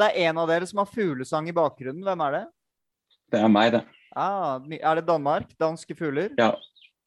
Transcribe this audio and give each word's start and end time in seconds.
det 0.00 0.08
er 0.10 0.30
en 0.30 0.38
av 0.40 0.48
dere 0.48 0.66
som 0.68 0.80
har 0.80 0.88
fuglesang 0.88 1.48
i 1.50 1.56
bakgrunnen. 1.56 2.02
Hvem 2.06 2.26
er 2.26 2.36
det? 2.38 2.44
Det 3.30 3.40
er 3.40 3.50
meg, 3.52 3.72
det. 3.76 3.84
Ah, 4.16 4.58
er 4.58 4.98
det 4.98 5.06
Danmark? 5.06 5.52
Danske 5.60 5.94
fugler? 5.98 6.32
Ja. 6.40 6.54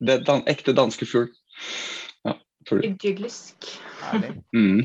Det 0.03 0.19
er 0.19 0.25
dan 0.27 0.43
ekte 0.51 0.75
danske 0.75 1.07
fugl. 1.07 1.29
Ja. 2.27 2.35
Idyllisk. 2.83 3.67
Herlig. 4.03 4.33
Mm. 4.55 4.83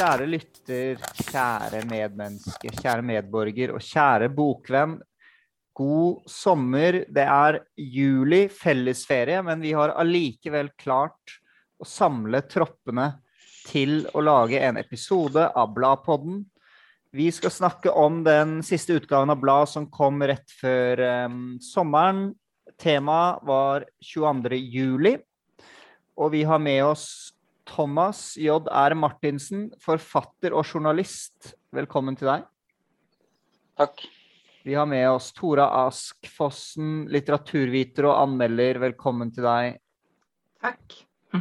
Kjære 0.00 0.26
lytter, 0.32 1.00
kjære 1.28 1.82
medmenneske, 1.88 2.72
kjære 2.80 3.04
medborger 3.04 3.74
og 3.76 3.84
kjære 3.84 4.30
bokvenn. 4.32 4.96
God 5.80 6.28
sommer. 6.28 7.04
Det 7.08 7.24
er 7.24 7.62
juli, 7.80 8.44
fellesferie, 8.52 9.40
men 9.46 9.62
vi 9.64 9.72
har 9.76 9.94
allikevel 9.96 10.68
klart 10.80 11.38
å 11.80 11.88
samle 11.88 12.42
troppene 12.50 13.14
til 13.64 14.04
å 14.12 14.20
lage 14.24 14.60
en 14.60 14.80
episode 14.80 15.46
av 15.56 15.72
Bladpodden. 15.76 16.42
Vi 17.16 17.30
skal 17.34 17.54
snakke 17.54 17.90
om 17.96 18.20
den 18.26 18.60
siste 18.66 18.98
utgaven 19.00 19.32
av 19.32 19.40
Blad 19.40 19.72
som 19.72 19.88
kom 19.90 20.20
rett 20.22 20.52
før 20.60 21.00
um, 21.26 21.40
sommeren. 21.64 22.28
Temaet 22.80 23.42
var 23.48 23.88
22. 24.04 24.60
juli, 24.60 25.16
og 26.16 26.32
vi 26.36 26.44
har 26.46 26.60
med 26.62 26.84
oss 26.92 27.08
Thomas 27.70 28.34
J.R. 28.40 28.96
Martinsen, 28.98 29.68
forfatter 29.82 30.54
og 30.54 30.64
journalist. 30.68 31.54
Velkommen 31.74 32.18
til 32.18 32.34
deg. 32.34 32.48
Takk. 33.80 34.10
Vi 34.62 34.74
har 34.74 34.86
med 34.86 35.10
oss 35.10 35.32
Tora 35.32 35.64
Ask 35.86 36.26
Fossen, 36.28 37.06
litteraturviter 37.08 38.04
og 38.10 38.18
anmelder. 38.26 38.76
Velkommen 38.82 39.30
til 39.32 39.46
deg. 39.46 39.78
Takk. 40.60 40.96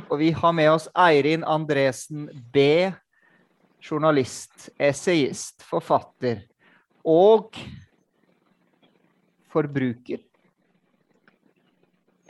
Og 0.05 0.13
vi 0.21 0.29
har 0.31 0.53
med 0.55 0.69
oss 0.71 0.85
Eirin 0.95 1.43
Andresen 1.43 2.29
B. 2.53 2.87
Journalist, 3.83 4.69
essayist, 4.79 5.65
forfatter 5.67 6.45
og 7.03 7.59
forbruker. 9.51 10.23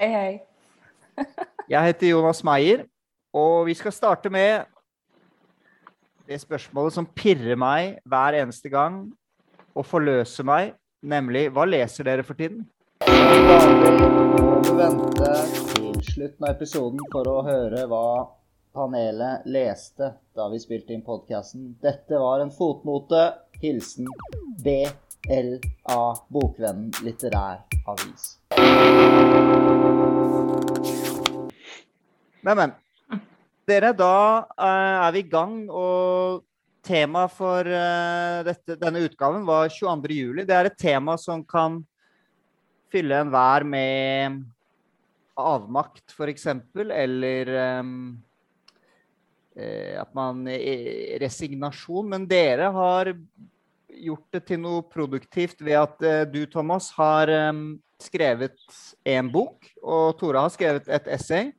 Hei, 0.02 0.10
hei. 0.10 1.22
Jeg 1.76 1.92
heter 1.92 2.14
Jonas 2.16 2.42
Meyer, 2.42 2.88
og 3.30 3.68
vi 3.70 3.78
skal 3.78 3.94
starte 3.94 4.34
med 4.34 4.66
det 6.26 6.42
spørsmålet 6.42 6.98
som 6.98 7.06
pirrer 7.14 7.58
meg 7.62 8.00
hver 8.10 8.42
eneste 8.42 8.74
gang 8.74 9.04
og 9.78 9.86
forløser 9.86 10.48
meg, 10.48 10.79
nemlig 11.02 11.50
hva 11.54 11.66
leser 11.66 12.08
dere 12.08 12.24
for 12.28 12.40
tiden? 12.40 12.66
Vi 13.06 13.14
du 14.66 14.74
vente 14.78 15.30
til 15.74 16.02
slutten 16.04 16.46
av 16.46 16.52
episoden 16.52 17.04
for 17.14 17.30
å 17.32 17.38
høre 17.48 17.86
hva 17.90 18.08
panelet 18.76 19.48
leste 19.50 20.12
da 20.36 20.50
vi 20.52 20.60
spilte 20.62 20.94
inn 20.94 21.06
podkasten. 21.06 21.74
Dette 21.82 22.20
var 22.20 22.44
en 22.44 22.52
fotnote. 22.54 23.24
Hilsen 23.60 24.08
BLA, 24.64 26.02
Bokvennen 26.32 26.94
litterær 27.04 27.66
avis. 27.92 28.38
Men, 32.40 32.56
men. 32.56 32.78
Dere, 33.68 33.92
da 33.94 34.14
eh, 34.56 34.96
er 35.06 35.12
vi 35.14 35.22
i 35.22 35.30
gang, 35.30 35.58
og 35.70 36.46
temaet 36.90 37.34
for 37.38 37.68
eh, 37.70 38.40
dette, 38.48 38.78
denne 38.82 39.04
utgaven 39.06 39.46
var 39.48 39.70
22. 39.70 40.16
juli. 40.18 40.46
Det 40.48 40.56
er 40.56 40.70
et 40.70 40.80
tema 40.80 41.18
som 41.22 41.44
kan 41.46 41.80
fylle 42.90 43.22
enhver 43.22 43.66
med 43.68 44.40
avmakt, 45.40 46.12
f.eks., 46.16 46.48
eller 46.50 47.54
eh, 47.60 47.84
at 50.00 50.12
man 50.18 50.48
Resignasjon. 51.22 52.10
Men 52.10 52.26
dere 52.30 52.72
har 52.74 53.14
gjort 54.00 54.28
det 54.34 54.44
til 54.48 54.62
noe 54.64 54.82
produktivt 54.88 55.62
ved 55.62 55.78
at 55.82 56.30
du, 56.32 56.46
Thomas, 56.48 56.88
har 56.96 57.28
um, 57.52 57.74
skrevet 58.00 58.56
en 59.04 59.28
bok, 59.34 59.66
og 59.84 60.14
Tora 60.22 60.46
har 60.46 60.54
skrevet 60.54 60.88
et 60.88 61.10
essay. 61.12 61.50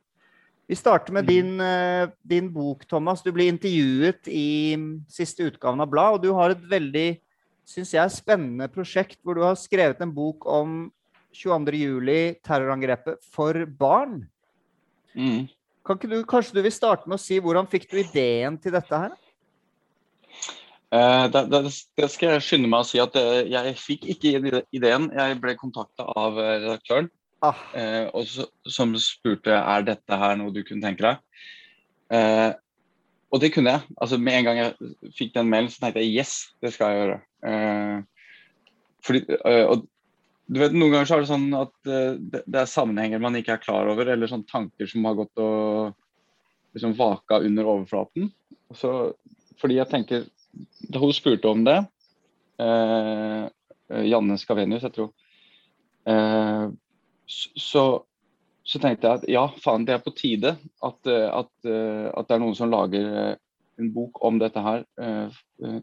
Vi 0.71 0.77
starter 0.79 1.11
med 1.11 1.27
din, 1.27 1.57
eh, 1.59 2.07
din 2.23 2.47
bok, 2.53 2.85
Thomas. 2.87 3.19
Du 3.23 3.31
blir 3.35 3.51
intervjuet 3.51 4.27
i 4.31 4.77
mm, 4.79 5.03
siste 5.11 5.43
utgaven 5.49 5.83
av 5.83 5.89
Blad, 5.91 6.15
og 6.15 6.23
du 6.23 6.31
har 6.37 6.53
et 6.53 6.63
veldig 6.71 7.09
synes 7.67 7.93
jeg, 7.95 8.13
spennende 8.15 8.69
prosjekt 8.71 9.19
hvor 9.23 9.37
du 9.37 9.45
har 9.45 9.57
skrevet 9.59 10.01
en 10.03 10.13
bok 10.15 10.47
om 10.49 10.85
22. 11.35 11.75
juli, 11.79 12.21
terrorangrepet, 12.43 13.21
for 13.33 13.65
barn. 13.79 14.21
Mm. 15.15 15.47
Du, 16.07 16.17
kanskje 16.29 16.57
du 16.57 16.63
vil 16.65 16.73
starte 16.73 17.09
med 17.09 17.17
å 17.17 17.23
si 17.23 17.39
hvordan 17.41 17.69
fikk 17.69 17.89
du 17.91 17.99
ideen 18.01 18.57
til 18.61 18.75
dette 18.75 19.03
her? 19.05 19.15
Eh, 20.91 21.25
det, 21.31 21.45
det, 21.51 21.61
det 21.99 22.11
skal 22.11 22.35
jeg 22.35 22.45
skynde 22.47 22.71
meg 22.71 22.83
å 22.83 22.87
si 22.87 22.99
at 23.01 23.15
eh, 23.19 23.47
jeg 23.51 23.75
fikk 23.79 24.07
ikke 24.15 24.63
ideen. 24.75 25.09
Jeg 25.15 25.39
ble 25.43 25.55
kontakta 25.59 26.07
av 26.07 26.39
eh, 26.39 26.57
redaktøren, 26.65 27.11
Ah, 27.41 27.61
eh, 27.73 28.07
og 28.13 28.27
så, 28.29 28.45
som 28.69 28.93
spurte 29.01 29.53
er 29.55 29.85
dette 29.87 30.17
her 30.23 30.35
noe 30.37 30.53
du 30.53 30.61
kunne 30.65 30.83
tenke 30.85 31.01
deg. 31.07 31.47
Eh, 32.13 32.51
og 33.31 33.41
det 33.41 33.49
kunne 33.55 33.73
jeg. 33.73 33.95
Altså 33.97 34.19
Med 34.21 34.37
en 34.37 34.47
gang 34.47 34.59
jeg 34.59 34.91
fikk 35.17 35.33
den 35.37 35.49
mailen, 35.49 35.71
så 35.71 35.81
tenkte 35.81 36.03
jeg 36.03 36.13
yes, 36.21 36.35
det 36.61 36.73
skal 36.75 36.91
jeg 36.91 36.99
gjøre. 37.01 37.17
Eh, 37.49 38.35
fordi, 39.01 39.23
eh, 39.39 39.63
og 39.65 39.87
du 40.51 40.59
vet, 40.59 40.75
Noen 40.75 40.91
ganger 40.93 41.07
så 41.07 41.17
er 41.17 41.23
det 41.23 41.31
sånn 41.31 41.47
at 41.55 41.73
eh, 41.89 42.19
det, 42.19 42.43
det 42.45 42.61
er 42.61 42.69
sammenhenger 42.69 43.23
man 43.23 43.39
ikke 43.39 43.55
er 43.55 43.63
klar 43.63 43.89
over, 43.89 44.11
eller 44.11 44.29
sånne 44.29 44.49
tanker 44.51 44.89
som 44.91 45.07
har 45.07 45.17
gått 45.21 45.41
og 45.41 45.95
liksom 46.75 46.93
vaka 46.99 47.39
under 47.41 47.71
overflaten. 47.71 48.29
Så, 48.75 48.91
fordi 49.59 49.79
jeg 49.79 49.91
tenker 49.91 50.29
Da 50.91 50.99
hun 50.99 51.13
spurte 51.15 51.47
om 51.47 51.63
det, 51.63 51.79
eh, 52.59 53.47
Janne 54.11 54.35
Skavenius, 54.39 54.83
jeg 54.83 54.93
tror, 54.95 55.09
så, 57.31 57.83
så 58.67 58.81
tenkte 58.81 59.07
jeg 59.07 59.21
at 59.21 59.29
ja, 59.31 59.45
faen, 59.63 59.85
det 59.87 59.95
er 59.95 60.03
på 60.03 60.13
tide 60.17 60.55
at, 60.59 61.09
eh, 61.09 61.27
at, 61.27 61.51
eh, 61.65 62.07
at 62.11 62.27
det 62.27 62.37
er 62.37 62.43
noen 62.43 62.57
som 62.57 62.71
lager 62.71 63.07
eh, 63.23 63.35
en 63.81 63.91
bok 63.95 64.19
om 64.27 64.37
dette 64.41 64.61
her 64.61 64.83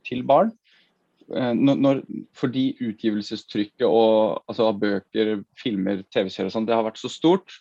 til 0.07 0.21
barn. 0.29 0.53
Når, 1.29 1.81
når, 1.83 2.03
fordi 2.37 2.77
utgivelsestrykket 2.85 3.83
og, 3.89 4.45
altså, 4.47 4.69
av 4.69 4.79
bøker, 4.79 5.33
filmer, 5.59 6.05
TV-serier 6.15 6.47
og 6.47 6.55
sånn, 6.55 6.69
det 6.69 6.77
har 6.77 6.87
vært 6.87 7.01
så 7.01 7.11
stort. 7.11 7.57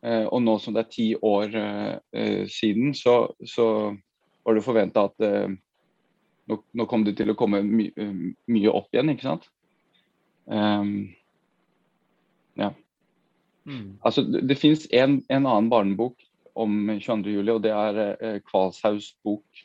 Og 0.00 0.40
nå 0.40 0.54
som 0.62 0.72
det 0.72 0.86
er 0.86 0.94
ti 0.94 1.08
år 1.20 1.52
siden, 2.48 2.94
så, 2.96 3.18
så 3.44 3.68
var 4.48 4.56
det 4.56 4.64
forventa 4.64 5.04
at 5.10 5.24
eh, 5.26 5.50
nå, 6.48 6.56
nå 6.72 6.88
kom 6.88 7.04
det 7.04 7.18
til 7.18 7.28
å 7.28 7.36
komme 7.36 7.60
my, 7.60 7.90
mye 8.48 8.72
opp 8.72 8.94
igjen, 8.94 9.12
ikke 9.12 9.26
sant. 9.26 9.48
Um, 10.48 11.10
mm. 13.68 13.84
Altså, 14.02 14.24
det, 14.26 14.42
det 14.48 14.58
fins 14.58 14.86
en, 14.90 15.20
en 15.28 15.46
annen 15.46 15.70
barnebok 15.72 16.16
om 16.58 16.90
22. 16.98 17.36
juli, 17.38 17.52
og 17.54 17.62
det 17.64 17.72
er 17.74 18.00
eh, 18.16 18.40
Kvalshaus 18.46 19.12
bok. 19.24 19.64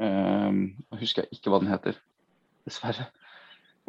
Um, 0.00 0.62
jeg 0.92 1.02
husker 1.02 1.26
ikke 1.34 1.52
hva 1.52 1.60
den 1.60 1.72
heter, 1.72 1.98
dessverre. 2.68 3.10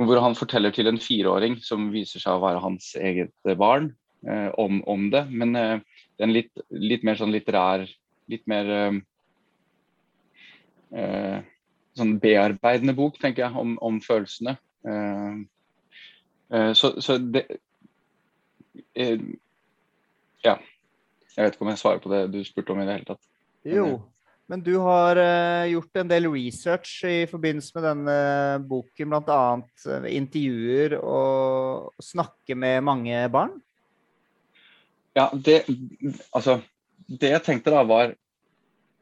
Hvor 0.01 0.19
han 0.23 0.35
forteller 0.35 0.73
til 0.73 0.89
en 0.89 0.99
fireåring 0.99 1.59
som 1.63 1.91
viser 1.93 2.23
seg 2.23 2.39
å 2.39 2.43
være 2.43 2.63
hans 2.63 2.93
eget 2.97 3.33
eh, 3.45 3.57
barn, 3.57 3.91
eh, 4.27 4.49
om, 4.59 4.81
om 4.89 5.09
det. 5.13 5.27
Men 5.29 5.55
eh, 5.55 5.77
det 6.15 6.25
er 6.25 6.29
en 6.29 6.35
litt, 6.35 6.65
litt 6.73 7.05
mer 7.07 7.19
sånn 7.19 7.33
litterær 7.33 7.89
Litt 8.31 8.45
mer 8.47 8.67
eh, 8.71 8.97
eh, 10.95 11.39
sånn 11.99 12.13
bearbeidende 12.23 12.93
bok, 12.95 13.17
tenker 13.19 13.43
jeg, 13.43 13.55
om, 13.59 13.73
om 13.83 13.97
følelsene. 13.99 14.53
Eh, 14.87 15.33
eh, 16.55 16.69
så, 16.77 16.93
så 17.03 17.17
det 17.19 17.43
Ja. 20.45 20.55
Jeg 21.31 21.45
vet 21.45 21.55
ikke 21.55 21.65
om 21.65 21.71
jeg 21.71 21.79
svarer 21.79 22.01
på 22.03 22.11
det 22.11 22.25
du 22.33 22.41
spurte 22.43 22.73
om 22.73 22.81
i 22.81 22.87
det 22.87 22.97
hele 22.97 23.07
tatt. 23.13 23.27
Jo, 23.67 23.85
men 24.51 24.63
du 24.65 24.73
har 24.83 25.15
eh, 25.21 25.71
gjort 25.71 26.01
en 26.01 26.09
del 26.09 26.27
research 26.27 27.05
i 27.07 27.23
forbindelse 27.29 27.71
med 27.77 27.85
denne 27.87 28.15
boken, 28.67 29.13
bl.a. 29.13 29.43
Intervjuer 30.11 30.97
og 30.99 31.93
snakke 32.03 32.57
med 32.59 32.83
mange 32.83 33.21
barn. 33.31 33.53
Ja, 35.15 35.29
det 35.31 35.63
Altså, 36.35 36.59
det 37.07 37.31
jeg 37.31 37.43
tenkte 37.43 37.73
da 37.73 37.83
var 37.83 38.13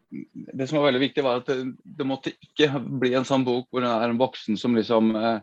Det 0.09 0.65
som 0.65 0.79
var 0.79 0.87
veldig 0.89 1.01
viktig, 1.03 1.23
var 1.25 1.41
at 1.41 1.49
det, 1.49 1.75
det 1.81 2.05
måtte 2.07 2.33
ikke 2.33 2.69
bli 3.01 3.11
en 3.17 3.27
sånn 3.29 3.45
bok 3.45 3.67
hvor 3.69 3.85
det 3.85 3.89
er 3.89 4.09
en 4.09 4.21
voksen 4.21 4.57
som 4.57 4.77
liksom 4.77 5.11
eh, 5.17 5.41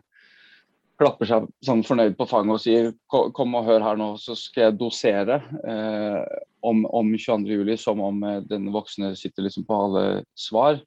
klapper 0.97 1.29
seg 1.29 1.47
sånn 1.65 1.83
fornøyd 1.85 2.15
på 2.17 2.27
fanget 2.29 2.55
og 2.55 2.61
sier 2.63 2.91
kom 3.07 3.55
og 3.57 3.67
hør 3.67 3.85
her 3.85 3.97
nå, 3.99 4.11
så 4.21 4.35
skal 4.37 4.67
jeg 4.67 4.77
dosere 4.79 5.39
eh, 5.69 6.21
om, 6.65 6.83
om 6.89 7.11
22.07. 7.13 7.73
som 7.81 8.01
om 8.03 8.23
eh, 8.25 8.39
den 8.49 8.71
voksne 8.73 9.13
sitter 9.19 9.45
liksom 9.45 9.67
på 9.67 9.81
alle 9.85 10.05
svar. 10.37 10.79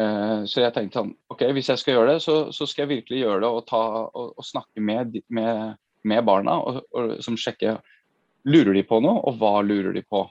Eh, 0.00 0.42
så 0.50 0.64
jeg 0.64 0.74
tenkte 0.76 1.00
sånn 1.00 1.14
OK, 1.32 1.46
hvis 1.56 1.70
jeg 1.72 1.82
skal 1.82 1.96
gjøre 1.96 2.14
det, 2.14 2.24
så, 2.26 2.36
så 2.54 2.68
skal 2.68 2.84
jeg 2.84 2.98
virkelig 2.98 3.22
gjøre 3.22 3.44
det 3.44 3.52
og, 3.52 3.62
ta, 3.68 3.84
og, 4.08 4.34
og 4.36 4.46
snakke 4.46 4.84
med, 4.84 5.16
med, 5.32 5.80
med 6.04 6.26
barna 6.28 6.58
og, 6.60 6.82
og 6.92 7.16
som 7.24 7.38
sjekker 7.40 7.80
lurer 8.48 8.76
de 8.76 8.84
på 8.88 9.00
noe, 9.04 9.20
og 9.28 9.40
hva 9.40 9.58
lurer 9.64 9.96
de 9.96 10.04
på. 10.04 10.22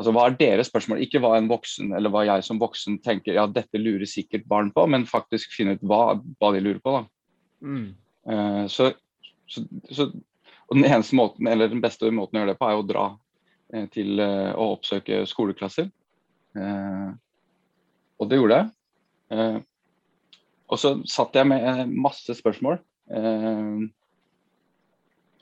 Altså, 0.00 0.12
Hva 0.16 0.26
er 0.26 0.36
deres 0.38 0.70
spørsmål? 0.70 1.02
Ikke 1.04 1.20
hva 1.22 1.34
en 1.36 1.50
voksen 1.50 1.92
eller 1.96 2.12
hva 2.12 2.24
jeg 2.26 2.44
som 2.46 2.60
voksen 2.60 3.00
tenker 3.04 3.36
ja, 3.36 3.44
dette 3.48 3.80
lurer 3.80 4.08
sikkert 4.08 4.46
barn 4.50 4.72
på, 4.74 4.86
men 4.88 5.08
faktisk 5.08 5.52
finne 5.56 5.76
ut 5.76 5.84
hva, 5.86 6.16
hva 6.40 6.52
de 6.54 6.62
lurer 6.64 6.80
på. 6.82 6.96
da. 6.96 7.04
Mm. 7.62 7.94
Eh, 8.28 8.66
så, 8.72 8.90
så, 9.50 9.64
så, 9.90 10.08
og 10.68 10.76
den 10.76 10.86
eneste 10.88 11.18
måten, 11.18 11.48
eller 11.48 11.70
den 11.72 11.82
beste 11.84 12.10
måten 12.14 12.38
å 12.38 12.42
gjøre 12.42 12.54
det 12.54 12.60
på, 12.60 12.68
er 12.68 12.80
å 12.80 12.86
dra 12.86 13.06
eh, 13.72 13.88
til 13.94 14.22
eh, 14.22 14.52
å 14.52 14.72
oppsøke 14.76 15.22
skoleklasser. 15.30 15.90
Og 18.20 18.28
det 18.28 18.36
gjorde 18.36 18.58
jeg. 18.58 19.62
Og 20.68 20.76
så 20.78 20.90
satt 21.08 21.38
jeg 21.38 21.48
med 21.48 21.94
masse 21.96 22.34
spørsmål. 22.36 22.76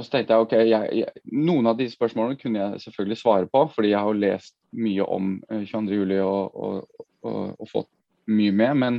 Og 0.01 0.07
så 0.07 0.15
tenkte 0.15 0.33
jeg 0.33 0.45
ok, 0.47 0.53
jeg, 0.65 0.93
jeg, 1.03 1.23
Noen 1.37 1.69
av 1.69 1.77
de 1.77 1.85
spørsmålene 1.93 2.41
kunne 2.41 2.63
jeg 2.63 2.85
selvfølgelig 2.87 3.19
svare 3.21 3.49
på, 3.53 3.67
fordi 3.75 3.91
jeg 3.91 4.01
har 4.01 4.17
lest 4.17 4.55
mye 4.73 5.05
om 5.05 5.35
eh, 5.51 5.67
22.07. 5.69 6.15
Og, 6.25 6.57
og, 6.57 7.03
og, 7.21 7.43
og, 7.61 7.67
fått 7.69 7.91
mye 8.33 8.55
med. 8.63 8.79
Men, 8.81 8.97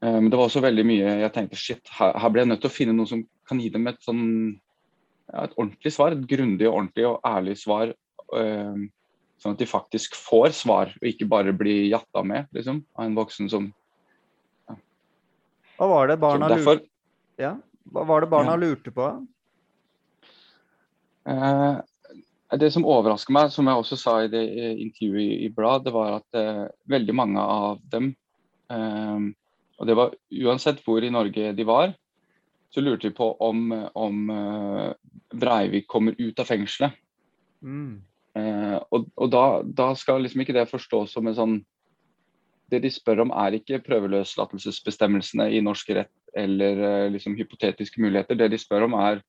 men 0.00 0.28
det 0.30 0.38
var 0.38 0.46
også 0.46 0.62
veldig 0.62 0.84
mye 0.86 1.14
jeg 1.24 1.32
tenkte 1.34 1.58
shit, 1.58 1.88
her, 1.98 2.12
her 2.22 2.30
ble 2.30 2.44
jeg 2.44 2.50
nødt 2.52 2.60
til 2.62 2.70
å 2.70 2.74
finne 2.74 2.92
noen 2.94 3.08
som 3.10 3.22
kan 3.48 3.58
gi 3.58 3.70
dem 3.74 3.88
et 3.90 3.98
sånn 4.06 4.20
ja, 5.32 5.44
et 5.44 5.56
ordentlig 5.56 5.92
svar. 5.94 6.14
Et 6.14 6.28
grundig, 6.28 6.68
ordentlig 6.68 7.06
og 7.08 7.18
ærlig 7.26 7.56
svar. 7.60 7.92
Øh, 8.36 8.86
sånn 9.38 9.54
at 9.54 9.62
de 9.62 9.68
faktisk 9.70 10.16
får 10.18 10.54
svar, 10.58 10.94
og 10.98 11.10
ikke 11.10 11.28
bare 11.30 11.54
blir 11.56 11.86
jatta 11.88 12.24
med 12.26 12.48
liksom, 12.56 12.82
av 12.98 13.06
en 13.06 13.18
voksen 13.18 13.50
som 13.52 13.68
Hva 15.78 15.86
var 15.86 16.08
det 16.10 16.16
barna, 16.18 16.48
Derfor 16.50 16.80
lurte, 16.80 16.90
ja? 17.38 17.52
Var 17.94 18.20
det 18.20 18.28
barna 18.32 18.56
Ja. 18.56 18.58
lurte 18.58 18.90
på? 18.90 19.04
Eh, 21.28 21.76
det 22.58 22.72
som 22.74 22.84
overrasker 22.84 23.32
meg, 23.32 23.52
som 23.52 23.70
jeg 23.70 23.78
også 23.78 23.96
sa 23.96 24.16
i 24.24 24.32
det 24.32 24.42
eh, 24.42 24.80
intervjuet 24.82 25.22
i, 25.22 25.44
i 25.46 25.52
Blad, 25.54 25.84
det 25.84 25.92
var 25.94 26.16
at 26.18 26.38
eh, 26.40 26.66
veldig 26.90 27.14
mange 27.14 27.38
av 27.40 27.78
dem, 27.94 28.10
eh, 28.74 29.30
og 29.78 29.86
det 29.86 29.96
var 29.98 30.14
uansett 30.44 30.82
hvor 30.84 31.04
i 31.04 31.12
Norge 31.12 31.52
de 31.54 31.66
var, 31.66 31.94
så 32.74 32.82
lurte 32.84 33.08
de 33.08 33.16
på 33.16 33.30
om, 33.40 33.70
om 33.96 34.30
eh, 34.34 34.90
Breivik 35.32 35.86
kommer 35.88 36.18
ut 36.18 36.40
av 36.40 36.48
fengselet. 36.50 36.96
Mm. 37.64 38.02
Eh, 38.38 38.76
og 38.92 39.08
og 39.16 39.30
da, 39.32 39.44
da 39.64 39.92
skal 39.98 40.22
liksom 40.22 40.44
ikke 40.44 40.56
det 40.56 40.68
forstås 40.70 41.16
som 41.16 41.26
en 41.26 41.34
sånn 41.34 41.56
Det 42.68 42.82
de 42.84 42.90
spør 42.92 43.22
om 43.24 43.30
er 43.32 43.56
ikke 43.56 43.80
prøveløslatelsesbestemmelsene 43.86 45.46
i 45.56 45.62
norsk 45.64 45.88
rett 45.96 46.12
eller 46.36 46.82
eh, 46.84 47.10
liksom 47.14 47.38
hypotetiske 47.38 48.02
muligheter. 48.04 48.36
Det 48.36 48.50
de 48.52 48.58
spør 48.60 48.84
om 48.84 48.96
er, 49.00 49.22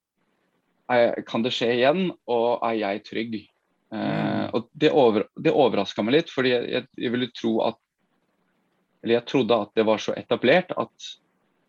er 0.92 1.22
kan 1.24 1.40
det 1.40 1.54
skje 1.56 1.70
igjen, 1.78 2.10
og 2.28 2.60
er 2.68 2.76
jeg 2.82 3.04
trygg? 3.08 3.38
Eh, 3.94 4.30
Mm. 4.40 4.54
og 4.54 4.68
Det, 4.72 4.90
over, 4.90 5.24
det 5.34 5.52
overraska 5.52 6.02
meg 6.02 6.14
litt, 6.14 6.30
fordi 6.30 6.52
jeg, 6.52 6.68
jeg, 6.70 6.86
jeg 6.96 7.12
ville 7.14 7.30
tro 7.34 7.52
at 7.66 7.78
Eller 9.02 9.18
jeg 9.18 9.26
trodde 9.30 9.56
at 9.56 9.72
det 9.74 9.86
var 9.88 10.02
så 10.02 10.12
etablert 10.18 10.72
at, 10.76 11.10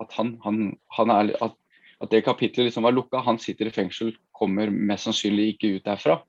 at, 0.03 0.11
han, 0.17 0.35
han, 0.43 0.63
han 0.97 1.13
er, 1.13 1.31
at, 1.41 1.55
at 2.03 2.11
det 2.11 2.25
kapitlet 2.25 2.67
liksom 2.67 2.83
var 2.83 2.95
lukka. 2.95 3.21
Han 3.23 3.39
sitter 3.39 3.69
i 3.69 3.75
fengsel, 3.75 4.15
kommer 4.35 4.71
mest 4.73 5.07
sannsynlig 5.07 5.53
ikke 5.53 5.75
ut 5.77 5.85
derfra. 5.87 6.19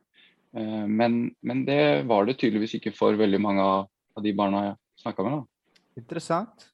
Eh, 0.56 0.84
Men, 0.86 1.34
men 1.40 1.64
det 1.66 2.04
var 2.06 2.26
det 2.28 2.38
tydeligvis 2.38 2.76
ikke 2.78 2.94
for 2.94 3.16
veldig 3.18 3.40
mange 3.40 3.62
av, 3.64 3.88
av 4.16 4.22
de 4.22 4.34
barna 4.36 4.66
jeg 4.66 4.76
snakka 5.02 5.26
med. 5.26 5.40
Da. 5.40 5.80
Interessant. 6.02 6.68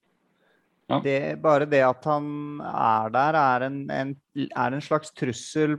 Ja. 0.89 1.01
Det, 1.05 1.19
bare 1.43 1.67
det 1.69 1.83
at 1.85 2.05
han 2.09 2.61
er 2.65 3.11
der, 3.13 3.37
er 3.37 3.65
en, 3.67 3.81
en, 3.93 4.13
er 4.49 4.73
en 4.73 4.85
slags 4.85 5.13
trussel 5.13 5.79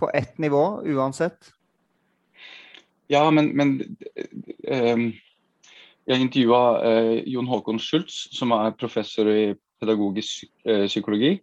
på 0.00 0.10
ett 0.12 0.38
nivå, 0.42 0.82
uansett. 0.84 1.52
Ja, 3.08 3.22
men, 3.30 3.52
men 3.56 3.96
eh, 4.68 5.04
jeg 6.06 6.20
intervjua 6.20 6.62
eh, 6.84 7.12
Jon 7.32 7.48
Håkon 7.48 7.80
Schultz, 7.80 8.28
som 8.36 8.52
er 8.56 8.76
professor 8.78 9.28
i 9.30 9.54
pedagogisk 9.80 10.44
eh, 10.68 10.86
psykologi. 10.90 11.38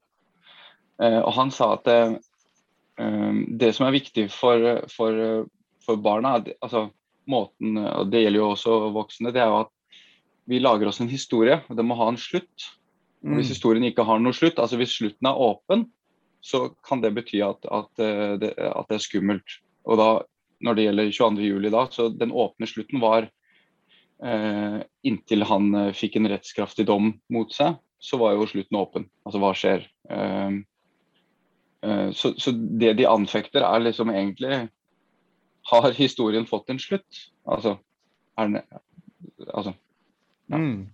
Eh, 1.01 1.19
og 1.21 1.31
han 1.37 1.51
sa 1.53 1.73
at 1.75 1.89
eh, 1.91 2.15
eh, 3.01 3.41
det 3.61 3.71
som 3.77 3.87
er 3.87 3.95
viktig 3.97 4.27
for, 4.33 4.83
for, 4.93 5.47
for 5.85 6.01
barna, 6.01 6.37
altså 6.61 6.89
måten, 7.29 7.77
og 7.77 8.11
det 8.11 8.23
gjelder 8.25 8.41
jo 8.41 8.51
også 8.51 8.77
voksne, 8.95 9.33
det 9.33 9.41
er 9.41 9.49
jo 9.49 9.63
at 9.63 9.73
vi 10.49 10.59
lager 10.59 10.89
oss 10.89 10.99
en 11.01 11.11
historie, 11.11 11.59
og 11.69 11.77
det 11.77 11.85
må 11.85 11.95
ha 11.99 12.09
en 12.11 12.19
slutt. 12.19 12.69
Og 13.21 13.37
hvis 13.37 13.51
Mm. 13.51 13.53
historien 13.53 13.83
ikke 13.85 14.03
har 14.03 14.17
noen 14.19 14.33
slutt, 14.33 14.57
altså 14.57 14.79
hvis 14.79 14.95
slutten 14.97 15.27
er 15.29 15.37
åpen, 15.37 15.83
så 16.41 16.71
kan 16.81 17.03
det 17.03 17.13
bety 17.13 17.37
at, 17.45 17.61
at, 17.69 17.91
eh, 18.01 18.33
det, 18.41 18.55
at 18.57 18.87
det 18.89 18.97
er 18.97 19.03
skummelt. 19.05 19.59
Og 19.85 19.99
da, 20.01 20.07
når 20.65 20.75
det 20.77 20.85
gjelder 20.87 21.11
22.07, 21.13 21.69
da, 21.69 21.83
så 21.93 22.07
den 22.09 22.33
åpne 22.33 22.69
slutten 22.69 23.01
var 23.03 23.29
inntil 24.21 25.43
han 25.49 25.73
eh, 25.75 25.93
fikk 25.97 26.19
en 26.19 26.29
rettskraftig 26.29 26.85
dom 26.89 27.13
mot 27.33 27.53
seg, 27.53 27.79
så 28.01 28.19
var 28.21 28.35
jo 28.35 28.49
slutten 28.49 28.77
åpen. 28.77 29.07
Altså 29.25 29.41
hva 29.41 29.53
skjer? 29.57 29.87
Eh, 30.09 30.59
eh, 31.85 32.09
så, 32.17 32.33
så 32.37 32.53
det 32.53 32.95
de 32.99 33.09
anfekter, 33.09 33.65
er 33.65 33.87
liksom 33.87 34.13
egentlig 34.13 34.67
Har 35.69 35.91
historien 35.93 36.47
fått 36.49 36.71
en 36.73 36.79
slutt? 36.81 37.19
Altså, 37.45 37.77
er 38.37 38.47
den, 38.49 38.61
altså 39.53 39.73
Ja. 40.49 40.57
Mm. 40.57 40.89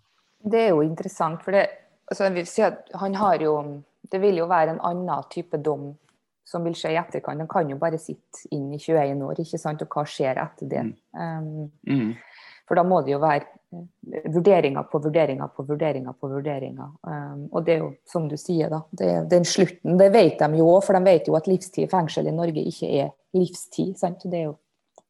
Det 0.48 0.60
er 0.60 0.70
jo 0.70 0.84
interessant, 0.86 1.42
for 1.44 1.52
det, 1.52 1.66
altså, 2.08 2.28
jeg 2.28 2.34
vil 2.36 2.48
si 2.48 2.62
at 2.62 2.92
han 2.96 3.16
har 3.16 3.42
jo 3.42 3.82
Det 4.12 4.22
vil 4.22 4.38
jo 4.38 4.46
være 4.48 4.76
en 4.76 4.84
annen 4.84 5.24
type 5.32 5.58
dom 5.58 5.96
som 6.48 6.64
vil 6.64 6.76
skje 6.80 6.94
i 6.94 7.00
etterkant. 7.00 7.42
Han 7.44 7.50
kan 7.52 7.68
jo 7.68 7.76
bare 7.76 7.98
sitte 8.00 8.48
inn 8.56 8.70
i 8.72 8.78
21 8.80 9.24
år, 9.28 9.40
ikke 9.44 9.60
sant? 9.60 9.82
og 9.84 9.92
hva 9.92 10.06
skjer 10.08 10.40
etter 10.40 10.70
det? 10.72 10.84
Um, 11.12 11.66
mm, 11.84 12.14
for 12.68 12.80
da 12.80 12.84
må 12.84 13.02
det 13.06 13.14
jo 13.14 13.20
være 13.24 13.46
eh, 13.74 14.28
vurderinger 14.34 14.88
på 14.92 15.02
vurderinger 15.04 15.52
på 15.56 15.66
vurderinger 15.70 16.16
på 16.20 16.30
vurderinger. 16.32 16.94
Um, 17.08 17.48
og 17.52 17.66
det 17.66 17.76
er 17.76 17.84
jo 17.84 17.90
som 18.10 18.28
du 18.30 18.38
sier, 18.38 18.70
da. 18.74 18.82
Det, 18.92 19.12
den 19.32 19.48
slutten, 19.48 19.98
det 20.00 20.12
vet 20.14 20.40
de 20.40 20.60
jo 20.60 20.70
òg, 20.76 20.82
for 20.86 20.98
de 20.98 21.04
vet 21.08 21.28
jo 21.30 21.38
at 21.40 21.48
livstid 21.48 21.88
i 21.88 21.92
fengsel 21.92 22.28
i 22.28 22.36
Norge 22.36 22.64
ikke 22.72 22.92
er 23.02 23.12
livstid. 23.38 23.96
sant? 24.00 24.24
Det 24.26 24.40
er 24.40 24.48
jo 24.50 24.56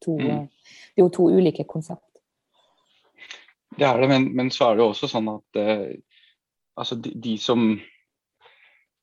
to, 0.00 0.16
Mm. 0.18 0.30
eh, 0.30 0.74
det 0.94 1.02
er 1.02 1.06
jo 1.06 1.14
to 1.14 1.30
ulike 1.34 1.64
konsept. 1.64 2.04
Det 3.78 3.86
er 3.86 4.00
det, 4.00 4.08
men, 4.08 4.34
men 4.36 4.50
så 4.50 4.70
er 4.70 4.76
det 4.76 4.82
jo 4.82 4.90
også 4.92 5.08
sånn 5.10 5.28
at 5.30 5.58
eh, 5.60 5.96
altså 6.78 6.96
de, 6.98 7.12
de 7.14 7.36
som 7.38 7.78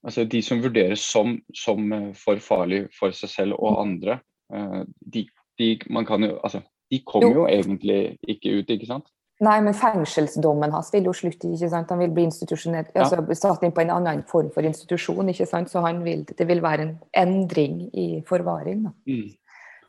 altså 0.06 0.24
de 0.30 0.42
som 0.46 0.62
vurderes 0.62 1.02
som, 1.02 1.38
som 1.56 1.92
eh, 1.94 2.14
for 2.14 2.42
farlig 2.44 2.86
for 2.94 3.16
seg 3.16 3.32
selv 3.32 3.58
og 3.60 3.80
andre, 3.82 4.20
eh, 4.54 4.82
de, 5.14 5.26
de, 5.60 5.70
man 5.90 6.06
kan 6.06 6.24
jo, 6.24 6.36
altså, 6.44 6.62
de 6.92 7.00
kom 7.06 7.22
jo. 7.26 7.34
Jo. 7.34 7.46
egentlig 7.48 8.18
ikke 8.28 8.60
ut, 8.60 8.70
ikke 8.70 8.88
sant? 8.88 9.08
Nei, 9.44 9.58
men 9.60 9.74
fengselsdommen 9.76 10.72
hans 10.72 10.94
vil 10.94 11.10
jo 11.10 11.14
slutte, 11.14 11.50
ikke 11.52 11.70
sant. 11.70 11.90
Han 11.92 12.00
vil 12.00 12.14
bli 12.16 12.24
institusjonert, 12.24 12.94
Ja. 12.96 13.04
altså 13.04 13.36
satt 13.36 13.64
inn 13.68 13.74
på 13.76 13.82
en 13.82 13.90
annen 13.92 14.24
form 14.24 14.50
for 14.54 14.64
institusjon, 14.64 15.28
ikke 15.30 15.48
sant. 15.48 15.68
Så 15.70 15.82
han 15.84 16.04
vil, 16.06 16.24
det 16.24 16.48
vil 16.48 16.62
være 16.64 16.82
en 16.82 16.94
endring 17.14 17.90
i 17.94 18.22
forvaring, 18.28 18.84
da. 18.84 18.94
Mm. 19.08 19.36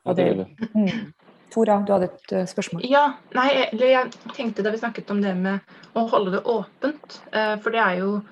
Ja, 0.07 0.13
det 0.13 0.17
det- 0.17 0.27
vil 0.27 0.45
det. 0.45 0.75
Mm. 0.75 1.13
Tora, 1.51 1.79
du 1.87 1.93
hadde 1.93 2.05
et 2.11 2.33
eh, 2.33 2.45
spørsmål? 2.45 2.83
Ja, 2.91 3.15
nei, 3.35 3.49
jeg, 3.55 3.79
jeg 3.79 4.11
tenkte 4.35 4.63
da 4.65 4.71
vi 4.71 4.79
snakket 4.79 5.11
om 5.11 5.23
det 5.23 5.37
med 5.37 5.61
å 5.95 6.09
holde 6.11 6.33
det 6.33 6.43
åpent, 6.45 7.21
eh, 7.33 7.57
for 7.63 7.71
det 7.71 7.81
er 7.81 7.99
jo 8.01 8.23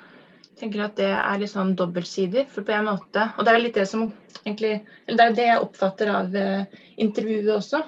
jeg 0.55 0.71
tenker 0.71 0.85
at 0.85 0.95
det 0.97 1.09
er 1.11 1.39
litt 1.39 1.51
sånn 1.51 1.75
dobbeltsidig, 1.75 2.47
for 2.49 2.63
på 2.63 2.73
en 2.73 2.85
måte 2.87 3.25
Og 3.39 3.45
det 3.45 3.55
er 3.55 3.59
litt 3.59 3.75
det 3.75 3.89
som 3.89 4.13
egentlig 4.45 4.85
Eller 5.09 5.17
det 5.17 5.25
er 5.25 5.33
det 5.35 5.47
jeg 5.47 5.63
oppfatter 5.65 6.11
av 6.15 6.35
eh, 6.37 6.65
intervjuet 6.99 7.57
også. 7.57 7.83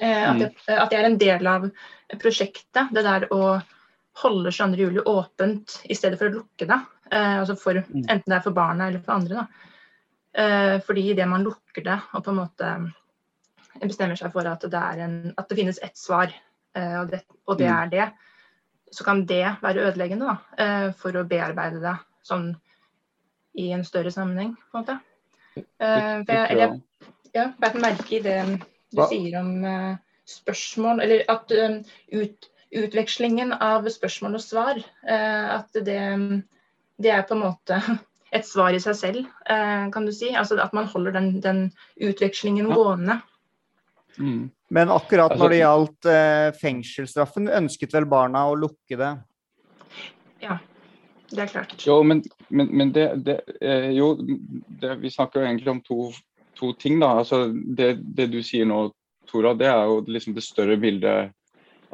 Eh, 0.00 0.30
at, 0.30 0.38
det, 0.38 0.50
at 0.78 0.90
det 0.90 0.98
er 0.98 1.04
en 1.08 1.18
del 1.18 1.46
av 1.46 1.68
prosjektet, 2.20 2.90
det 2.94 3.04
der 3.06 3.28
å 3.34 3.60
holde 4.22 4.50
22. 4.54 4.76
juli 4.78 5.02
åpent 5.10 5.80
i 5.90 5.94
stedet 5.98 6.18
for 6.18 6.30
å 6.30 6.36
lukke 6.40 6.66
det. 6.70 6.80
Eh, 7.10 7.38
altså 7.40 7.56
for, 7.58 7.74
Mm. 7.74 8.04
enten 8.08 8.26
det 8.30 8.36
er 8.38 8.44
for 8.44 8.52
barna 8.56 8.88
eller 8.88 9.00
for 9.04 9.12
andre. 9.14 9.34
Da. 9.34 9.46
Eh, 10.42 10.80
fordi 10.86 11.08
idet 11.12 11.28
man 11.28 11.44
lukker 11.44 11.84
det 11.84 12.00
og 12.14 12.24
på 12.24 12.30
en 12.30 12.40
måte 12.40 12.70
bestemmer 13.82 14.16
seg 14.18 14.32
for 14.32 14.46
at 14.46 14.60
det, 14.60 14.74
er 14.80 14.98
en, 15.04 15.34
at 15.38 15.48
det 15.48 15.56
finnes 15.58 15.78
ett 15.82 15.96
svar, 15.98 16.30
eh, 16.76 17.00
og, 17.00 17.10
det, 17.10 17.22
og 17.46 17.58
det 17.58 17.68
Mm. 17.70 17.82
er 17.82 17.90
det, 17.90 18.12
så 18.94 19.04
kan 19.04 19.24
det 19.26 19.56
være 19.62 19.82
ødeleggende 19.90 20.26
da, 20.26 20.36
eh, 20.62 20.92
for 20.92 21.12
å 21.12 21.26
bearbeide 21.26 21.80
det 21.82 21.96
sånn 22.22 22.54
i 23.58 23.72
en 23.72 23.82
større 23.84 24.10
sammenheng. 24.10 24.56
på 24.70 24.78
en 24.78 24.84
måte. 24.84 25.00
Eh, 25.56 26.24
for 26.24 26.32
jeg, 26.32 26.50
eller, 26.50 26.80
ja, 27.34 27.52
beit 27.58 27.74
merke 27.74 28.12
i 28.12 28.22
det 28.22 28.62
du 28.94 29.00
Hva- 29.02 29.08
sier 29.10 29.36
om 29.40 29.52
uh, 29.66 29.96
spørsmål, 30.30 31.02
eller 31.04 31.24
at 31.32 31.52
um, 31.58 31.78
ut, 32.14 32.48
utvekslingen 32.74 33.52
av 33.58 33.86
spørsmål 33.92 34.38
og 34.38 34.42
svar, 34.44 34.80
uh, 35.06 35.46
at 35.58 35.76
det, 35.86 36.00
det 37.02 37.12
er 37.14 37.22
på 37.28 37.36
en 37.36 37.44
måte 37.44 37.78
et 38.34 38.46
svar 38.48 38.74
i 38.74 38.80
seg 38.82 38.96
selv, 38.98 39.28
uh, 39.50 39.86
kan 39.94 40.06
du 40.08 40.12
si. 40.14 40.32
Altså 40.34 40.58
at 40.62 40.72
man 40.74 40.88
holder 40.90 41.14
den, 41.18 41.32
den 41.44 41.64
utvekslingen 42.00 42.70
Ja. 42.70 42.74
gående. 42.80 43.20
Mm. 44.18 44.50
Men 44.70 44.90
akkurat 44.94 45.32
Altså- 45.32 45.42
når 45.42 45.50
det 45.50 45.58
gjaldt 45.58 46.06
fengselsstraffen, 46.60 47.48
ønsket 47.50 47.92
vel 47.94 48.06
barna 48.06 48.44
å 48.46 48.54
lukke 48.58 48.96
det? 48.98 49.08
Ja, 50.42 50.58
Det 51.34 51.40
er 51.42 51.46
klart. 51.50 51.74
Jo, 51.86 52.02
men, 52.06 52.22
men, 52.50 52.68
men 52.70 52.92
det, 52.94 53.24
det 53.26 53.40
eh, 53.60 53.90
Jo, 53.96 54.12
det, 54.20 54.92
vi 55.02 55.10
snakker 55.10 55.40
jo 55.40 55.46
egentlig 55.48 55.70
om 55.72 55.80
to, 55.82 55.98
to 56.64 56.72
ting, 56.80 57.00
da. 57.00 57.08
Altså, 57.20 57.46
det, 57.52 57.98
det 58.16 58.26
du 58.32 58.42
sier 58.42 58.64
nå, 58.68 58.92
Tora, 59.28 59.54
det 59.54 59.66
er 59.68 59.84
jo 59.88 60.04
liksom 60.08 60.34
det 60.36 60.44
større 60.44 60.76
bildet. 60.80 61.32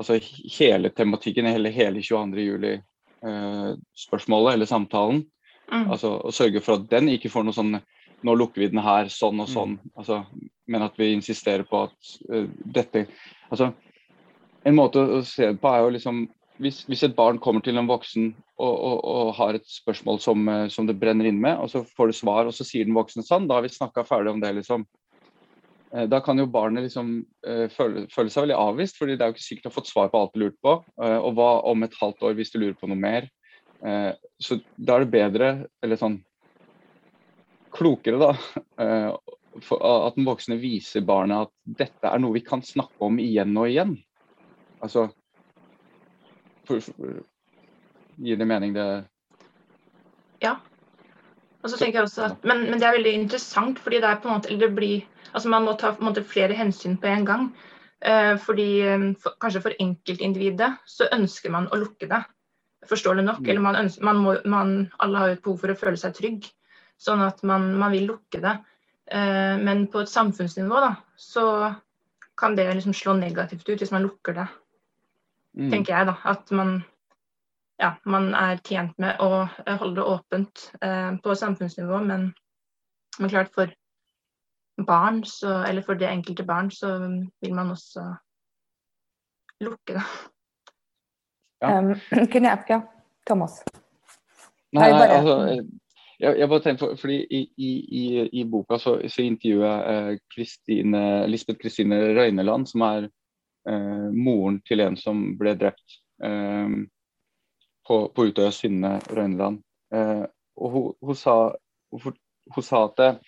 Altså 0.01 0.19
hele 0.57 0.89
tematikken, 0.97 1.47
hele, 1.47 1.69
hele 1.75 2.03
22. 2.03 2.41
juli-spørsmålet 2.47 4.51
eh, 4.51 4.55
eller 4.55 4.67
samtalen. 4.69 5.25
Mm. 5.71 5.91
Altså 5.93 6.09
Å 6.25 6.31
sørge 6.35 6.61
for 6.65 6.75
at 6.79 6.91
den 6.91 7.09
ikke 7.13 7.31
får 7.31 7.45
noe 7.47 7.55
sånn 7.55 7.79
Nå 8.27 8.33
lukker 8.37 8.61
vi 8.61 8.69
den 8.69 8.83
her, 8.85 9.09
sånn 9.09 9.41
og 9.41 9.49
sånn. 9.49 9.79
Mm. 9.79 9.91
Altså, 10.03 10.17
men 10.69 10.83
at 10.85 10.99
vi 11.01 11.15
insisterer 11.15 11.65
på 11.65 11.87
at 11.87 11.97
uh, 12.29 12.45
dette 12.69 13.07
Altså, 13.49 13.71
en 14.69 14.77
måte 14.77 15.01
å 15.01 15.23
se 15.25 15.47
det 15.55 15.61
på 15.63 15.69
er 15.73 15.81
jo 15.81 15.95
liksom 15.95 16.17
hvis, 16.61 16.83
hvis, 16.89 17.03
et 17.07 17.17
barn 17.17 17.41
kommer 17.43 17.65
til 17.65 17.79
en 17.81 17.89
voksen 17.89 18.31
og, 18.61 18.71
og, 18.71 18.97
og 19.01 19.31
har 19.39 19.57
et 19.57 19.67
spørsmål 19.69 20.21
som, 20.23 20.49
eh, 20.53 20.67
som, 20.73 20.87
det 20.89 20.99
brenner 21.01 21.29
inn 21.31 21.41
med, 21.41 21.59
og 21.61 21.71
så 21.73 21.83
får 21.85 22.11
du 22.11 22.17
svar, 22.21 22.49
og 22.49 22.57
så 22.57 22.67
sier 22.67 22.89
den 22.89 22.97
voksne 22.97 23.25
sånn, 23.27 23.49
da 23.49 23.59
har 23.59 23.67
vi 23.67 23.73
snakka 23.73 24.05
ferdig 24.09 24.35
om 24.35 24.43
det, 24.43 24.53
liksom. 24.61 24.85
Eh, 25.95 26.07
da 26.11 26.21
kan 26.25 26.39
jo 26.39 26.49
barnet 26.53 26.87
liksom 26.87 27.13
uh, 27.49 27.67
føle, 27.73 28.07
føle, 28.13 28.33
seg 28.33 28.47
veldig 28.47 28.59
avvist, 28.61 29.01
fordi 29.01 29.17
det 29.17 29.25
er 29.25 29.33
jo 29.33 29.39
ikke 29.39 29.47
sikkert 29.47 29.69
å 29.69 29.73
ha 29.73 29.79
fått 29.79 29.93
svar 29.93 30.11
på 30.13 30.21
alt 30.21 30.37
du 30.37 30.45
lurte 30.45 30.61
på. 30.63 30.77
Og 31.01 31.31
hva 31.39 31.51
om 31.71 31.87
et 31.87 31.97
halvt 32.01 32.27
år 32.29 32.37
hvis 32.39 32.53
du 32.53 32.61
lurer 32.61 32.77
på 32.79 32.91
noe 32.91 33.01
mer? 33.01 33.27
Så 34.39 34.61
da 34.77 34.99
er 34.99 35.07
det 35.07 35.15
bedre, 35.15 35.49
eller 35.83 35.99
sånn 35.99 36.19
klokere, 37.75 38.21
da, 38.21 38.31
at 38.85 40.19
den 40.19 40.29
voksne 40.29 40.61
viser 40.61 41.03
barnet 41.07 41.49
at 41.49 41.81
dette 41.81 42.13
er 42.13 42.23
noe 42.23 42.37
vi 42.37 42.45
kan 42.47 42.63
snakke 42.63 43.09
om 43.09 43.19
igjen 43.23 43.57
og 43.57 43.73
igjen. 43.73 43.97
Altså 44.85 45.09
Gir 48.21 48.37
det 48.37 48.47
mening, 48.49 48.75
det 48.75 49.05
Ja. 50.43 50.57
Og 51.61 51.71
så 51.71 51.77
tenker 51.77 52.01
jeg 52.01 52.09
også 52.09 52.23
at, 52.31 52.45
men, 52.45 52.63
men, 52.71 52.79
det 52.81 52.87
er 52.89 52.97
veldig 52.97 53.13
interessant, 53.13 53.79
fordi 53.79 54.01
det 54.01 54.09
er 54.09 54.21
på 54.21 54.29
en 54.29 54.39
måte, 54.39 54.49
eller 54.49 54.69
det 54.69 54.77
blir, 54.77 55.03
altså 55.35 55.51
man 55.53 55.67
må 55.67 55.75
ta 55.77 55.93
måte 56.01 56.25
flere 56.25 56.57
hensyn 56.57 56.97
på 57.01 57.11
en 57.11 57.27
gang. 57.29 57.51
Eh, 58.01 58.37
fordi 58.41 58.69
eh, 58.81 59.03
for, 59.21 59.37
Kanskje 59.41 59.61
for 59.67 59.77
enkeltindividet 59.85 60.71
så 60.89 61.11
ønsker 61.13 61.53
man 61.53 61.69
å 61.69 61.81
lukke 61.83 62.09
det. 62.09 62.23
Forståelig 62.89 63.27
nok. 63.27 63.43
Mm. 63.45 63.51
Eller 63.51 63.67
man 63.67 63.77
ønsker, 63.83 64.07
man 64.09 64.23
må, 64.25 64.35
man, 64.49 64.73
alle 65.05 65.21
har 65.21 65.29
jo 65.29 65.37
et 65.37 65.45
behov 65.45 65.61
for 65.61 65.75
å 65.75 65.79
føle 65.83 66.01
seg 66.01 66.17
trygg. 66.17 66.49
Sånn 67.01 67.21
at 67.25 67.45
man, 67.45 67.75
man 67.81 67.93
vil 67.93 68.09
lukke 68.09 68.41
det. 68.41 68.57
Eh, 69.13 69.61
men 69.61 69.85
på 69.93 70.01
et 70.01 70.13
samfunnsnivå 70.13 70.81
da, 70.81 70.95
så 71.21 71.45
kan 72.41 72.57
det 72.57 72.71
liksom 72.73 72.97
slå 72.97 73.19
negativt 73.21 73.69
ut 73.69 73.83
hvis 73.83 73.93
man 73.93 74.07
lukker 74.07 74.39
det 74.39 74.49
mm. 75.57 75.71
tenker 75.71 75.97
jeg. 75.97 76.07
da, 76.11 76.15
At 76.25 76.51
man, 76.51 76.81
ja, 77.81 77.95
man 78.05 78.33
er 78.35 78.63
tjent 78.67 78.97
med 79.03 79.21
å 79.23 79.45
holde 79.67 79.97
det 79.99 80.07
åpent 80.15 80.65
eh, 80.85 81.13
på 81.23 81.37
samfunnsnivå, 81.43 82.03
men, 82.07 82.31
men, 83.19 83.33
klart 83.33 83.53
for 83.55 83.73
barn, 84.87 85.23
så, 85.29 85.61
eller 85.69 85.85
for 85.85 85.99
det 86.01 86.09
enkelte 86.09 86.47
barn, 86.49 86.71
så 86.73 86.97
vil 87.43 87.55
man 87.57 87.73
også 87.75 88.07
lukke 89.61 89.99
det. 89.99 90.07
Ja. 91.61 91.77
Um, 91.79 91.93
kunne 92.33 92.49
jeg, 92.49 92.65
ja, 92.71 92.81
Thomas. 93.29 93.61
Nei, 94.73 94.87
nei, 94.87 94.91
bare... 94.97 95.19
altså, 95.19 95.35
jeg, 96.21 96.39
jeg, 96.39 96.49
bare 96.49 96.63
tenker, 96.65 96.79
for, 96.85 96.97
fordi 97.01 97.19
I, 97.31 97.41
i, 97.57 98.29
i 98.41 98.45
boka 98.49 98.79
så, 98.81 98.97
så 99.09 99.25
intervjuer 99.25 99.67
jeg 99.67 100.13
eh, 100.15 100.21
Christine, 100.33 101.03
Lisbeth 101.29 101.61
Kristine 101.61 102.01
Røyneland, 102.17 102.69
som 102.71 102.85
er 102.87 103.09
eh, 103.09 103.15
moren 103.67 104.57
til 104.65 104.81
en 104.81 104.97
som 104.97 105.19
ble 105.39 105.53
drept 105.61 105.99
eh, 106.25 106.73
på, 107.87 107.99
på, 108.15 108.27
Utøya 108.31 108.53
Synne 108.55 108.97
Røyneland. 109.11 109.61
Eh, 109.95 110.25
og 110.61 110.75
hun, 110.75 110.93
hun, 111.03 111.17
sa, 111.17 111.37
hun, 111.93 112.19
hun, 112.55 112.65
sa, 112.65 112.85
at 112.87 113.21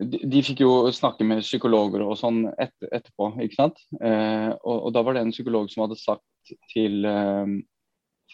de, 0.00 0.20
de, 0.24 0.42
fikk 0.44 0.62
jo 0.64 0.72
snakke 0.94 1.26
med 1.26 1.42
psykologer 1.44 2.04
og 2.04 2.16
sånn 2.20 2.44
et, 2.52 2.74
etterpå, 2.86 3.32
ikke 3.44 3.58
sant. 3.58 3.82
Eh, 4.00 4.50
og, 4.52 4.76
og, 4.76 4.92
da 4.96 5.04
var 5.04 5.16
det 5.16 5.26
en 5.26 5.34
psykolog 5.34 5.68
som 5.72 5.84
hadde 5.86 5.98
sagt 6.00 6.54
til, 6.72 7.02
eh, 7.08 7.56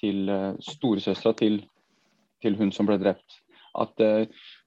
til 0.01 0.31
eh, 0.33 0.53
storesøstera 0.63 1.35
til, 1.41 1.61
til 2.45 2.59
hun 2.61 2.73
som 2.75 2.89
ble 2.89 2.99
drept, 3.03 3.41
at 3.77 4.01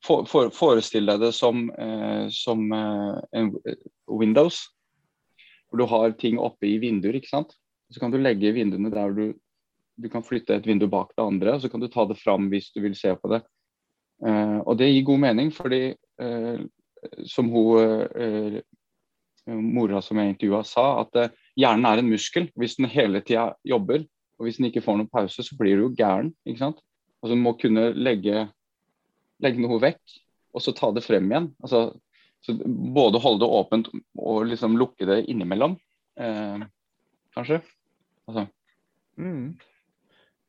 for, 0.05 0.27
for, 0.29 0.51
forestill 0.53 1.09
deg 1.09 1.24
det 1.24 1.31
som, 1.33 1.63
som 2.29 2.59
en 2.69 3.48
Windows 4.05 4.59
hvor 5.69 5.81
du 5.81 5.85
har 5.89 6.15
ting 6.17 6.39
oppe 6.41 6.67
i 6.67 6.79
vinduer. 6.81 7.19
ikke 7.19 7.31
sant? 7.31 7.53
Så 7.89 8.01
kan 8.01 8.11
du 8.11 8.19
legge 8.21 8.53
vinduene 8.53 8.91
der 8.93 9.13
du, 9.13 9.23
du 9.97 10.09
kan 10.09 10.25
flytte 10.25 10.57
et 10.57 10.67
vindu 10.67 10.88
bak 10.89 11.13
det 11.15 11.25
andre, 11.25 11.55
og 11.55 11.63
så 11.63 11.69
kan 11.69 11.81
du 11.81 11.88
ta 11.91 12.05
det 12.09 12.19
fram 12.19 12.49
hvis 12.51 12.71
du 12.73 12.81
vil 12.83 12.97
se 12.97 13.13
på 13.15 13.31
det. 13.33 13.43
Uh, 14.19 14.59
og 14.65 14.75
det 14.79 14.89
gir 14.91 15.07
god 15.07 15.23
mening, 15.23 15.51
fordi 15.55 15.93
uh, 16.21 16.59
som 17.29 17.49
hun 17.53 18.09
uh, 18.11 18.59
mora 19.49 20.01
som 20.03 20.19
jeg 20.19 20.35
intervjua 20.35 20.63
sa, 20.67 20.88
at 21.05 21.31
hjernen 21.57 21.88
er 21.88 22.01
en 22.01 22.11
muskel. 22.11 22.49
Hvis 22.59 22.77
den 22.77 22.89
hele 22.91 23.23
tida 23.25 23.53
jobber, 23.65 24.03
og 24.38 24.47
hvis 24.47 24.59
den 24.59 24.69
ikke 24.69 24.83
får 24.83 24.99
noen 24.99 25.11
pause, 25.11 25.43
så 25.43 25.55
blir 25.57 25.79
du 25.79 25.88
jo 25.88 25.95
gæren. 25.97 26.33
ikke 26.45 26.61
sant? 26.61 26.83
Altså 27.19 27.35
Du 27.35 27.41
må 27.41 27.55
kunne 27.59 27.89
legge, 27.97 28.45
legge 29.43 29.63
noe 29.63 29.79
vekk, 29.81 30.03
og 30.53 30.63
så 30.63 30.73
ta 30.75 30.91
det 30.95 31.03
frem 31.05 31.27
igjen. 31.31 31.49
Altså 31.63 31.89
så 32.46 32.55
både 32.96 33.19
holde 33.19 33.43
det 33.43 33.51
åpent 33.60 33.89
og 34.17 34.46
liksom 34.48 34.77
lukke 34.79 35.08
det 35.10 35.24
innimellom, 35.31 35.75
eh, 36.19 36.62
kanskje. 37.36 37.60
Altså. 38.29 38.46
Mm. 39.19 39.58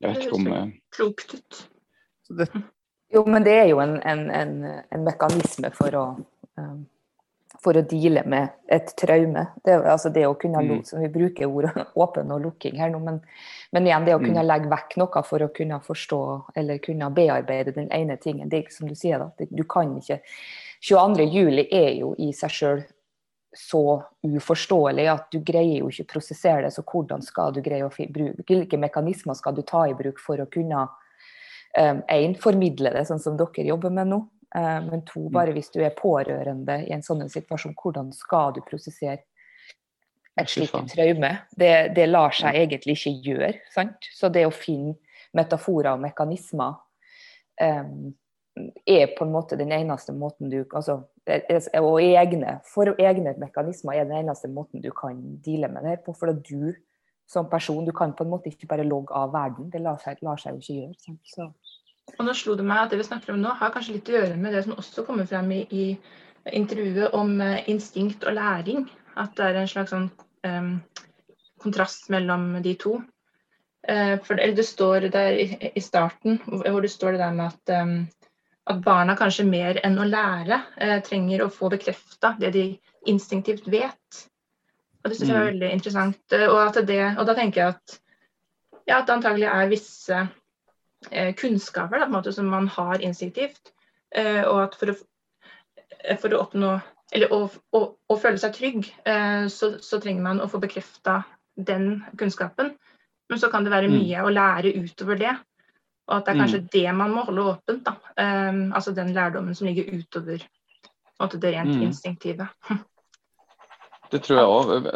Jeg 0.01 0.13
vet 0.13 0.25
ikke 0.25 0.39
om 0.39 0.47
det 0.49 0.61
Klokt 0.95 1.35
ut. 1.35 1.65
Jo, 3.11 3.25
men 3.27 3.45
det 3.45 3.57
er 3.59 3.69
jo 3.73 3.81
en, 3.83 3.97
en, 4.07 4.29
en, 4.31 4.53
en 4.95 5.05
mekanisme 5.05 5.73
for 5.75 5.97
å 5.99 6.05
um, 6.61 6.85
for 7.61 7.77
å 7.77 7.83
deale 7.85 8.23
med 8.29 8.55
et 8.73 8.93
traume. 8.97 9.43
Det, 9.65 9.75
altså 9.79 10.09
det 10.15 10.25
å 10.27 10.37
kunne 10.41 10.63
mm. 10.65 10.79
Vi 11.03 11.11
bruker 11.13 11.51
ordet 11.51 11.73
åpen 12.05 12.33
og 12.33 12.45
lukking 12.47 12.79
her 12.81 12.93
nå, 12.93 13.03
men, 13.05 13.21
men, 13.75 13.89
igjen 13.89 14.07
det 14.09 14.17
å 14.17 14.23
kunne 14.23 14.45
mm. 14.45 14.49
legge 14.49 14.73
vekk 14.73 14.97
noe 15.03 15.25
for 15.29 15.45
å 15.45 15.51
kunne 15.57 15.81
forstå 15.85 16.23
eller 16.61 16.81
kunne 16.85 17.11
bearbeide 17.17 17.77
den 17.77 17.91
ene 17.97 18.17
tingen. 18.23 18.49
Det 18.49 18.63
er 18.63 18.73
som 18.75 18.89
du 18.89 18.97
sier, 18.97 19.21
da. 19.21 19.51
Du 19.51 19.65
kan 19.69 19.93
ikke 20.01 20.23
22.07 20.81 21.67
er 21.67 21.93
jo 22.01 22.15
i 22.19 22.33
seg 22.37 22.57
sjøl 22.57 22.83
så 23.57 24.03
uforståelig 24.23 25.07
at 25.11 25.27
du 25.35 25.41
greier 25.43 25.83
jo 25.83 25.91
ikke 25.91 26.07
å 26.07 26.13
prosessere 26.15 26.65
det. 26.65 26.73
Så 26.75 26.85
hvordan 26.87 27.23
skal 27.25 27.55
du 27.55 27.61
greie 27.65 27.87
å 27.87 27.91
bruke 27.91 28.47
Hvilke 28.47 28.79
mekanismer 28.81 29.37
skal 29.39 29.57
du 29.57 29.65
ta 29.67 29.87
i 29.91 29.97
bruk 29.99 30.21
for 30.23 30.41
å 30.41 30.49
kunne 30.51 30.87
um, 30.87 32.03
en, 32.07 32.37
formidle 32.41 32.95
det, 32.95 33.05
sånn 33.09 33.23
som 33.23 33.39
dere 33.39 33.67
jobber 33.73 33.93
med 33.95 34.13
nå. 34.13 34.21
Uh, 34.51 34.81
men 34.87 35.05
to, 35.07 35.29
mm. 35.29 35.33
bare 35.35 35.55
hvis 35.55 35.71
du 35.71 35.79
er 35.85 35.95
pårørende 35.95 36.81
i 36.89 36.95
en 36.95 37.05
sånn 37.07 37.29
situasjon, 37.31 37.77
hvordan 37.79 38.11
skal 38.17 38.57
du 38.57 38.65
prosessere 38.67 39.21
et 40.41 40.51
slikt 40.51 40.75
traume? 40.95 41.31
Det, 41.55 41.73
det, 41.95 42.07
lar 42.11 42.35
seg 42.35 42.59
egentlig 42.59 42.97
ikke 42.99 43.15
gjøre. 43.29 43.53
Sant? 43.75 44.11
Så 44.15 44.31
det 44.33 44.47
å 44.49 44.55
finne 44.55 44.97
metaforer 45.37 45.93
og 45.93 46.03
mekanismer 46.03 46.81
um, 47.63 48.11
er 48.89 49.13
på 49.15 49.25
en 49.25 49.33
måte 49.33 49.59
den 49.59 49.71
eneste 49.73 50.13
måten 50.17 50.51
du 50.51 50.65
altså, 50.75 51.05
Og 51.79 52.03
egne, 52.03 52.59
for 52.67 52.91
egne 52.99 53.37
mekanismer 53.39 54.01
er 54.01 54.09
den 54.09 54.25
eneste 54.25 54.51
måten 54.51 54.83
du 54.83 54.91
kan 54.91 55.21
deale 55.45 55.71
med 55.71 55.87
det 55.87 56.01
på. 56.05 56.15
For 56.17 56.33
du 56.35 56.73
som 57.31 57.47
person 57.51 57.85
du 57.87 57.93
kan 57.95 58.13
på 58.17 58.25
en 58.27 58.33
måte 58.33 58.51
ikke 58.51 58.67
bare 58.67 58.87
logge 58.87 59.15
av 59.15 59.31
verden. 59.35 59.71
Det 59.71 59.79
lar 59.83 60.01
seg, 60.03 60.19
lar 60.27 60.41
seg 60.41 60.57
jo 60.57 60.65
ikke 60.65 60.79
gjøre. 60.81 60.97
sant? 60.99 61.21
Så. 61.31 61.47
Og 62.19 62.27
nå 62.27 62.35
slo 62.37 62.57
det 62.59 62.67
meg 62.67 62.85
at 62.85 62.91
Det 62.93 63.01
vi 63.01 63.07
snakker 63.09 63.35
om 63.35 63.41
nå, 63.43 63.53
har 63.61 63.73
kanskje 63.75 63.97
litt 63.99 64.11
å 64.11 64.17
gjøre 64.19 64.41
med 64.41 64.57
det 64.57 64.65
som 64.67 64.77
også 64.79 65.05
kommer 65.07 65.29
frem 65.29 65.51
i, 65.57 65.61
i 65.71 65.85
intervjuet 66.57 67.15
om 67.17 67.37
eh, 67.45 67.63
instinkt 67.71 68.27
og 68.27 68.37
læring. 68.39 68.89
At 69.21 69.37
det 69.39 69.49
er 69.49 69.61
en 69.61 69.71
slags 69.71 69.93
sånn 69.93 70.09
um, 70.47 70.77
kontrast 71.61 72.09
mellom 72.13 72.55
de 72.65 72.77
to. 72.81 72.99
Uh, 73.89 74.17
for 74.25 74.39
det, 74.39 74.55
det 74.59 74.67
står 74.69 75.09
der 75.13 75.37
i, 75.41 75.47
i, 75.73 75.83
starten 75.83 76.39
hvor 76.45 76.83
det 76.85 76.93
står 76.93 77.17
det 77.17 77.23
der 77.23 77.37
med 77.37 77.49
at 77.49 77.73
um, 77.81 77.95
at 78.71 78.83
barna 78.85 79.17
kanskje 79.19 79.47
mer 79.49 79.81
enn 79.87 79.99
å 79.99 80.07
lære 80.09 80.61
eh, 80.81 80.99
trenger 81.05 81.45
å 81.45 81.53
få 81.53 81.71
bekrefta 81.73 82.35
det 82.41 82.53
de 82.55 82.65
instinktivt 83.11 83.69
vet. 83.71 84.27
Og 85.01 85.11
Det 85.11 85.17
synes 85.17 85.31
jeg 85.31 85.37
er 85.37 85.43
mm. 85.43 85.51
veldig 85.51 85.71
interessant. 85.77 86.21
Og, 86.37 86.81
det, 86.87 87.01
og, 87.17 87.25
da 87.27 87.37
tenker 87.39 87.63
jeg 87.63 87.75
at, 87.75 87.97
ja, 88.85 89.01
at 89.01 89.09
det 89.09 89.17
antagelig 89.17 89.49
er 89.49 89.73
visse 89.73 90.21
kunnskaper 91.37 92.03
da, 92.03 92.07
måte, 92.13 92.33
som 92.33 92.49
man 92.53 92.69
har 92.69 93.01
instinktivt. 93.01 93.73
Eh, 94.15 94.43
og 94.43 94.65
at 94.65 94.79
for 94.79 94.93
å, 94.93 94.97
eh, 96.03 96.19
for 96.19 96.35
å 96.35 96.43
oppnå 96.45 96.73
eller 97.11 97.33
å, 97.35 97.45
å, 97.75 97.81
å, 98.07 98.17
føle 98.23 98.39
seg 98.39 98.55
trygg, 98.55 98.89
eh, 99.09 99.47
så, 99.51 99.73
så, 99.83 99.99
trenger 100.03 100.23
man 100.23 100.43
å 100.43 100.49
få 100.51 100.61
bekrefta 100.63 101.23
den 101.59 102.05
kunnskapen. 102.19 102.75
Men 103.31 103.41
så 103.43 103.51
kan 103.51 103.67
det 103.67 103.73
være 103.75 103.91
mm. 103.91 103.97
mye 103.97 104.23
å 104.23 104.31
lære 104.31 104.75
utover 104.79 105.19
det. 105.19 105.33
Og 106.11 106.17
at 106.17 106.27
det 106.27 106.33
er 106.33 106.41
kanskje 106.43 106.63
mm. 106.63 106.69
det 106.75 106.87
man 106.99 107.13
må 107.15 107.25
holde 107.27 107.49
åpent. 107.53 107.83
da. 107.87 107.97
Um, 108.19 108.63
altså 108.75 108.95
den 108.95 109.13
lærdommen 109.15 109.55
som 109.55 109.69
ligger 109.69 109.91
utover 109.95 110.43
det 111.21 111.51
rent 111.53 111.75
mm. 111.77 111.83
instinktive. 111.85 112.47
Det 114.11 114.19
tror 114.25 114.39
jeg 114.41 114.47
òg. 114.51 114.87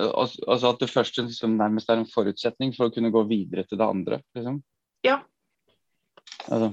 Altså 0.51 0.73
at 0.73 0.81
det 0.83 0.89
første 0.91 1.23
liksom, 1.23 1.53
nærmest 1.55 1.91
er 1.93 2.01
en 2.01 2.09
forutsetning 2.11 2.73
for 2.75 2.89
å 2.89 2.95
kunne 2.95 3.13
gå 3.15 3.21
videre 3.31 3.63
til 3.69 3.79
det 3.79 3.87
andre. 3.87 4.17
Liksom. 4.35 4.57
Ja. 5.07 5.21
Altså. 6.51 6.73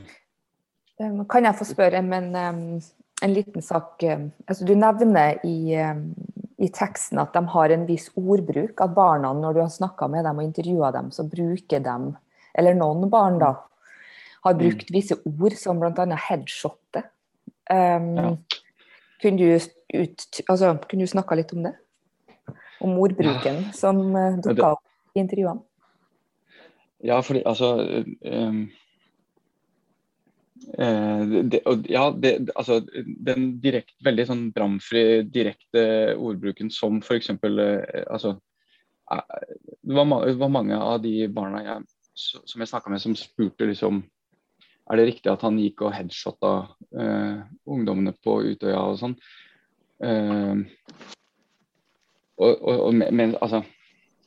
Kan 1.30 1.46
jeg 1.48 1.56
få 1.58 1.66
spørre, 1.66 2.02
men 2.06 2.30
um, 2.36 2.82
en 3.24 3.34
liten 3.34 3.62
sak. 3.62 4.04
Um, 4.04 4.32
altså, 4.48 4.66
du 4.68 4.76
nevner 4.76 5.40
i, 5.48 5.56
um, 5.82 6.04
i 6.62 6.68
teksten 6.70 7.20
at 7.22 7.34
de 7.34 7.42
har 7.54 7.74
en 7.74 7.88
viss 7.90 8.10
ordbruk. 8.20 8.82
At 8.82 8.94
barna, 8.96 9.34
når 9.34 9.54
du 9.54 9.62
har 9.64 9.70
snakka 9.74 10.08
med 10.12 10.26
dem 10.28 10.38
og 10.42 10.44
intervjua 10.50 10.92
dem, 10.92 11.12
så 11.12 11.24
bruker 11.30 11.80
de, 11.86 11.96
eller 12.58 12.78
noen 12.78 13.10
barn, 13.10 13.40
da, 13.42 13.54
har 14.46 14.58
brukt 14.58 14.90
Mm. 14.90 14.96
visse 14.96 15.16
ord 15.26 15.54
som 15.58 15.80
bl.a. 15.80 16.06
headshotet. 16.28 17.04
Um, 17.70 18.16
Ja. 18.18 18.36
Kunne 19.22 19.38
du, 19.38 19.54
ut, 19.94 20.24
altså, 20.50 20.72
kunne 20.90 21.06
du 21.06 21.08
snakka 21.12 21.36
litt 21.38 21.52
om 21.54 21.62
det? 21.64 21.76
Om 22.82 22.96
ordbruken 22.98 23.68
som 23.74 24.00
uh, 24.16 24.32
det- 24.36 24.48
dukka 24.56 24.72
opp 24.72 24.82
i 25.16 25.20
intervjuene? 25.22 25.62
Ja, 27.04 27.20
fordi 27.22 27.44
altså 27.46 27.68
eh, 28.22 28.54
det, 30.62 31.62
og, 31.66 31.86
Ja, 31.90 32.12
det, 32.12 32.50
altså 32.56 32.80
den 33.26 33.56
direkt, 33.64 33.96
veldig 34.06 34.26
sånn 34.30 34.44
bramfri, 34.56 35.24
direkte 35.28 36.16
ordbruken 36.16 36.72
som 36.74 37.02
f.eks. 37.02 37.32
Eh, 37.34 38.04
altså 38.06 38.36
eh, 39.12 39.46
det 39.82 39.98
var, 39.98 40.28
det 40.28 40.38
var 40.40 40.54
mange 40.54 40.78
av 40.78 41.02
de 41.04 41.28
barna 41.34 41.64
jeg, 41.66 41.88
som 42.14 42.62
jeg 42.62 42.72
snakka 42.72 42.94
med, 42.94 43.04
som 43.04 43.18
spurte 43.18 43.70
liksom 43.70 44.04
Er 44.92 44.98
det 45.00 45.06
riktig 45.08 45.32
at 45.32 45.44
han 45.46 45.60
gikk 45.62 45.86
og 45.86 45.94
headshotta 45.96 46.54
eh, 47.00 47.44
ungdommene 47.70 48.12
på 48.24 48.42
Utøya 48.52 48.82
og 48.92 48.98
sånn? 49.00 49.14
Eh, 50.04 50.66
og, 52.42 52.50
og, 52.50 52.78
og, 52.90 52.98
men 52.98 53.38
altså 53.40 53.62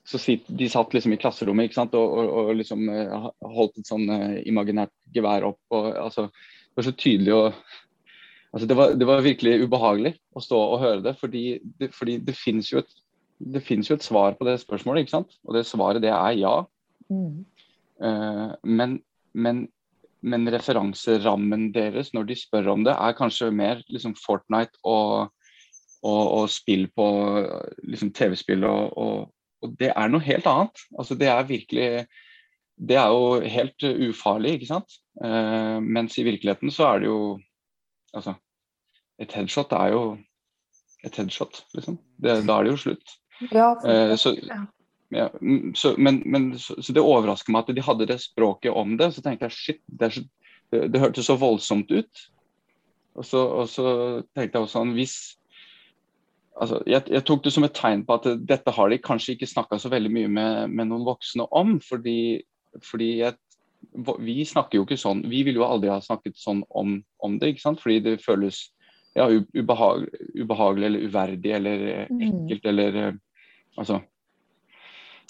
så 0.04 0.18
sit, 0.20 0.44
De 0.49 0.68
satt 0.68 0.92
liksom 0.94 1.14
i 1.14 1.20
klasserommet 1.20 1.68
ikke 1.68 1.78
sant? 1.78 1.94
Og, 1.96 2.18
og, 2.20 2.32
og 2.42 2.58
liksom 2.58 2.84
eh, 2.92 3.28
holdt 3.56 3.80
et 3.80 3.88
sånn 3.88 4.04
eh, 4.12 4.42
imaginært 4.50 4.92
gevær 5.14 5.49
opp. 5.49 5.61
og 5.73 5.88
altså, 5.96 6.28
Det 6.28 6.80
var 6.80 6.88
så 6.88 6.96
tydelig 7.00 7.32
og 7.32 7.46
altså, 8.52 8.68
det, 8.68 8.76
var, 8.76 8.92
det 9.00 9.08
var 9.08 9.25
virkelig 9.25 9.56
ubehagelig 9.64 10.14
å 10.37 10.42
stå 10.44 10.61
og 10.61 10.82
høre 10.82 11.04
det. 11.06 11.14
Fordi 11.20 11.44
det, 11.80 11.90
fordi 11.96 12.18
det 12.25 12.37
finnes 12.37 12.68
jo, 12.73 12.84
et- 12.84 13.00
det 13.54 13.64
finnes 13.64 13.88
jo 13.90 13.96
et 13.96 14.04
svar 14.04 14.37
på 14.38 14.46
det 14.49 14.58
spørsmålet, 14.62 15.04
ikke 15.04 15.16
sant? 15.16 15.38
og 15.44 15.56
det 15.56 15.64
svaret 15.68 16.04
det 16.04 16.12
er 16.12 16.37
ja. 16.38 16.56
Mm. 17.12 17.44
Uh, 18.04 18.52
men, 18.64 18.99
men, 19.32 19.66
men 20.25 20.50
referanserammen 20.52 21.70
deres 21.75 22.12
når 22.14 22.28
de 22.28 22.37
spør 22.38 22.73
om 22.75 22.84
det, 22.84 22.92
er 22.92 23.16
kanskje 23.16 23.50
mer 23.54 23.80
liksom 23.88 24.16
Fortnite 24.18 24.76
og, 24.84 25.32
og, 26.04 26.23
og 26.38 26.52
spill 26.52 26.87
på 26.92 27.08
liksom 27.88 28.12
TV-spill 28.16 28.66
og, 28.68 28.99
og, 28.99 29.32
og 29.64 29.75
det 29.80 29.90
er 29.94 30.12
noe 30.12 30.25
helt 30.25 30.47
annet. 30.50 30.85
Altså 30.99 31.16
det 31.18 31.30
er 31.30 31.49
virkelig 31.49 31.88
Det 32.75 32.97
er 32.99 33.06
jo 33.06 33.40
helt 33.40 33.85
uh, 33.87 34.09
ufarlig, 34.09 34.56
ikke 34.56 34.66
sant. 34.66 34.97
Uh, 35.23 35.78
mens 35.80 36.18
i 36.18 36.25
virkeligheten 36.26 36.73
så 36.75 36.88
er 36.94 37.04
det 37.04 37.06
jo 37.06 37.40
Altså, 38.14 38.35
et 39.18 39.33
headshot 39.35 39.73
er 39.75 39.88
jo 39.90 40.02
et 41.04 41.16
headshot, 41.16 41.64
liksom. 41.75 41.99
Det, 42.23 42.37
da 42.47 42.59
er 42.59 42.64
det 42.64 42.71
jo 42.71 42.76
slutt. 42.78 43.14
Ja, 43.50 43.73
uh, 43.75 44.14
så, 44.16 44.37
Ja. 45.11 45.28
mm, 45.40 45.75
så, 45.75 45.94
men, 45.99 46.23
men, 46.26 46.59
så, 46.59 46.76
så 46.83 46.92
det 46.92 47.02
overrasker 47.02 47.52
meg 47.52 47.66
at 47.66 47.75
de 47.76 47.83
hadde 47.83 48.06
det 48.06 48.21
språket 48.23 48.73
om 48.73 48.97
det. 48.99 49.12
Så 49.14 49.23
tenkte 49.23 49.47
jeg 49.49 49.52
shit, 49.52 49.80
det, 49.87 50.12
så, 50.14 50.23
det, 50.73 50.92
det 50.94 51.00
hørtes 51.02 51.26
så 51.26 51.37
voldsomt 51.37 51.90
ut. 51.90 52.23
Og 53.14 53.25
så, 53.25 53.38
og 53.38 53.68
så 53.68 53.87
tenkte 54.35 54.59
jeg 54.59 54.62
også 54.66 54.78
sånn 54.78 54.94
hvis 54.97 55.16
altså, 56.61 56.80
jeg, 56.87 57.06
jeg 57.11 57.25
tok 57.26 57.44
det 57.44 57.52
som 57.54 57.66
et 57.66 57.75
tegn 57.76 58.04
på 58.06 58.16
at 58.18 58.28
dette 58.49 58.75
har 58.76 58.90
de 58.92 58.99
kanskje 59.02 59.34
ikke 59.37 59.50
snakka 59.50 59.78
så 59.82 59.90
veldig 59.92 60.12
mye 60.14 60.30
med, 60.30 60.70
med 60.75 60.90
noen 60.90 61.06
voksne 61.06 61.46
om. 61.50 61.76
Fordi, 61.84 62.42
fordi 62.84 63.11
jeg, 63.23 63.37
vi 64.25 64.38
snakker 64.49 64.78
jo 64.78 64.87
ikke 64.87 64.96
sånn 64.99 65.20
Vi 65.28 65.42
ville 65.44 65.61
jo 65.61 65.66
aldri 65.68 65.90
ha 65.92 65.99
snakket 66.02 66.38
sånn 66.40 66.62
om, 66.73 66.96
om 67.23 67.37
det, 67.38 67.52
ikke 67.52 67.66
sant? 67.66 67.82
fordi 67.82 68.00
det 68.06 68.14
føles 68.25 68.62
ja, 69.14 69.28
ubehag, 69.54 70.08
ubehagelig 70.34 70.88
eller 70.88 71.04
uverdig 71.06 71.52
eller 71.54 71.84
ekkelt 72.02 72.64
Mm. 72.64 72.70
eller 72.73 72.96
eh, 73.02 73.12
altså 73.78 74.00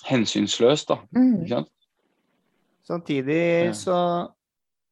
hensynsløst, 0.09 0.88
da. 0.88 0.99
Mm. 1.16 1.35
Ikke 1.43 1.50
sant? 1.59 1.71
Samtidig 2.85 3.40
Ja. 3.66 3.72
så, 3.72 3.98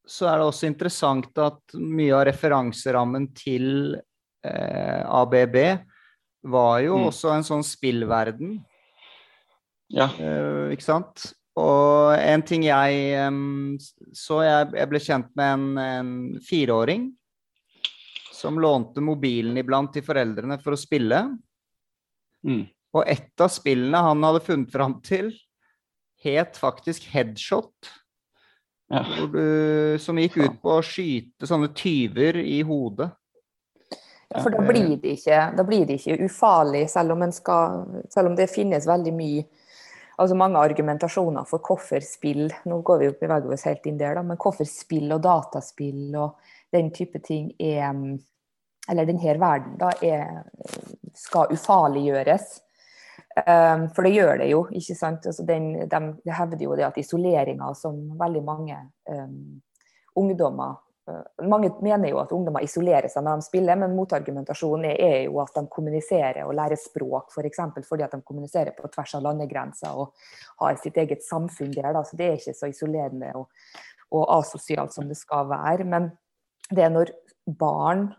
så 0.08 0.28
er 0.28 0.38
det 0.40 0.46
også 0.48 0.68
interessant 0.68 1.38
at 1.38 1.74
mye 1.78 2.14
av 2.16 2.26
referanserammen 2.28 3.30
til 3.36 3.96
eh, 4.44 5.02
ABB 5.04 5.56
var 6.42 6.80
jo 6.82 6.96
Mm. 6.98 7.06
også 7.10 7.36
en 7.36 7.46
sånn 7.46 7.64
spillverden, 7.66 8.64
Ja. 9.92 10.08
Uh, 10.16 10.72
ikke 10.72 10.82
sant? 10.86 11.34
Og 11.54 12.14
en 12.16 12.42
ting 12.48 12.62
jeg 12.64 13.26
um, 13.28 13.76
så 14.16 14.40
jeg, 14.42 14.70
jeg 14.72 14.88
ble 14.88 15.00
kjent 15.04 15.28
med 15.36 15.52
en, 15.52 15.66
en 15.78 16.40
fireåring 16.40 17.10
som 18.32 18.56
lånte 18.58 19.04
mobilen 19.04 19.58
iblant 19.60 19.92
til 19.92 20.02
foreldrene 20.02 20.56
for 20.62 20.72
å 20.72 20.80
spille. 20.80 21.20
Mm. 22.42 22.64
Og 22.96 23.04
et 23.06 23.44
av 23.44 23.52
spillene 23.52 24.00
han 24.00 24.24
hadde 24.24 24.40
funnet 24.46 24.72
fram 24.72 24.96
til, 25.04 25.28
het 26.24 26.56
faktisk 26.56 27.04
Headshot. 27.12 27.92
Ja. 28.90 29.04
Du, 29.28 29.98
som 30.00 30.18
gikk 30.18 30.40
ut 30.40 30.56
på 30.62 30.78
å 30.78 30.82
skyte 30.84 31.46
sånne 31.48 31.70
tyver 31.76 32.40
i 32.40 32.62
hodet. 32.66 33.10
For 34.40 34.54
da 34.54 34.62
blir 34.64 34.96
det 35.02 35.16
ikke, 35.18 35.40
da 35.56 35.64
blir 35.66 35.84
det 35.88 35.98
ikke 35.98 36.24
ufarlig, 36.26 36.86
selv 36.90 37.14
om, 37.14 37.24
en 37.26 37.34
skal, 37.34 37.82
selv 38.12 38.30
om 38.30 38.38
det 38.38 38.50
finnes 38.52 38.88
veldig 38.88 39.12
mye 39.16 39.44
altså 40.22 40.36
mange 40.36 40.60
argumentasjoner 40.60 41.46
for 41.48 41.64
hvorfor 41.66 42.04
spill 42.04 42.44
Nå 42.68 42.80
går 42.86 43.00
vi 43.00 43.08
jo 43.08 43.14
beveger 43.20 43.54
oss 43.54 43.64
helt 43.68 43.86
inn 43.88 44.00
der, 44.00 44.18
da, 44.18 44.24
men 44.26 44.40
hvorfor 44.40 44.68
spill 44.68 45.12
og 45.14 45.22
dataspill 45.24 46.12
og 46.20 46.52
den 46.72 46.92
type 46.94 47.22
ting 47.24 47.52
er 47.60 47.92
Eller 48.90 49.08
denne 49.08 49.38
verden 49.38 49.76
da 49.78 49.92
er, 50.02 50.42
skal 51.14 51.52
ufarliggjøres. 51.54 52.56
Um, 53.46 53.84
for 53.94 54.02
det 54.02 54.10
gjør 54.16 54.40
det 54.40 54.48
jo, 54.50 54.64
ikke 54.74 54.96
sant. 54.98 55.26
Altså 55.30 55.44
den, 55.46 55.68
de, 55.88 56.00
de 56.24 56.32
hevder 56.34 56.64
jo 56.64 56.74
det 56.76 56.84
at 56.88 56.98
isoleringa 56.98 57.68
som 57.78 58.00
veldig 58.18 58.42
mange 58.42 58.80
um, 59.06 59.62
ungdommer 60.18 60.74
Mange 61.42 61.72
mener 61.82 62.12
jo 62.12 62.20
at 62.22 62.30
ungdommer 62.34 62.62
isolerer 62.62 63.10
seg 63.10 63.24
når 63.26 63.40
de 63.40 63.46
spiller, 63.48 63.78
men 63.78 63.96
motargumentasjonen 63.96 64.92
er 64.92 65.16
jo 65.24 65.40
at 65.42 65.56
de 65.56 65.64
kommuniserer 65.72 66.44
og 66.44 66.54
lærer 66.54 66.78
språk, 66.78 67.32
f.eks. 67.32 67.34
For 67.34 67.48
eksempel 67.48 67.86
fordi 67.88 68.06
at 68.06 68.14
de 68.14 68.22
kommuniserer 68.22 68.76
på 68.76 68.90
tvers 68.92 69.16
av 69.18 69.24
landegrenser 69.26 69.98
og 69.98 70.12
har 70.62 70.78
sitt 70.78 71.00
eget 71.02 71.24
samfunn 71.26 71.74
der. 71.74 71.90
Da. 71.96 72.04
Så 72.06 72.18
det 72.18 72.28
er 72.28 72.38
ikke 72.38 72.54
så 72.54 72.70
isolerende 72.70 73.32
og, 73.40 73.48
og 74.14 74.28
asosialt 74.38 74.94
som 74.94 75.10
det 75.10 75.18
skal 75.18 75.50
være. 75.50 75.88
Men 75.90 76.12
det 76.70 76.86
er 76.86 76.94
når 76.94 77.10
barn 77.58 78.12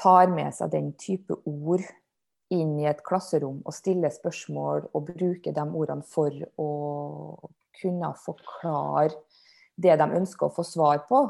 tar 0.00 0.32
med 0.34 0.50
seg 0.56 0.74
den 0.74 0.90
type 0.98 1.38
ord 1.46 1.84
inn 2.54 2.74
i 2.82 2.88
et 2.90 3.06
klasserom 3.06 3.62
og 3.62 3.74
stiller 3.74 4.10
spørsmål 4.12 4.88
og 4.90 5.12
bruker 5.14 5.54
de 5.54 5.64
ordene 5.64 6.06
for 6.10 6.34
å 6.58 6.70
kunne 7.78 8.10
forklare 8.18 9.14
det 9.80 9.96
de 9.98 10.06
ønsker 10.18 10.48
å 10.48 10.54
få 10.54 10.66
svar 10.66 11.04
på. 11.08 11.26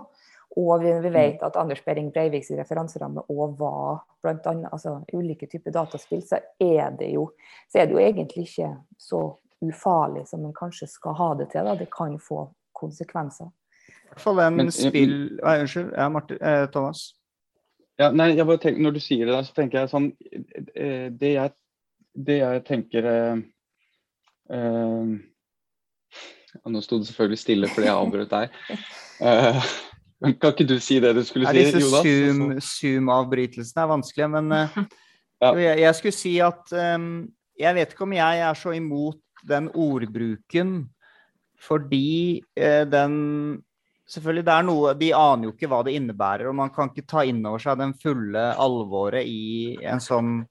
Og 0.56 0.84
vi, 0.84 0.92
vi 1.02 1.10
vet 1.10 1.42
at 1.42 1.56
Anders 1.58 1.80
Behring 1.84 2.12
Breiviks 2.14 2.52
referanseramme 2.54 3.24
òg 3.32 3.56
var 3.58 4.04
blant 4.22 4.44
annet, 4.46 4.70
altså, 4.72 5.00
ulike 5.12 5.48
typer 5.50 5.74
dataspill, 5.74 6.22
så 6.22 6.38
er, 6.62 6.92
det 6.98 7.10
jo, 7.16 7.26
så 7.72 7.82
er 7.82 7.88
det 7.90 7.96
jo 7.96 8.02
egentlig 8.04 8.46
ikke 8.46 8.70
så 9.00 9.24
ufarlig 9.64 10.26
som 10.28 10.44
en 10.46 10.54
kanskje 10.54 10.86
skal 10.90 11.16
ha 11.18 11.32
det 11.40 11.48
til. 11.50 11.66
Da. 11.66 11.74
Det 11.80 11.90
kan 11.90 12.14
få 12.22 12.46
konsekvenser. 12.76 13.50
For 14.20 14.36
hvem 14.38 14.60
Men- 14.60 14.70
spill... 14.70 15.16
Nei, 15.42 15.58
unnskyld. 15.64 15.90
Ja, 15.96 16.08
Martin, 16.08 16.38
eh, 16.40 16.66
Thomas. 16.70 17.08
Ja, 17.98 18.10
nei, 18.10 18.32
jeg 18.34 18.46
bare 18.46 18.58
tenker, 18.58 18.82
Når 18.82 18.90
du 18.96 19.00
sier 19.02 19.26
det 19.26 19.34
der, 19.34 19.44
så 19.46 19.54
tenker 19.54 19.78
jeg 19.80 19.90
sånn 19.92 20.08
eh, 20.74 21.12
Det 21.14 21.28
jeg, 21.30 21.52
det 22.26 22.38
jeg 22.40 22.62
tenker 22.66 23.06
eh, 23.06 23.42
eh, 24.50 25.12
Nå 26.74 26.82
sto 26.82 26.98
det 26.98 27.06
selvfølgelig 27.06 27.38
stille 27.38 27.70
fordi 27.70 27.86
jeg 27.86 27.94
avbrøt 27.94 28.34
deg. 28.34 28.58
Kan 30.22 30.54
ikke 30.54 30.66
du 30.68 30.78
si 30.80 31.00
det 31.02 31.14
du 31.16 31.22
skulle 31.26 31.50
si, 31.50 31.58
disse 31.58 31.82
Jonas? 31.82 32.06
Altså- 32.06 32.78
Zoom-avbrytelsene 32.80 33.82
er 33.82 33.90
vanskelige, 33.90 34.30
men 34.36 34.52
eh, 34.52 34.78
Ja. 35.42 35.50
jeg, 35.58 35.78
jeg 35.82 35.94
skulle 35.98 36.16
si 36.16 36.38
at 36.40 36.72
um, 36.72 37.28
jeg 37.58 37.74
vet 37.74 37.92
ikke 37.92 38.06
om 38.06 38.12
jeg 38.16 38.40
er 38.46 38.54
så 38.54 38.72
imot 38.72 39.20
den 39.48 39.68
ordbruken, 39.74 40.88
fordi 41.60 42.42
eh, 42.56 42.84
den 42.88 43.62
Selvfølgelig, 44.04 44.44
det 44.44 44.52
er 44.52 44.64
noe 44.68 44.90
De 45.00 45.06
aner 45.16 45.48
jo 45.48 45.52
ikke 45.54 45.68
hva 45.72 45.78
det 45.86 45.94
innebærer, 45.96 46.50
og 46.50 46.56
man 46.58 46.68
kan 46.74 46.90
ikke 46.90 47.06
ta 47.08 47.22
inn 47.24 47.38
over 47.48 47.62
seg 47.62 47.78
den 47.80 47.94
fulle 47.96 48.42
alvoret 48.60 49.24
i 49.24 49.78
en 49.80 50.02
sånn 50.02 50.42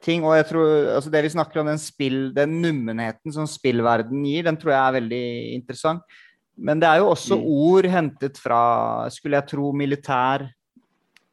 ting. 0.00 0.24
Og 0.24 0.38
jeg 0.38 0.46
tror, 0.48 0.70
altså 0.94 1.12
det 1.12 1.22
vi 1.26 1.32
snakker 1.34 1.60
om, 1.60 1.68
den 1.68 1.82
spill, 1.82 2.30
den 2.36 2.56
nummenheten 2.62 3.34
som 3.34 3.48
spillverden 3.50 4.24
gir, 4.24 4.46
den 4.48 4.56
tror 4.60 4.72
jeg 4.72 4.80
er 4.80 4.96
veldig 4.96 5.22
interessant. 5.58 6.16
Men 6.56 6.80
det 6.80 6.88
er 6.88 7.02
jo 7.02 7.10
også 7.12 7.36
Mm. 7.36 7.44
ord 7.44 7.86
hentet 7.92 8.38
fra, 8.38 9.10
skulle 9.10 9.36
jeg 9.36 9.48
tro, 9.48 9.72
militær, 9.72 10.46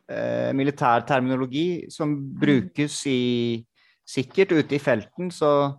eh, 0.09 0.51
militær 0.53 1.05
terminologi 1.07 1.89
som 1.89 2.15
brukes 2.39 3.05
i 3.07 3.65
sikkert 4.05 4.51
ute 4.51 4.75
i 4.75 4.79
felten. 4.79 5.31
Så, 5.31 5.71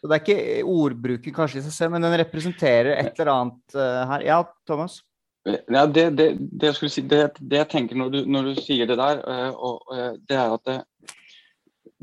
så 0.00 0.08
det 0.08 0.16
er 0.16 0.22
ikke 0.22 0.64
ordbruken 0.64 1.34
kanskje 1.34 1.60
i 1.60 1.66
seg 1.66 1.72
selv, 1.72 1.92
men 1.92 2.02
den 2.02 2.18
representerer 2.18 2.96
et 2.96 3.18
eller 3.18 3.32
annet 3.34 3.76
eh, 3.76 4.06
her. 4.08 4.24
Ja, 4.24 4.42
Thomas? 4.66 5.02
Ja, 5.44 5.84
det, 5.84 6.16
det, 6.16 6.30
det 6.40 6.70
jeg 6.72 6.90
si, 6.90 7.02
det, 7.04 7.34
det 7.38 7.58
jeg 7.60 7.68
tenker 7.68 7.96
når 8.00 8.10
du, 8.10 8.18
når 8.24 8.48
du 8.48 8.60
sier 8.64 8.88
det 8.88 8.96
der, 8.96 9.20
eh, 9.20 9.52
og, 9.52 9.82
eh, 9.92 10.14
det 10.24 10.40
er 10.40 10.56
at 10.56 10.84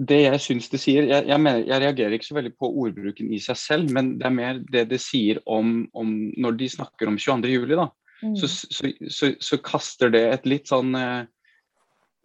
det, 0.01 0.19
jeg 0.23 0.41
syns 0.41 0.69
det 0.71 0.79
sier 0.81 1.07
jeg, 1.09 1.25
jeg, 1.29 1.41
mener, 1.41 1.65
jeg, 1.67 1.81
reagerer 1.83 2.15
ikke 2.15 2.27
så 2.29 2.37
veldig 2.37 2.53
på 2.57 2.69
ordbruken 2.83 3.33
i 3.35 3.39
seg 3.43 3.59
selv, 3.59 3.91
men 3.93 4.15
det 4.19 4.27
er 4.27 4.33
mer 4.35 4.61
det 4.73 4.85
det 4.89 5.01
sier 5.03 5.41
om, 5.45 5.83
om 5.97 6.13
Når 6.41 6.57
de 6.59 6.69
snakker 6.75 7.11
om 7.11 7.19
22.07, 7.21 7.75
da, 7.75 7.87
mm. 8.23 8.35
så, 8.39 8.49
så, 8.49 8.91
så, 9.07 9.31
så, 9.37 9.59
kaster 9.65 10.13
det 10.13 10.23
et 10.29 10.49
litt 10.49 10.71
sånn 10.71 10.95
eh, 10.97 11.21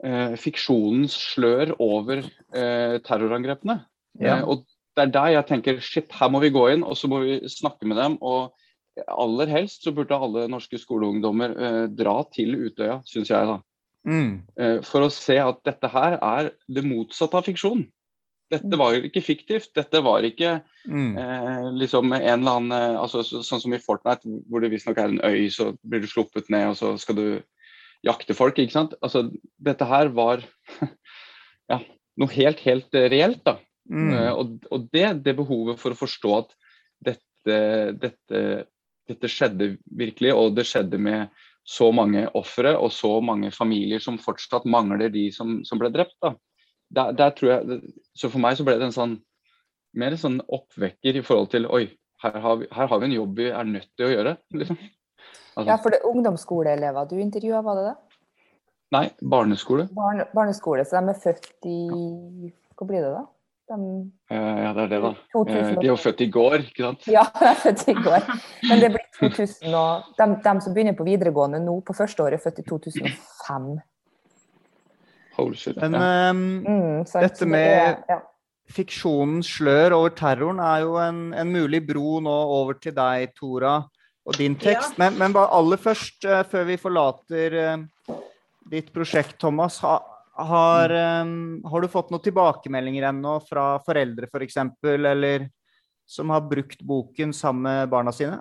eh 0.07 0.37
fiksjonens 0.41 1.17
slør 1.35 1.75
over 1.83 2.23
eh, 2.25 2.97
terrorangrepene. 3.05 3.81
Ja. 4.21 4.39
Eh, 4.39 4.47
og 4.47 4.65
det 4.97 5.09
er 5.09 5.17
der 5.19 5.35
jeg 5.35 5.49
tenker 5.51 5.83
shit, 5.85 6.12
her 6.17 6.33
må 6.33 6.41
vi 6.45 6.55
gå 6.55 6.69
inn 6.73 6.87
og 6.87 6.97
så 6.97 7.11
må 7.12 7.21
vi 7.27 7.41
snakke 7.53 7.89
med 7.89 8.01
dem. 8.01 8.17
og 8.25 8.55
aller 9.12 9.51
helst 9.53 9.85
så 9.85 9.93
burde 9.93 10.17
alle 10.17 10.47
norske 10.49 10.79
skoleungdommer 10.81 11.53
eh, 11.53 11.83
dra 11.93 12.23
til 12.33 12.57
Utøya, 12.57 13.03
syns 13.05 13.29
jeg. 13.29 13.49
da. 13.51 13.59
Mm. 14.07 14.47
Eh, 14.61 14.79
for 14.87 15.07
å 15.07 15.12
se 15.12 15.37
at 15.42 15.61
dette 15.66 15.90
her 15.90 16.16
er 16.21 16.51
det 16.71 16.85
motsatte 16.87 17.38
av 17.38 17.47
fiksjon. 17.47 17.85
Dette 18.53 18.71
mm. 18.71 18.79
var 18.79 18.99
ikke 19.09 19.25
fiktivt. 19.25 19.73
Dette 19.75 20.03
var 20.07 20.27
ikke 20.27 20.61
mm. 20.87 21.16
eh, 21.19 21.66
liksom 21.83 22.14
en 22.14 22.23
eller 22.23 22.61
annen 22.61 22.77
eh, 22.77 23.01
altså, 23.01 23.25
så, 23.27 23.42
Sånn 23.47 23.62
som 23.64 23.75
i 23.75 23.83
Fortnite, 23.83 24.38
hvor 24.47 24.62
det 24.62 24.71
visstnok 24.75 25.01
er 25.03 25.11
en 25.11 25.23
øy, 25.27 25.49
så 25.53 25.73
blir 25.83 26.05
du 26.05 26.11
sluppet 26.11 26.51
ned, 26.55 26.71
og 26.71 26.79
så 26.79 26.95
skal 27.03 27.19
du 27.19 27.27
jakte 28.07 28.37
folk. 28.38 28.59
ikke 28.62 28.77
sant? 28.77 28.95
Altså, 29.03 29.27
dette 29.59 29.88
her 29.90 30.12
var 30.14 30.45
ja, 31.73 31.81
noe 32.23 32.37
helt, 32.37 32.62
helt 32.66 33.01
reelt. 33.16 33.42
da. 33.49 33.59
Mm. 33.90 34.14
Eh, 34.14 34.31
og, 34.31 34.71
og 34.71 34.87
det, 34.95 35.09
det 35.27 35.37
behovet 35.38 35.83
for 35.83 35.95
å 35.95 36.01
forstå 36.05 36.38
at 36.38 36.57
dette, 37.11 37.61
dette 37.99 38.40
dette 39.07 39.31
skjedde 39.31 39.77
virkelig, 39.99 40.33
og 40.35 40.57
det 40.57 40.66
skjedde 40.69 40.99
med 40.99 41.45
så 41.67 41.91
mange 41.95 42.29
ofre 42.39 42.77
og 42.79 42.93
så 42.95 43.17
mange 43.25 43.51
familier 43.55 44.03
som 44.03 44.21
fortsatt 44.23 44.69
mangler 44.71 45.11
de 45.11 45.29
som, 45.35 45.59
som 45.67 45.81
ble 45.83 45.91
drept. 45.95 46.15
Da. 46.23 46.37
Der, 46.95 47.15
der, 47.19 47.33
tror 47.35 47.51
jeg, 47.51 47.81
så 48.15 48.31
For 48.31 48.43
meg 48.43 48.59
så 48.59 48.67
ble 48.67 48.77
det 48.79 48.87
en 48.87 48.95
sånn 48.95 49.17
mer 49.97 50.15
en 50.15 50.21
sånn 50.21 50.37
oppvekker 50.53 51.19
i 51.19 51.25
forhold 51.25 51.51
til 51.55 51.67
Oi, 51.73 51.87
her 52.23 52.37
har 52.43 52.61
vi, 52.61 52.69
her 52.73 52.91
har 52.91 53.01
vi 53.01 53.09
en 53.09 53.17
jobb 53.17 53.39
vi 53.41 53.49
er 53.51 53.69
nødt 53.69 53.89
til 53.97 54.09
å 54.09 54.13
gjøre. 54.13 54.37
Liksom. 54.61 54.79
Altså. 55.57 55.71
Ja, 55.71 55.79
for 55.81 55.93
det 55.93 56.03
er 56.03 56.11
ungdomsskoleelever 56.11 57.09
du 57.09 57.17
intervjua, 57.21 57.63
var 57.65 57.81
det 57.81 57.87
det? 57.89 57.95
Nei, 58.95 59.07
barneskole. 59.35 59.89
Barne, 59.97 60.29
barneskole, 60.37 60.85
Så 60.87 61.01
de 61.01 61.11
er 61.11 61.23
født 61.23 61.67
i 61.67 61.79
Hva 62.77 62.87
blir 62.87 63.03
det 63.03 63.15
da? 63.15 63.25
De, 63.67 63.77
ja, 64.31 64.71
det 64.77 64.83
er 64.85 64.91
det, 64.93 64.99
da. 65.03 65.11
2000. 65.35 65.57
Eh, 65.59 65.71
de 65.81 65.89
er 65.89 65.91
jo 65.91 65.99
født 65.99 66.21
i 66.23 66.29
går, 66.31 66.55
ikke 66.69 66.85
sant? 66.85 67.09
Ja, 67.11 67.25
de 67.41 67.49
er 67.51 67.59
født 67.59 67.83
i 67.91 67.97
går. 67.99 68.29
Men 68.71 68.83
det 68.85 68.93
blir 68.95 69.07
2000 69.19 69.75
og 69.75 70.07
de, 70.21 70.29
de 70.45 70.55
som 70.63 70.77
begynner 70.77 70.95
på 70.99 71.07
videregående 71.09 71.59
nå 71.65 71.81
på 71.87 71.97
første 71.99 72.23
året, 72.23 72.39
er 72.39 72.45
født 72.47 72.63
i 72.63 72.67
2005. 72.69 73.69
Holy 75.37 75.59
shit. 75.59 75.77
Men 75.83 75.99
um, 75.99 76.45
mm, 76.63 77.05
dette 77.21 77.51
med 77.51 78.07
ja. 78.09 78.21
fiksjonens 78.73 79.51
slør 79.59 79.99
over 79.99 80.15
terroren 80.17 80.63
er 80.63 80.87
jo 80.87 80.97
en, 81.03 81.21
en, 81.37 81.53
mulig 81.53 81.83
bro 81.89 82.21
nå 82.25 82.37
over 82.61 82.79
til 82.81 82.95
deg, 82.97 83.35
Tora, 83.37 83.81
og 84.27 84.39
din 84.39 84.57
tekst. 84.57 84.95
Ja. 84.95 85.05
Men, 85.05 85.19
men, 85.21 85.35
bare 85.37 85.51
aller 85.59 85.83
først, 85.83 86.23
uh, 86.25 86.45
før 86.49 86.71
vi 86.71 86.79
forlater 86.81 87.59
uh, 87.59 88.15
ditt 88.71 88.95
prosjekt, 88.95 89.41
Thomas. 89.43 89.83
Ha, 89.85 89.99
har, 90.37 90.92
um, 91.22 91.64
har, 91.64 91.81
du 91.81 91.88
fått 91.88 92.11
noen 92.12 92.22
tilbakemeldinger 92.25 93.09
ennå 93.11 93.38
fra 93.46 93.79
foreldre 93.87 94.27
f.eks., 94.27 94.33
for 94.33 94.46
eksempel, 94.46 95.07
eller 95.12 95.49
som 96.07 96.31
har 96.31 96.44
brukt 96.46 96.83
boken 96.83 97.33
sammen 97.35 97.62
med 97.62 97.88
barna 97.88 98.12
sine? 98.12 98.40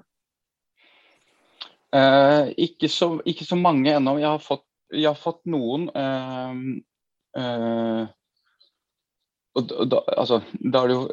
Eh, 1.96 2.52
ikke, 2.58 2.90
så, 2.92 3.16
ikke, 3.26 3.46
så, 3.48 3.56
mange 3.56 3.94
ennå. 3.96 4.18
Jeg, 4.20 4.60
jeg, 4.92 5.08
har 5.08 5.20
fått 5.20 5.42
noen. 5.50 5.88
Eh, 5.96 6.54
eh, 7.42 8.08
og 9.56 9.76
da, 9.88 10.02
altså, 10.18 10.42
da 10.60 10.82
er 10.84 10.92
det 10.92 10.98
jo 10.98 11.06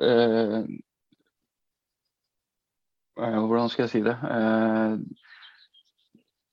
Hvordan 3.22 3.68
skal 3.70 3.84
jeg 3.84 3.90
si 3.92 4.00
det? 4.02 4.16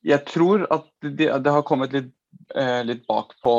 jeg 0.06 0.24
tror 0.28 0.66
at 0.70 0.86
det, 1.02 1.28
det 1.44 1.52
har 1.52 1.64
kommet 1.66 1.92
litt 1.96 2.12
eh, 2.12 2.19
litt 2.86 3.06
bak 3.06 3.36
på 3.44 3.54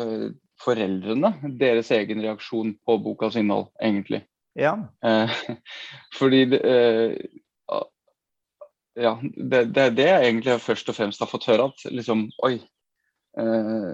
eh, 0.00 0.28
foreldrene. 0.62 1.34
Deres 1.58 1.90
egen 1.94 2.22
reaksjon 2.24 2.74
på 2.86 2.98
bokas 3.02 3.36
innhold, 3.38 3.70
egentlig. 3.82 4.22
Ja. 4.58 4.76
Eh, 5.04 5.30
fordi 6.18 6.42
eh, 6.58 7.16
ja, 9.00 9.16
det, 9.22 9.64
det, 9.72 9.82
er 9.82 9.96
det 9.96 10.08
jeg 10.08 10.28
egentlig 10.28 10.60
først 10.60 10.92
og 10.92 10.98
fremst 10.98 11.24
har 11.24 11.30
fått 11.30 11.48
høre. 11.50 11.70
At 11.72 11.90
liksom 11.90 12.28
Oi. 12.44 12.56
Eh, 13.40 13.90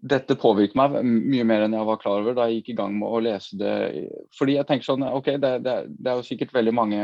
dette 0.00 0.32
påvirker 0.40 0.78
meg 0.80 0.94
mye 1.04 1.44
mer 1.44 1.66
enn 1.66 1.74
jeg 1.76 1.86
var 1.86 1.98
klar 2.00 2.22
over 2.22 2.32
da 2.32 2.46
jeg 2.48 2.62
gikk 2.62 2.70
i 2.72 2.78
gang 2.78 2.94
med 2.96 3.10
å 3.10 3.20
lese 3.22 3.58
det. 3.60 3.74
Fordi 4.38 4.56
jeg 4.56 4.68
tenker 4.68 4.88
sånn, 4.88 5.04
ok, 5.04 5.34
det, 5.42 5.50
det, 5.66 5.74
det 5.92 6.08
er 6.08 6.22
jo 6.22 6.26
sikkert 6.26 6.56
veldig 6.56 6.74
mange 6.76 7.02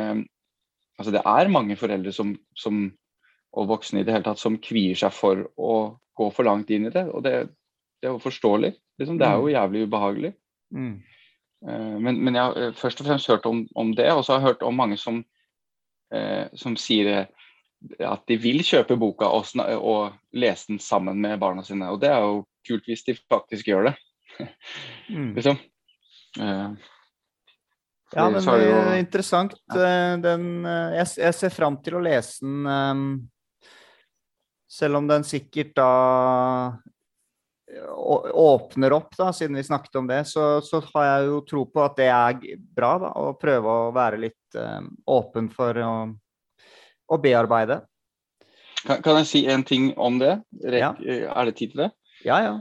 altså 0.96 1.12
Det 1.12 1.20
er 1.28 1.50
mange 1.52 1.74
foreldre 1.76 2.08
som, 2.16 2.30
som 2.56 2.86
og 3.56 3.70
voksne 3.70 4.02
i 4.02 4.06
det 4.06 4.12
hele 4.12 4.26
tatt 4.26 4.40
som 4.40 4.58
kvier 4.60 4.98
seg 4.98 5.14
for 5.16 5.46
å 5.56 5.76
gå 6.16 6.28
for 6.32 6.48
langt 6.48 6.70
inn 6.72 6.88
i 6.88 6.92
det. 6.92 7.06
Og 7.12 7.24
det, 7.24 7.34
det 8.00 8.08
er 8.08 8.14
jo 8.14 8.22
forståelig. 8.22 8.72
Liksom, 9.00 9.18
det 9.20 9.28
er 9.28 9.38
jo 9.38 9.48
mm. 9.48 9.52
jævlig 9.54 9.84
ubehagelig. 9.86 10.32
Mm. 10.76 10.92
Uh, 11.66 11.96
men, 12.00 12.20
men, 12.20 12.36
jeg 12.36 12.42
har 12.42 12.58
eh, 12.60 12.74
først 12.76 13.00
og 13.00 13.08
fremst 13.08 13.30
hørt 13.32 13.46
om, 13.48 13.64
om, 13.74 13.94
det, 13.96 14.08
og 14.12 14.24
så 14.24 14.34
har 14.34 14.42
jeg 14.42 14.48
hørt 14.50 14.66
om 14.66 14.76
mange 14.76 14.98
som, 15.00 15.22
eh, 16.14 16.44
som 16.56 16.76
sier 16.80 17.26
at 18.00 18.24
de 18.28 18.36
vil 18.40 18.62
kjøpe 18.64 18.96
boka 18.98 19.28
og, 19.30 19.48
og, 19.76 20.16
lese 20.36 20.72
den 20.72 20.80
sammen 20.82 21.20
med 21.20 21.38
barna 21.40 21.64
sine. 21.64 21.88
Og 21.92 22.00
det 22.02 22.10
er 22.12 22.24
jo 22.24 22.44
kult 22.66 22.88
hvis 22.88 23.04
de 23.06 23.16
faktisk 23.30 23.68
gjør 23.70 23.90
det. 23.90 23.94
mm. 25.08 25.32
liksom. 25.38 25.60
Eh, 26.40 26.92
ja, 28.16 28.28
men 28.30 28.38
det 28.38 28.66
er 28.70 28.98
interessant. 29.00 29.56
Den, 29.72 30.50
jeg, 30.64 31.08
jeg, 31.18 31.34
ser 31.36 31.52
fram 31.52 31.80
til 31.84 31.98
å 31.98 32.04
lese 32.04 32.44
den 32.44 33.24
selv 34.68 35.00
om 35.00 35.08
den 35.08 35.24
sikkert 35.26 35.74
da 35.78 35.90
åpner 38.32 38.92
opp, 38.92 39.16
da, 39.18 39.32
siden 39.32 39.56
vi 39.56 39.64
snakket 39.64 39.96
om 39.96 40.06
det, 40.06 40.24
så, 40.24 40.60
så 40.62 40.80
har 40.92 41.06
jeg 41.06 41.26
jo 41.26 41.40
tro 41.50 41.64
på 41.66 41.82
at 41.82 41.96
det 41.98 42.08
er 42.12 42.38
bra. 42.56 42.92
da, 43.02 43.10
Å 43.10 43.34
prøve 43.40 43.72
å 43.72 43.92
være 43.94 44.20
litt 44.22 44.58
eh, 44.58 44.82
åpen 45.10 45.50
for 45.52 45.80
å, 45.82 45.92
å 47.10 47.18
bearbeide. 47.22 47.80
Kan, 48.86 49.02
kan, 49.02 49.18
jeg 49.20 49.30
si 49.30 49.42
en 49.50 49.64
ting 49.66 49.90
om 49.98 50.20
det? 50.22 50.36
Rek, 50.62 50.84
ja. 50.84 50.92
Er 51.32 51.48
det 51.48 51.56
tid 51.58 51.74
til 51.74 51.86
det? 51.86 51.90
Ja, 52.26 52.38
ja. 52.44 52.54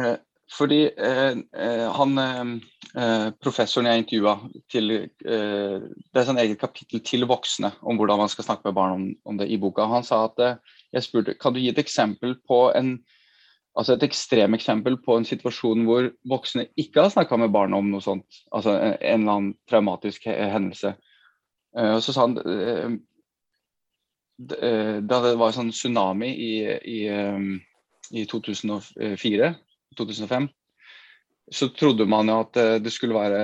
Eh, 0.00 0.16
fordi 0.56 0.86
eh, 0.88 1.36
eh 1.58 1.86
han 1.98 2.18
eh, 2.22 3.28
professoren 3.42 3.90
jeg 3.90 4.04
intervjua 4.04 4.36
til 4.70 4.92
eh, 4.94 5.80
Det 5.82 6.20
er 6.20 6.28
sånn 6.28 6.38
eget 6.38 6.60
kapittel 6.60 7.02
til 7.04 7.26
voksne 7.26 7.72
om 7.82 7.98
hvordan 7.98 8.22
man 8.22 8.30
skal 8.30 8.46
snakke 8.46 8.68
med 8.68 8.76
barn 8.78 8.94
om, 8.94 9.06
om 9.26 9.40
det 9.40 9.50
i 9.50 9.58
boka. 9.60 9.88
Han 9.90 10.06
sa 10.06 10.24
at 10.30 10.62
jeg 10.96 11.04
spurte 11.04 11.36
kan 11.38 11.54
du 11.54 11.60
gi 11.60 11.70
et 11.72 11.82
eksempel 11.82 12.36
på 12.48 12.58
en 12.76 12.96
altså 13.76 13.96
et 13.96 14.06
ekstremeksempel 14.06 14.96
på 15.04 15.18
en 15.18 15.26
situasjon 15.28 15.84
hvor 15.88 16.08
voksne 16.28 16.66
ikke 16.80 17.02
har 17.04 17.12
snakka 17.12 17.34
med 17.40 17.52
barna 17.52 17.80
om 17.80 17.90
noe 17.92 18.04
sånt. 18.04 18.38
Altså 18.54 18.70
en, 18.78 18.94
eller 19.00 19.32
annen 19.32 19.54
traumatisk 19.68 20.28
hendelse. 20.30 20.94
Uh, 21.76 21.92
og 21.98 22.02
så 22.04 22.14
sa 22.14 22.20
han 22.24 22.38
uh, 22.40 22.90
Da 24.36 25.16
det 25.24 25.36
var 25.36 25.50
en 25.50 25.58
sånn 25.58 25.76
tsunami 25.76 26.30
i, 26.32 26.52
i, 26.92 27.00
i 28.12 28.24
2004-2005, 28.28 30.48
så 31.56 31.64
trodde 31.72 32.04
man 32.10 32.28
jo 32.28 32.34
at 32.42 32.54
det 32.84 32.92
skulle 32.92 33.16
være 33.16 33.40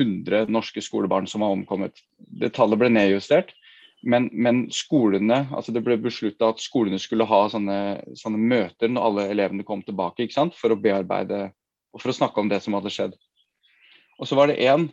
100 0.00 0.50
norske 0.50 0.82
skolebarn 0.82 1.28
som 1.30 1.44
var 1.44 1.54
omkommet. 1.54 1.94
Det 2.18 2.50
tallet 2.56 2.80
ble 2.80 2.88
nedjustert. 2.90 3.54
Men, 4.02 4.30
men, 4.32 4.62
skolene, 4.72 5.42
altså 5.52 5.74
det 5.76 5.82
ble 5.84 5.98
beslutta 6.00 6.48
at 6.54 6.62
skolene 6.62 6.98
skulle 7.00 7.26
ha 7.28 7.40
sånne, 7.52 7.80
sånne, 8.16 8.40
møter 8.40 8.88
når 8.88 9.08
alle 9.08 9.26
elevene 9.34 9.66
kom 9.68 9.82
tilbake, 9.84 10.24
ikke 10.24 10.38
sant? 10.38 10.56
for 10.56 10.72
å 10.72 10.78
bearbeide 10.80 11.50
og 11.92 12.00
for 12.00 12.12
å 12.12 12.16
snakke 12.16 12.40
om 12.40 12.48
det 12.48 12.62
som 12.64 12.76
hadde 12.78 12.92
skjedd. 12.94 13.16
Og 14.20 14.28
så 14.28 14.38
var 14.38 14.48
det 14.48 14.60
en, 14.70 14.88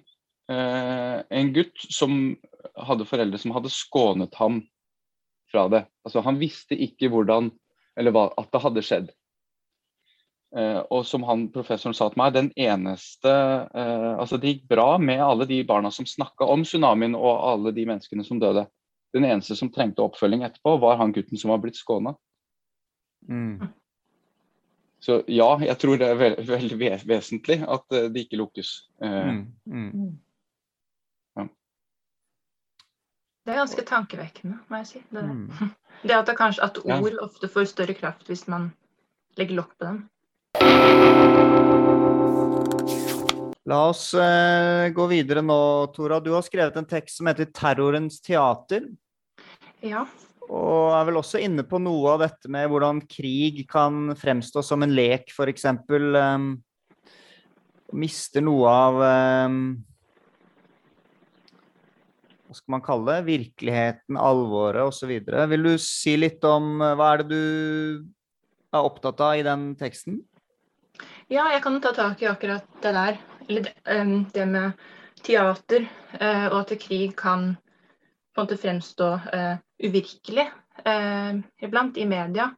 eh, 0.52 1.22
en 1.40 1.54
gutt 1.56 1.86
som 1.94 2.36
hadde 2.76 3.08
foreldre 3.08 3.40
som 3.40 3.54
hadde 3.56 3.72
skånet 3.72 4.36
ham 4.36 4.62
fra 5.52 5.68
det. 5.72 5.86
Altså 6.06 6.24
Han 6.26 6.40
visste 6.42 6.76
ikke 6.76 7.12
hvordan, 7.14 7.52
eller 7.98 8.12
hva, 8.12 8.28
at 8.38 8.52
det 8.52 8.64
hadde 8.64 8.84
skjedd. 8.84 9.12
Eh, 10.56 10.80
og 10.96 11.04
som 11.06 11.26
han 11.28 11.50
professoren 11.52 11.96
sa 11.96 12.08
til 12.10 12.22
meg, 12.22 12.32
den 12.32 12.48
eneste 12.56 13.28
eh, 13.76 14.14
Altså 14.16 14.38
det 14.40 14.54
gikk 14.54 14.70
bra 14.72 14.94
med 14.96 15.20
alle 15.20 15.44
de 15.50 15.60
barna 15.68 15.92
som 15.92 16.08
snakka 16.08 16.48
om 16.48 16.64
tsunamien 16.64 17.18
og 17.20 17.42
alle 17.50 17.74
de 17.76 17.84
menneskene 17.90 18.24
som 18.24 18.40
døde. 18.40 18.64
Den 19.16 19.26
eneste 19.26 19.56
som 19.56 19.72
trengte 19.74 20.04
oppfølging 20.04 20.44
etterpå, 20.44 20.78
var 20.82 21.00
han 21.00 21.14
gutten 21.16 21.40
som 21.40 21.54
var 21.54 21.62
blitt 21.64 21.80
skåna. 21.80 22.16
Mm. 23.28 23.70
Så 25.00 25.22
ja, 25.28 25.50
jeg 25.62 25.78
tror 25.78 26.00
det 26.02 26.08
er 26.10 26.20
veldig, 26.20 26.46
veldig 26.48 26.78
vesentlig 27.08 27.60
at 27.64 27.96
eh, 27.96 28.10
det 28.12 28.26
ikke 28.26 28.42
lukkes. 28.42 28.72
Eh, 29.04 29.30
mm. 29.30 29.44
Mm. 29.94 30.12
Ja. 31.38 31.48
Det 33.46 33.54
er 33.54 33.62
ganske 33.62 33.88
tankevekkende, 33.88 34.60
må 34.68 34.82
jeg 34.82 34.92
si. 34.92 35.04
Det, 35.14 35.24
mm. 35.24 35.74
det 36.08 36.18
at, 36.18 36.28
det 36.28 36.38
kanskje, 36.40 36.64
at 36.66 36.82
ord 36.84 37.12
ja. 37.12 37.18
ofte 37.24 37.52
får 37.52 37.72
større 37.74 37.98
kraft 37.98 38.28
hvis 38.28 38.48
man 38.52 38.72
legger 39.38 39.62
lokk 39.62 39.78
på 39.78 39.92
dem. 39.92 41.86
La 43.68 43.82
oss 43.90 44.14
eh, 44.16 44.88
gå 44.96 45.06
videre 45.12 45.42
nå, 45.44 45.60
Tora. 45.92 46.22
Du 46.24 46.32
har 46.32 46.46
skrevet 46.46 46.78
en 46.80 46.88
tekst 46.88 47.20
som 47.20 47.28
heter 47.28 47.50
'Terrorens 47.52 48.22
teater'. 48.24 48.88
Ja. 49.84 50.06
Og 50.48 50.96
er 50.96 51.04
vel 51.10 51.20
også 51.20 51.42
inne 51.44 51.66
på 51.68 51.82
noe 51.84 52.14
av 52.14 52.24
dette 52.24 52.48
med 52.48 52.70
hvordan 52.72 53.02
krig 53.12 53.66
kan 53.68 54.16
fremstå 54.16 54.64
som 54.64 54.86
en 54.86 54.96
lek, 54.96 55.34
f.eks. 55.36 55.68
Um, 55.92 56.48
mister 57.92 58.44
noe 58.48 58.72
av 58.72 59.02
um, 59.52 59.60
Hva 62.48 62.56
skal 62.56 62.78
man 62.78 62.88
kalle 62.88 63.12
det? 63.12 63.28
Virkeligheten, 63.28 64.16
alvoret 64.16 64.88
osv. 64.88 65.12
Vil 65.52 65.68
du 65.68 65.74
si 65.84 66.16
litt 66.16 66.40
om 66.48 66.78
uh, 66.80 66.94
hva 66.96 67.14
er 67.18 67.26
det 67.26 67.36
du 67.36 68.08
er 68.72 68.80
opptatt 68.80 69.20
av 69.20 69.36
i 69.36 69.44
den 69.44 69.74
teksten? 69.76 70.22
Ja, 71.28 71.52
jeg 71.52 71.60
kan 71.68 71.82
ta 71.84 71.92
tak 71.92 72.24
i 72.24 72.32
akkurat 72.32 72.64
det 72.80 72.96
der. 72.96 73.26
Eller 73.48 73.74
um, 74.02 74.26
det 74.34 74.46
med 74.46 74.72
teater, 75.24 75.88
uh, 76.22 76.48
og 76.52 76.60
at 76.62 76.74
krig 76.82 77.16
kan 77.18 77.54
på 78.36 78.42
en 78.42 78.46
måte 78.46 78.60
fremstå 78.60 79.08
uh, 79.34 79.56
uvirkelig 79.84 80.48
uh, 80.84 81.40
iblant 81.64 81.98
i 81.98 82.06
media. 82.06 82.52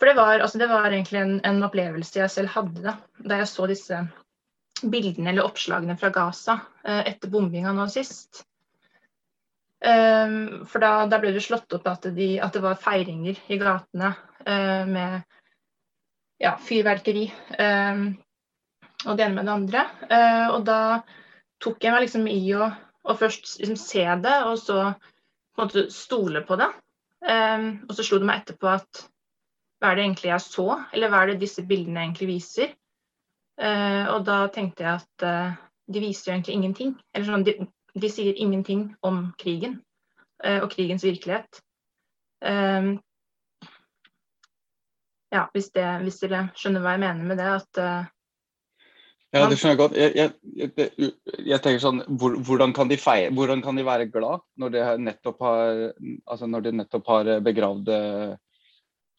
For 0.00 0.10
det 0.10 0.16
var, 0.18 0.40
altså 0.40 0.58
det 0.58 0.68
var 0.72 0.88
egentlig 0.90 1.20
en, 1.20 1.36
en, 1.46 1.62
opplevelse 1.62 2.18
jeg 2.18 2.32
selv 2.32 2.52
hadde 2.56 2.82
da, 2.82 2.96
da 3.22 3.38
jeg 3.42 3.50
så 3.52 3.68
disse 3.70 4.00
bildene 4.82 5.30
eller 5.30 5.46
oppslagene 5.46 5.94
fra 5.96 6.10
Gaza 6.12 6.56
etter 6.82 7.30
bombinga 7.30 7.70
nå 7.72 7.86
sist. 7.88 8.42
for 9.80 10.82
da, 10.82 10.90
da, 11.08 11.20
ble 11.22 11.30
det 11.32 11.44
slått 11.44 11.72
opp 11.78 11.86
at, 11.88 12.08
de, 12.16 12.26
at, 12.42 12.52
det 12.52 12.60
var 12.64 12.80
feiringer 12.82 13.38
i 13.54 13.58
gatene 13.60 14.10
med 14.90 15.22
ja, 16.42 16.56
fyrverkeri 16.58 17.28
og 19.04 19.18
det 19.18 19.26
ene 19.26 19.36
med 19.36 19.46
det 19.48 19.54
andre. 19.54 19.84
og 20.54 20.64
da 20.66 20.78
tok 21.62 21.84
jeg 21.84 21.94
meg 21.94 22.04
liksom 22.04 22.26
i 22.30 22.40
å 22.56 22.68
å 23.04 23.16
først 23.18 23.58
liksom 23.60 23.76
se 23.80 24.04
det, 24.24 24.36
og 24.48 24.58
så 24.60 24.78
på 25.54 25.60
en 25.60 25.66
måte 25.66 25.88
stole 25.92 26.42
på 26.46 26.56
det. 26.60 26.70
Um, 27.24 27.68
og 27.88 27.96
så 27.96 28.04
slo 28.04 28.20
det 28.20 28.28
meg 28.28 28.42
etterpå 28.42 28.68
at 28.68 29.04
hva 29.80 29.90
er 29.90 29.98
det 29.98 30.06
egentlig 30.06 30.30
jeg 30.30 30.44
så, 30.44 30.66
eller 30.92 31.12
hva 31.12 31.22
er 31.22 31.32
det 31.32 31.42
disse 31.44 31.64
bildene 31.68 32.04
egentlig 32.04 32.30
viser? 32.34 32.74
Uh, 33.60 34.10
og 34.16 34.24
da 34.26 34.44
tenkte 34.52 34.84
jeg 34.84 35.02
at 35.02 35.26
uh, 35.28 35.56
de 35.92 36.02
viser 36.02 36.30
jo 36.30 36.36
egentlig 36.36 36.58
ingenting. 36.58 36.94
Eller 37.14 37.28
sånn, 37.28 37.46
de, 37.46 37.56
de 37.94 38.10
sier 38.12 38.40
ingenting 38.40 38.88
om 39.06 39.26
krigen 39.40 39.78
uh, 40.44 40.64
og 40.64 40.70
krigens 40.72 41.04
virkelighet. 41.06 41.60
Um, 42.44 42.96
ja, 45.34 45.46
hvis, 45.52 45.70
det, 45.74 45.86
hvis, 46.04 46.20
dere 46.22 46.46
skjønner 46.56 46.84
hva 46.84 46.96
jeg 46.96 47.04
mener 47.04 47.28
med 47.28 47.40
det, 47.40 47.52
at 47.60 48.13
ja, 49.34 49.48
det 49.50 49.56
skjønner 49.58 49.74
jeg 49.74 49.80
godt. 49.80 49.96
Jeg, 49.98 50.14
jeg, 50.14 51.10
jeg, 51.42 51.58
tenker 51.64 51.82
sånn, 51.82 52.02
hvor, 52.20 52.36
hvordan, 52.46 52.74
kan 52.76 52.90
de 52.90 52.98
feie, 53.00 53.32
hvordan 53.34 53.64
kan 53.64 53.78
de 53.78 53.86
være 53.86 54.06
glad 54.12 54.44
når 54.60 54.74
de 54.74 54.84
nettopp 55.08 55.42
har, 55.42 55.80
altså 56.30 56.48
når 56.50 56.66
de 56.66 56.72
nettopp 56.80 57.10
har 57.10 57.30
begravde 57.44 57.96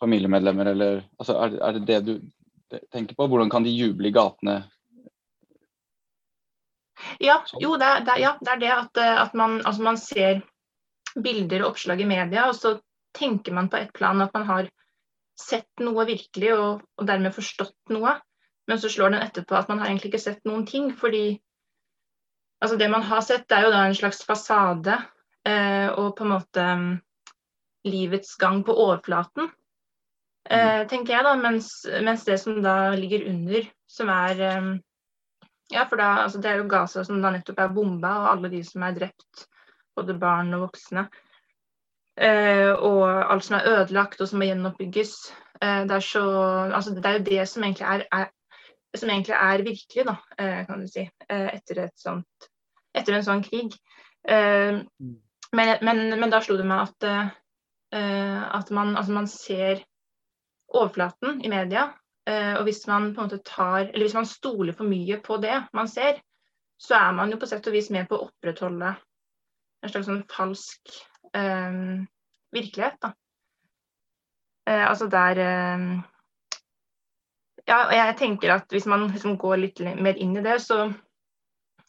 familiemedlemmer, 0.02 0.72
eller 0.72 1.04
altså 1.20 1.38
er, 1.44 1.58
er, 1.60 1.80
det 1.80 1.86
det 1.90 2.00
du 2.06 2.80
tenker 2.94 3.18
på? 3.18 3.28
Hvordan 3.32 3.52
kan 3.52 3.68
de 3.68 3.74
juble 3.76 4.10
i 4.10 4.16
gatene? 4.16 4.62
Ja, 7.20 7.42
sånn. 7.48 7.62
jo, 7.64 7.76
det 7.80 7.92
det, 8.08 8.20
ja, 8.24 8.36
det, 8.40 8.52
er 8.56 8.62
det 8.62 8.72
at, 8.74 9.02
at 9.28 9.36
man, 9.38 9.60
altså 9.64 9.84
man, 9.86 10.00
ser 10.00 10.42
bilder 11.16 11.64
og 11.64 11.74
oppslag 11.74 12.02
i 12.04 12.08
media, 12.08 12.48
og 12.50 12.56
så 12.58 12.78
tenker 13.16 13.56
man 13.56 13.70
på 13.72 13.80
et 13.80 13.94
plan 13.96 14.24
at 14.24 14.34
man 14.36 14.48
har 14.48 14.72
sett 15.40 15.84
noe 15.84 16.06
virkelig 16.08 16.52
og, 16.56 16.82
og 17.00 17.08
dermed 17.08 17.36
forstått 17.36 17.94
noe. 17.96 18.16
Men 18.68 18.80
så 18.82 18.90
slår 18.90 19.14
den 19.14 19.26
etterpå 19.26 19.58
at 19.58 19.68
man 19.70 19.80
har 19.80 19.90
egentlig 19.90 20.14
ikke 20.14 20.24
sett 20.24 20.48
noen 20.48 20.66
ting. 20.66 20.90
Fordi 20.98 21.26
altså 22.64 22.78
det 22.78 22.90
man 22.92 23.06
har 23.06 23.22
sett, 23.26 23.48
det 23.50 23.58
er 23.58 23.68
jo 23.68 23.76
da 23.76 23.84
en 23.86 23.98
slags 23.98 24.24
fasade 24.26 24.96
eh, 25.46 25.90
og 25.92 26.16
på 26.18 26.26
en 26.26 26.34
måte 26.34 26.66
um, 26.66 26.88
livets 27.86 28.36
gang 28.42 28.64
på 28.66 28.74
overflaten. 28.74 29.52
Eh, 30.50 30.82
mm. 30.82 30.90
tenker 30.90 31.16
jeg 31.16 31.26
da, 31.26 31.36
mens, 31.42 31.70
mens, 32.06 32.26
det 32.26 32.38
som 32.42 32.62
da 32.66 32.94
ligger 32.98 33.26
under, 33.30 33.70
som 33.90 34.12
er 34.14 34.44
um, 34.58 34.76
Ja, 35.74 35.88
for 35.90 35.98
da, 35.98 36.12
altså 36.22 36.38
det 36.38 36.50
er 36.52 36.60
jo 36.60 36.68
Gaza 36.70 37.02
som 37.02 37.24
da 37.24 37.32
nettopp 37.34 37.58
er 37.64 37.72
bomba, 37.74 38.12
og 38.22 38.28
alle 38.36 38.52
de 38.52 38.60
som 38.62 38.84
er 38.86 38.94
drept, 38.94 39.48
både 39.98 40.14
barn 40.22 40.54
og 40.54 40.68
voksne. 40.68 41.08
Eh, 42.22 42.72
og 42.72 43.32
alt 43.34 43.44
som 43.44 43.58
er 43.58 43.66
ødelagt 43.72 44.22
og 44.22 44.30
som 44.30 44.40
må 44.40 44.48
gjenoppbygges. 44.48 45.16
Eh, 45.62 45.82
det, 45.90 45.98
er 45.98 46.06
så, 46.06 46.24
altså 46.70 46.94
det 46.96 47.06
er 47.06 47.18
jo 47.18 47.26
det 47.32 47.48
som 47.50 47.64
egentlig 47.64 47.88
er, 47.90 48.06
er, 48.12 48.30
som 49.00 49.10
egentlig 49.10 49.36
er 49.36 49.64
virkelig, 49.66 50.06
da, 50.08 50.16
eh, 50.38 50.62
kan 50.68 50.82
du 50.82 50.88
si, 50.90 51.06
eh, 51.30 51.48
etter, 51.56 51.90
sånt, 52.00 52.50
etter 52.96 53.18
en 53.18 53.26
sånn 53.26 53.44
krig. 53.46 53.76
Eh, 54.28 54.82
mm. 54.82 55.16
Men, 55.56 55.72
men, 55.86 56.06
men, 56.20 56.32
da 56.34 56.42
slo 56.44 56.58
det 56.60 56.66
meg 56.68 56.90
at, 56.90 57.06
at 57.96 58.72
man, 58.76 58.90
altså 58.98 59.14
man, 59.16 59.28
ser 59.32 59.86
overflaten 60.68 61.38
i 61.46 61.52
media. 61.52 61.86
Og 62.28 62.66
hvis 62.66 62.82
man 62.90 63.14
på 63.14 63.22
en 63.22 63.30
måte 63.30 63.40
tar, 63.46 63.86
eller 63.86 64.04
hvis 64.04 64.18
man 64.18 64.28
stoler 64.28 64.76
for 64.76 64.90
mye 64.90 65.22
på 65.24 65.38
det 65.40 65.62
man 65.78 65.88
ser, 65.88 66.18
så 66.82 66.98
er 66.98 67.14
man 67.16 67.32
jo 67.32 67.38
på 67.40 67.48
sett 67.48 67.70
og 67.70 67.78
vis 67.78 67.88
med 67.94 68.10
på 68.10 68.18
å 68.18 68.26
opprettholde 68.26 68.90
en 69.86 69.94
slags 69.94 70.10
sånn 70.10 70.26
falsk 70.34 70.98
virkelighet. 72.58 73.00
da. 73.06 73.14
Altså 74.90 75.08
der 75.14 75.40
ja, 77.66 77.80
og 77.88 77.96
jeg 77.98 78.16
tenker 78.20 78.54
at 78.54 78.70
hvis 78.74 78.86
man 78.90 79.08
liksom 79.10 79.40
går 79.42 79.58
litt 79.64 79.82
mer 79.98 80.18
inn 80.22 80.36
i 80.38 80.44
det, 80.46 80.60
så 80.62 80.86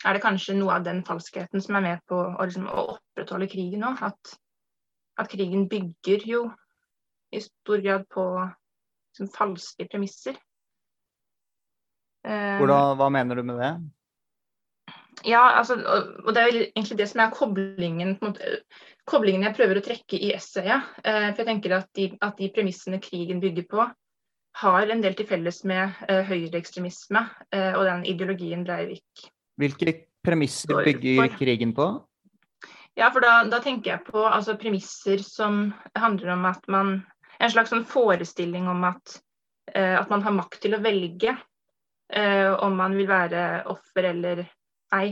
er 0.05 0.17
det 0.17 0.23
kanskje 0.25 0.57
noe 0.57 0.77
av 0.77 0.87
den 0.87 1.03
falskheten 1.07 1.63
som 1.63 1.77
er 1.77 1.85
med 1.85 2.05
på 2.09 2.17
å, 2.17 2.45
liksom, 2.45 2.69
å 2.69 2.87
opprettholde 2.97 3.49
krigen 3.53 3.85
nå. 3.85 3.93
At, 4.05 4.37
at, 5.21 5.29
krigen 5.33 5.67
bygger 5.69 6.25
jo 6.29 6.47
i 7.35 7.43
stor 7.45 7.83
grad 7.85 8.07
på 8.13 8.25
liksom, 8.41 9.31
falske 9.35 9.89
premisser. 9.91 10.39
Eh, 12.27 12.57
Hvordan, 12.61 12.97
hva 13.01 13.11
mener 13.13 13.37
du 13.37 13.45
med 13.47 13.61
det? 13.61 13.75
Ja, 15.27 15.43
altså, 15.59 15.79
og, 15.81 16.11
og, 16.25 16.33
det 16.37 16.43
er 16.43 16.59
egentlig 16.63 16.99
det 17.01 17.09
som 17.11 17.23
er 17.25 17.33
koblingen, 17.35 18.17
måte, 18.23 18.59
koblingen 19.09 19.45
jeg 19.49 19.57
prøver 19.59 19.81
å 19.81 19.85
trekke 19.85 20.21
i 20.21 20.33
essayet. 20.37 20.89
Eh, 21.03 21.31
for 21.31 21.45
jeg 21.45 21.51
tenker 21.53 21.79
at 21.81 21.89
de, 21.97 22.11
at 22.25 22.41
de 22.41 22.53
premissene 22.57 23.01
krigen 23.03 23.41
bygger 23.45 23.69
på, 23.71 23.89
har 24.57 24.91
en 24.91 25.03
del 25.05 25.17
til 25.17 25.29
felles 25.29 25.63
med 25.69 25.97
uh, 26.09 26.23
høyreekstremisme 26.29 27.23
uh, 27.23 27.73
og 27.77 27.83
den 27.89 28.05
ideologien 28.09 28.65
Breivik 28.65 29.27
Hvilke 29.61 29.95
premisser 30.25 30.83
bygger 30.85 31.29
krigen 31.37 31.73
på? 31.77 31.87
Ja, 32.97 33.11
for 33.13 33.25
da, 33.25 33.43
da, 33.49 33.61
tenker 33.65 33.93
jeg 33.95 34.05
på 34.09 34.25
altså, 34.25 34.57
premisser 34.61 35.21
som 35.25 35.69
handler 35.97 36.33
om 36.35 36.49
at 36.49 36.65
man 36.73 36.97
En 37.37 37.53
slags 37.53 37.69
sånn 37.69 37.85
forestilling 37.85 38.65
om 38.73 38.85
at, 38.89 39.19
uh, 39.77 40.01
at 40.01 40.09
man 40.13 40.25
har 40.25 40.33
makt 40.37 40.63
til 40.65 40.77
å 40.77 40.83
velge 40.85 41.37
om 42.63 42.77
man 42.79 42.93
vil 42.95 43.09
være 43.11 43.65
offer 43.67 44.07
eller 44.13 44.45
ei. 44.95 45.09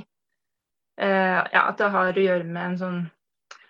ja, 0.95 1.63
at 1.65 1.81
det 1.81 1.89
har 1.91 2.15
å 2.15 2.23
gjøre 2.23 2.47
med 2.47 2.63
en 2.63 2.77
sånn, 2.79 3.01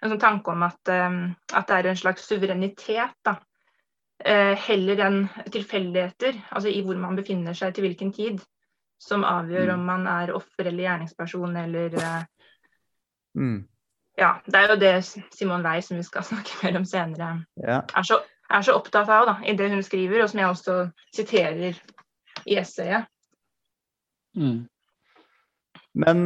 en 0.02 0.12
sånn 0.12 0.20
tanke 0.20 0.52
om 0.52 0.66
at, 0.66 0.92
at 0.92 1.70
det 1.70 1.78
er 1.78 1.88
en 1.88 1.96
slags 1.96 2.26
suverenitet. 2.28 3.16
da, 3.24 3.38
Eh, 3.38 3.53
heller 4.24 5.00
enn 5.04 5.16
tilfeldigheter, 5.52 6.38
altså 6.48 6.70
i 6.72 6.80
hvor 6.84 6.96
man 6.96 7.16
befinner 7.18 7.56
seg 7.56 7.74
til 7.76 7.84
hvilken 7.84 8.12
tid, 8.16 8.38
som 9.04 9.24
avgjør 9.28 9.68
mm. 9.68 9.74
om 9.74 9.86
man 9.88 10.06
er 10.08 10.34
offer 10.34 10.68
eller 10.68 10.86
gjerningsperson 10.86 11.56
eller 11.64 11.96
eh, 12.00 12.20
mm. 13.38 13.56
Ja, 14.16 14.36
det 14.46 14.60
er 14.60 14.70
jo 14.70 14.76
det 14.78 14.92
Simon 15.34 15.64
Wei, 15.66 15.80
som 15.82 15.98
vi 15.98 16.04
skal 16.06 16.24
snakke 16.30 16.60
mer 16.62 16.78
om 16.80 16.86
senere, 16.88 17.32
ja. 17.60 17.80
er, 17.82 18.06
så, 18.06 18.20
er, 18.48 18.62
så, 18.62 18.76
opptatt 18.78 19.10
av 19.10 19.26
da, 19.30 19.34
i 19.42 19.56
det 19.58 19.72
hun 19.72 19.82
skriver, 19.82 20.22
og 20.22 20.30
som 20.30 20.40
jeg 20.40 20.52
også 20.52 20.78
siterer 21.16 21.82
i 22.46 22.56
essayet. 22.60 23.10
Mm. 24.38 24.64
Men, 25.94 26.24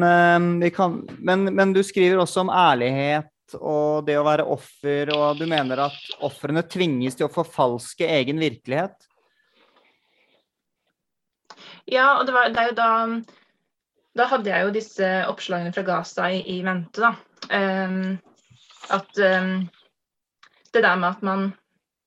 kan, 0.73 1.03
men, 1.19 1.51
men, 1.53 1.73
du 1.77 1.83
skriver 1.85 2.23
også 2.23 2.41
om 2.47 2.53
ærlighet 2.53 3.29
og 3.57 4.07
det 4.07 4.19
å 4.19 4.27
være 4.27 4.47
offer, 4.49 5.13
og 5.15 5.39
du 5.41 5.47
mener 5.49 5.87
at 5.89 5.99
ofrene 6.27 6.65
tvinges 6.69 7.17
til 7.19 7.29
å 7.29 7.33
forfalske 7.33 8.09
egen 8.19 8.41
virkelighet? 8.43 9.09
Ja, 11.89 12.19
og 12.19 12.27
det, 12.29 12.35
var, 12.37 12.51
det 12.53 12.61
er 12.61 12.71
jo 12.73 12.77
da 12.77 12.91
Da 14.19 14.27
hadde 14.29 14.51
jeg 14.51 14.67
jo 14.67 14.75
disse 14.75 15.09
oppslagene 15.31 15.73
fra 15.73 15.85
Gaza 15.87 16.29
i, 16.35 16.43
i 16.59 16.61
mente, 16.67 17.01
da. 17.01 17.15
Um, 17.49 18.19
at 18.93 19.21
um, 19.23 19.69
det 20.75 20.83
der 20.83 20.97
med 20.97 21.09
at 21.09 21.23
man 21.23 21.53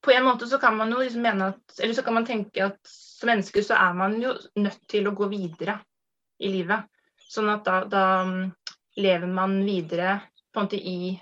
På 0.04 0.12
en 0.12 0.26
måte 0.26 0.48
så 0.50 0.60
kan 0.60 0.76
man 0.78 0.92
jo 0.92 1.00
liksom 1.00 1.22
mene 1.22 1.52
at 1.54 1.80
Eller 1.80 1.94
så 1.94 2.04
kan 2.04 2.14
man 2.14 2.26
tenke 2.26 2.66
at 2.66 2.80
som 2.86 3.30
menneske 3.30 3.64
så 3.64 3.78
er 3.78 3.94
man 3.94 4.18
jo 4.22 4.34
nødt 4.58 4.82
til 4.90 5.08
å 5.08 5.14
gå 5.14 5.28
videre 5.30 5.78
i 6.42 6.50
livet. 6.50 6.88
Sånn 7.30 7.52
at 7.54 7.68
da, 7.68 7.84
da 7.86 8.06
lever 8.98 9.30
man 9.30 9.60
videre 9.62 10.16
på 10.50 10.60
en 10.60 10.66
måte 10.66 10.80
i 10.80 11.14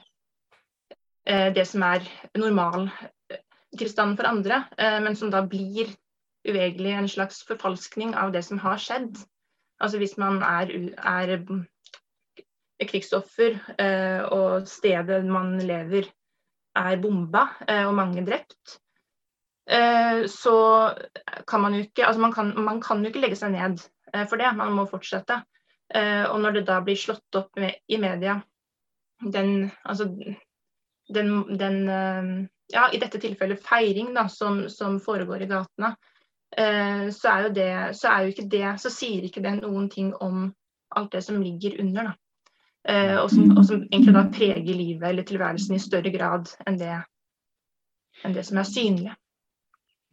det 1.30 1.66
som 1.70 1.84
er 1.86 2.06
normaltilstanden 2.38 4.16
for 4.18 4.26
andre, 4.26 4.64
eh, 4.82 5.00
men 5.04 5.16
som 5.16 5.30
da 5.30 5.44
blir 5.46 5.92
uvegerlig 6.48 6.96
en 6.96 7.10
slags 7.12 7.44
forfalskning 7.48 8.16
av 8.18 8.32
det 8.34 8.44
som 8.48 8.62
har 8.64 8.80
skjedd. 8.82 9.20
Altså 9.80 10.00
hvis 10.02 10.18
man 10.20 10.42
er, 10.44 10.72
er 10.98 11.36
krigsoffer 12.88 13.58
eh, 13.80 14.22
og 14.32 14.68
stedet 14.70 15.24
man 15.28 15.58
lever 15.64 16.08
er 16.80 17.00
bomba 17.02 17.46
eh, 17.68 17.86
og 17.88 17.96
mange 17.98 18.24
drept, 18.28 18.80
eh, 19.70 20.26
så 20.32 20.58
kan 21.48 21.64
man 21.66 21.76
jo 21.76 21.86
ikke 21.88 22.06
altså 22.08 22.22
man 22.24 22.36
kan, 22.36 22.54
man 22.56 22.82
kan 22.82 23.04
jo 23.04 23.12
ikke 23.12 23.24
legge 23.26 23.40
seg 23.40 23.56
ned 23.56 23.82
for 24.30 24.42
det, 24.42 24.50
man 24.58 24.74
må 24.74 24.88
fortsette. 24.90 25.44
Og 25.94 26.40
når 26.42 26.56
det 26.56 26.62
da 26.66 26.80
blir 26.86 26.98
slått 26.98 27.38
opp 27.38 27.58
med, 27.62 27.76
i 27.90 27.98
media 28.02 28.40
den, 29.22 29.70
altså, 29.86 30.08
den, 31.10 31.58
den 31.58 31.80
ja, 32.70 32.86
i 32.94 33.02
dette 33.02 33.20
tilfellet 33.22 33.62
feiring 33.66 34.14
da, 34.14 34.28
som, 34.30 34.64
som 34.70 35.00
foregår 35.02 35.44
i 35.46 35.50
gatene, 35.50 35.94
så 37.14 37.30
er 37.30 37.44
jo 37.46 37.50
det, 37.54 37.72
så 37.98 38.10
er 38.10 38.24
jo 38.24 38.32
ikke 38.34 38.48
det, 38.50 38.66
så 38.82 38.90
sier 38.94 39.26
ikke 39.26 39.42
det 39.46 39.56
noen 39.60 39.86
ting 39.94 40.10
om 40.18 40.48
alt 40.98 41.12
det 41.14 41.22
som 41.26 41.42
ligger 41.42 41.80
under. 41.82 42.10
da. 42.10 42.14
Eh, 42.88 43.18
og 43.20 43.30
som, 43.32 43.58
og, 43.58 43.66
som, 43.66 43.82
egentlig 43.92 44.16
da 44.16 44.26
preger 44.34 44.76
livet 44.76 45.10
eller 45.10 45.26
tilværelsen 45.28 45.76
i 45.76 45.82
større 45.84 46.12
grad 46.14 46.48
enn 46.68 46.78
det, 46.80 46.94
enn 48.24 48.36
det 48.36 48.46
som 48.48 48.62
er 48.62 48.70
synlig. 48.70 49.16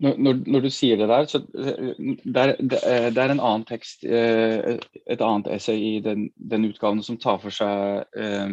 Når, 0.03 0.43
når, 0.45 0.61
du 0.61 0.69
sier 0.69 0.99
det 1.01 1.07
der, 1.09 1.25
så 1.25 1.39
det 1.41 2.43
er, 2.43 2.51
det 2.61 3.23
er 3.23 3.31
en 3.33 3.41
annen 3.41 3.65
tekst, 3.65 4.05
eh, 4.05 4.77
et 5.07 5.23
annet 5.25 5.49
essay 5.55 5.79
i 5.95 6.01
den, 6.05 6.27
den 6.37 6.67
utgaven 6.69 7.01
som 7.07 7.17
tar 7.17 7.39
for 7.41 7.55
seg 7.55 8.05
eh, 8.19 8.51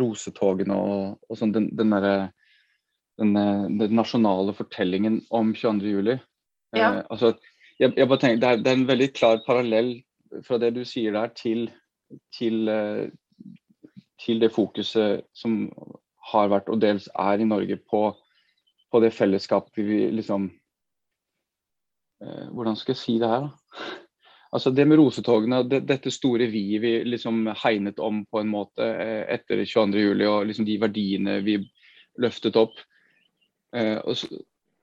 rosetogene 0.00 0.76
og, 0.76 1.18
og 1.28 1.38
sånn, 1.38 1.54
den, 1.54 1.68
den, 1.76 1.92
der, 1.94 2.28
den, 3.20 3.34
den, 3.36 3.96
nasjonale 3.96 4.54
fortellingen 4.56 5.20
om 5.34 5.52
22.07. 5.56 6.14
Ja. 6.76 6.88
Eh, 6.88 7.00
altså, 7.12 7.34
jeg, 7.80 7.94
jeg 7.96 8.08
tenker, 8.08 8.40
det 8.40 8.48
er, 8.48 8.62
det, 8.62 8.70
er, 8.70 8.78
en 8.78 8.88
veldig 8.88 9.10
klar 9.16 9.42
parallell 9.46 9.94
fra 10.46 10.58
det 10.62 10.72
du 10.76 10.84
sier 10.88 11.12
der, 11.16 11.32
til, 11.36 11.66
til, 12.32 12.70
til 14.22 14.40
det 14.40 14.52
fokuset 14.54 15.26
som 15.36 15.66
har 16.32 16.50
vært 16.52 16.70
og 16.72 16.80
dels 16.82 17.08
er 17.18 17.42
i 17.42 17.48
Norge 17.48 17.76
på, 17.90 18.04
på 18.92 19.02
det 19.02 19.12
fellesskapet 19.16 19.82
vi 19.84 20.04
liksom 20.14 20.48
eh, 22.22 22.46
Hvordan 22.52 22.78
skal 22.78 22.94
jeg 22.94 23.02
si 23.02 23.18
det 23.20 23.30
her, 23.30 23.48
da? 23.48 23.90
Altså 24.52 24.70
Det 24.70 24.84
med 24.84 24.98
rosetogene, 25.00 25.62
det, 25.64 25.80
dette 25.88 26.10
store 26.12 26.46
vi 26.52 26.78
vi 26.78 26.92
liksom 27.08 27.46
hegnet 27.64 28.00
om 28.04 28.20
på 28.28 28.42
en 28.42 28.50
måte 28.52 28.84
eh, 28.84 29.22
etter 29.32 29.62
22.07. 29.64 30.26
og 30.28 30.48
liksom 30.48 30.66
de 30.68 30.78
verdiene 30.82 31.38
vi 31.44 31.56
løftet 32.20 32.58
opp. 32.60 32.74
Eh, 33.72 34.12
så, 34.14 34.28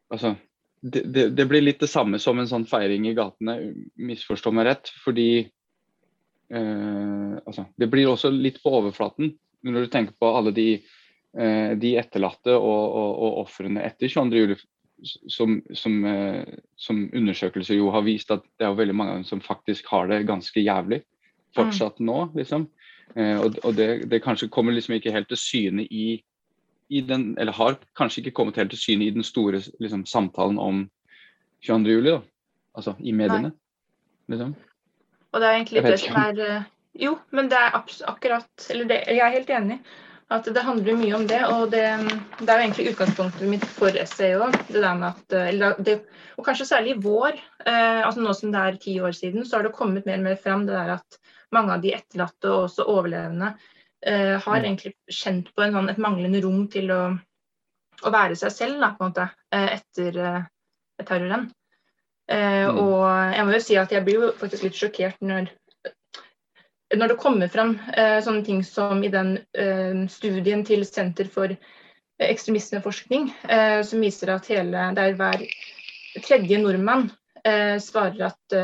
altså, 0.10 0.34
det, 0.82 1.04
det, 1.14 1.28
det, 1.38 1.46
blir 1.46 1.62
litt 1.62 1.84
det 1.84 1.92
samme 1.92 2.18
som 2.20 2.40
en 2.40 2.50
sånn 2.50 2.66
feiring 2.70 3.06
i 3.10 3.14
gatene, 3.18 3.60
misforstå 4.00 4.54
meg 4.58 4.72
rett. 4.72 4.92
Fordi 5.04 5.30
eh, 5.40 7.36
altså, 7.46 7.68
Det 7.76 7.92
blir 7.92 8.10
også 8.10 8.34
litt 8.34 8.62
på 8.64 8.74
overflaten 8.82 9.36
når 9.68 9.86
du 9.86 9.92
tenker 9.92 10.16
på 10.16 10.34
alle 10.34 10.54
de, 10.56 10.70
eh, 11.38 11.72
de 11.78 11.96
etterlatte 12.00 12.56
og, 12.56 12.84
og, 12.90 13.10
og 13.28 13.40
ofrene 13.46 13.84
etter 13.86 14.10
22.07. 14.10 14.66
Som, 15.04 15.62
som, 15.74 16.06
eh, 16.06 16.58
som, 16.76 17.06
undersøkelser 17.16 17.78
jo 17.78 17.92
har 17.94 18.04
vist 18.04 18.32
at 18.32 18.44
det 18.60 18.68
er 18.68 18.76
veldig 18.76 18.96
mange 18.96 19.24
som 19.24 19.42
faktisk 19.42 19.88
har 19.94 20.10
det 20.12 20.26
ganske 20.28 20.60
jævlig 20.60 21.02
fortsatt 21.56 22.02
nå. 22.04 22.32
liksom. 22.36 22.68
Eh, 23.16 23.40
og, 23.40 23.56
og 23.64 23.78
det, 23.78 24.10
det, 24.12 24.22
kanskje 24.24 24.50
kommer 24.54 24.76
liksom 24.76 24.98
ikke 24.98 25.14
helt 25.14 25.30
til 25.32 25.40
syne 25.40 25.86
i, 25.86 26.20
i, 26.90 27.02
den 27.02 27.36
Eller 27.40 27.54
har 27.54 27.80
kanskje 27.98 28.22
ikke 28.22 28.36
kommet 28.42 28.58
helt 28.58 28.70
til 28.76 28.80
syne 28.80 29.06
i 29.06 29.14
den 29.16 29.24
store 29.24 29.62
liksom, 29.80 30.06
samtalen 30.06 30.60
om 30.60 30.90
22.07. 31.66 32.20
Altså 32.76 32.94
i 33.00 33.12
mediene. 33.12 33.52
Liksom. 34.30 34.54
Og 35.32 35.42
det 35.42 35.48
er 35.48 35.56
egentlig 35.58 35.84
det 35.84 36.00
som 36.00 36.20
er 36.22 36.44
eh, 36.46 36.68
Jo, 37.00 37.18
men 37.32 37.50
det 37.50 37.58
er 37.58 37.76
akkurat 38.08 38.70
Eller 38.70 38.86
det, 38.86 39.02
jeg 39.08 39.26
er 39.26 39.34
helt 39.34 39.50
enig. 39.50 39.80
At 40.30 40.46
det 40.46 40.62
handler 40.62 40.98
mye 41.00 41.16
om 41.18 41.26
det. 41.30 41.40
Og 41.50 41.72
det, 41.74 41.86
det 42.38 42.46
er 42.46 42.60
jo 42.60 42.66
egentlig 42.66 42.92
utgangspunktet 42.92 43.50
mitt 43.50 43.66
for 43.78 43.96
essayet 43.98 44.44
òg. 44.46 44.58
Det 44.68 44.84
der 44.84 45.00
med 45.00 45.10
at 45.10 45.38
eller 45.40 45.80
det, 45.82 46.00
Og 46.38 46.46
kanskje 46.46 46.70
særlig 46.70 46.94
i 46.96 47.02
vår, 47.04 47.40
eh, 47.66 48.06
altså 48.06 48.22
nå 48.24 48.36
som 48.38 48.54
det 48.54 48.62
er 48.62 48.78
ti 48.80 49.00
år 49.02 49.16
siden, 49.18 49.46
så 49.46 49.58
har 49.58 49.68
det 49.68 49.76
kommet 49.76 50.06
mer 50.08 50.22
og 50.22 50.28
mer 50.30 50.38
fram 50.40 50.68
det 50.68 50.78
der 50.78 50.94
at 51.00 51.20
mange 51.52 51.74
av 51.74 51.82
de 51.84 51.96
etterlatte 51.98 52.52
og 52.52 52.68
også 52.68 52.86
overlevende 52.88 53.54
eh, 54.06 54.38
har 54.38 54.60
mm. 54.60 54.66
egentlig 54.66 54.94
kjent 55.12 55.50
på 55.56 55.66
en, 55.66 55.76
sånn, 55.76 55.90
et 55.92 56.02
manglende 56.02 56.42
rom 56.46 56.68
til 56.72 56.92
å, 56.94 57.02
å 58.06 58.14
være 58.14 58.38
seg 58.40 58.54
selv 58.56 58.84
da, 58.84 58.94
på 58.96 59.04
en 59.04 59.12
måte, 59.12 59.28
eh, 59.56 59.80
etter 59.80 60.22
eh, 60.24 60.46
terroren. 61.04 61.50
Eh, 62.30 62.70
mm. 62.70 62.78
Og 62.78 63.06
jeg 63.36 63.48
må 63.48 63.58
jo 63.58 63.64
si 63.66 63.80
at 63.82 63.96
jeg 63.96 64.06
blir 64.06 64.22
jo 64.22 64.32
faktisk 64.40 64.68
litt 64.68 64.78
sjokkert 64.78 65.26
når, 65.26 65.50
når 66.96 67.12
det 67.12 67.20
kommer 67.22 67.52
fram 67.52 67.76
eh, 67.94 68.18
sånne 68.24 68.46
ting 68.46 68.64
som 68.66 69.04
i 69.06 69.12
den 69.14 69.36
eh, 69.58 70.06
studien 70.10 70.64
til 70.66 70.86
Senter 70.88 71.30
for 71.30 71.54
ekstremismeforskning, 72.20 73.30
eh, 73.48 73.80
som 73.86 74.02
viser 74.04 74.34
at 74.34 74.50
hele, 74.52 74.90
der 74.98 75.14
hver 75.20 75.44
tredje 76.26 76.60
nordmann 76.62 77.10
eh, 77.46 77.78
svarer 77.84 78.32
at 78.32 78.60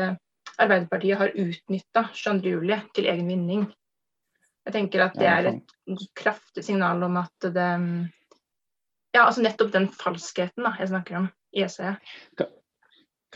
Arbeiderpartiet 0.56 1.20
har 1.20 1.34
utnytta 1.36 2.06
22.07. 2.16 2.76
til 2.96 3.08
egen 3.12 3.26
vinning. 3.28 3.66
Jeg 4.66 4.74
tenker 4.74 5.04
at 5.04 5.18
det 5.20 5.26
er 5.30 5.48
et 5.52 6.06
kraftig 6.16 6.64
signal 6.66 7.04
om 7.06 7.18
at 7.22 7.50
det 7.54 7.72
Ja, 9.14 9.22
altså 9.22 9.40
nettopp 9.40 9.70
den 9.72 9.86
falskheten 9.92 10.66
da, 10.66 10.74
jeg 10.80 10.90
snakker 10.90 11.16
om 11.22 11.28
i 11.56 11.62
essayet. 11.64 12.02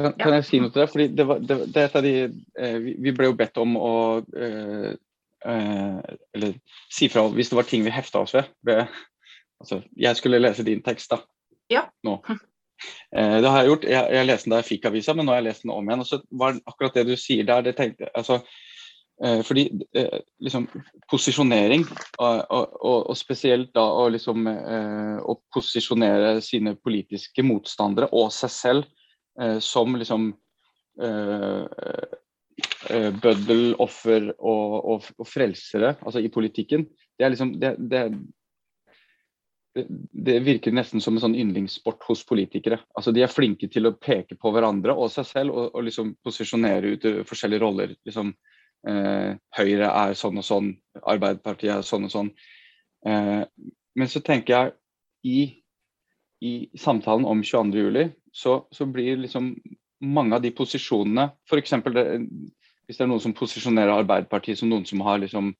Kan, 0.00 0.14
kan, 0.16 0.34
jeg 0.38 0.46
si 0.48 0.60
noe 0.62 0.72
til 0.72 0.82
deg? 0.82 0.90
Fordi 0.92 1.06
det 1.12 1.26
var, 1.28 1.40
det, 1.44 1.56
det 1.74 1.86
er 1.86 2.04
de, 2.06 2.14
eh, 2.58 2.76
vi 3.04 3.12
ble 3.16 3.28
jo 3.28 3.36
bedt 3.36 3.60
om 3.60 3.76
å 3.76 3.94
eh, 4.20 4.92
eh, 5.44 5.98
Eller 6.36 6.54
si 6.92 7.10
fra 7.12 7.26
hvis 7.34 7.52
det 7.52 7.58
var 7.58 7.68
ting 7.68 7.84
vi 7.84 7.92
hefta 7.92 8.22
oss 8.24 8.32
ved. 8.36 8.48
ved 8.66 8.86
altså, 9.60 9.82
jeg 9.96 10.16
skulle 10.16 10.40
lese 10.40 10.64
din 10.66 10.80
tekst 10.86 11.12
da. 11.12 11.20
Ja. 11.70 11.84
Nå. 12.06 12.18
Eh, 13.16 13.36
det 13.42 13.48
har 13.48 13.60
jeg 13.60 13.72
gjort. 13.72 13.86
Jeg, 13.92 14.08
jeg 14.16 14.28
leste 14.28 14.48
den 14.48 14.56
da 14.56 14.62
jeg 14.62 14.70
fikk 14.70 14.88
avisa, 14.90 15.14
men 15.14 15.28
nå 15.28 15.34
har 15.34 15.42
jeg 15.42 15.50
lest 15.50 15.66
den 15.66 15.74
om 15.74 15.88
igjen. 15.88 16.04
Og 16.04 16.08
så 16.08 16.20
var 16.42 16.60
akkurat 16.64 16.96
det 16.96 17.06
du 17.10 17.14
sier 17.20 17.48
der, 17.48 17.64
det 17.66 17.76
tenkte 17.78 18.08
altså, 18.16 18.40
eh, 19.24 19.42
fordi 19.46 19.66
eh, 20.00 20.16
liksom 20.40 20.64
posisjonering, 21.12 21.84
og, 22.22 22.40
og, 22.48 22.78
og, 23.02 23.12
spesielt 23.18 23.74
da 23.76 23.84
å 23.84 24.08
liksom 24.14 24.48
å 24.48 25.36
posisjonere 25.52 26.38
sine 26.44 26.76
politiske 26.78 27.44
motstandere 27.44 28.08
og 28.16 28.32
seg 28.34 28.54
selv 28.54 28.88
som 29.60 29.96
liksom 29.96 30.30
eh, 31.02 31.64
eh, 32.90 33.10
bøddel, 33.22 33.74
offer 33.78 34.30
og, 34.38 34.76
og, 34.80 35.08
og, 35.16 35.26
frelsere, 35.28 35.94
altså 36.04 36.22
i 36.22 36.32
politikken, 36.32 36.86
det 37.18 37.26
er 37.26 37.34
liksom 37.34 37.54
det, 37.60 37.74
det, 37.90 38.04
det, 40.10 40.38
virker 40.46 40.74
nesten 40.74 41.02
som 41.02 41.16
en 41.16 41.24
sånn 41.24 41.38
yndlingssport 41.38 42.04
hos 42.08 42.24
politikere. 42.28 42.80
Altså 42.96 43.14
De 43.14 43.24
er 43.24 43.32
flinke 43.32 43.70
til 43.72 43.88
å 43.88 43.96
peke 43.96 44.38
på 44.40 44.54
hverandre 44.54 44.96
og 44.96 45.12
seg 45.14 45.28
selv 45.28 45.56
og, 45.56 45.74
og 45.74 45.86
liksom 45.86 46.14
posisjonere 46.24 46.96
ut 46.96 47.08
forskjellige 47.28 47.62
roller. 47.62 47.94
Liksom, 48.08 48.32
eh, 48.88 49.36
Høyre 49.58 49.92
er 49.92 50.16
sånn 50.18 50.40
og 50.40 50.46
sånn, 50.46 50.72
Arbeiderpartiet 51.00 51.76
er 51.76 51.86
sånn 51.86 52.08
og 52.08 52.14
sånn. 52.16 52.32
Eh, 53.06 53.44
men 54.00 54.08
så 54.10 54.22
tenker 54.24 54.56
jeg 54.56 54.74
i, 55.26 55.40
i 56.46 56.54
samtalen 56.78 57.26
om 57.28 57.42
22.07 57.44 58.19
så, 58.32 58.66
så 58.70 58.86
blir 58.86 59.16
liksom 59.24 59.54
mange 60.00 60.36
av 60.36 60.42
de 60.42 60.52
posisjonene 60.56 61.28
F.eks. 61.48 61.74
hvis 61.82 62.98
det 62.98 63.04
er 63.04 63.10
noen 63.10 63.22
som 63.22 63.34
posisjonerer 63.36 64.00
Arbeiderpartiet 64.00 64.60
som 64.60 64.70
noen 64.70 64.86
som 64.88 65.02
har 65.04 65.20
liksom 65.22 65.52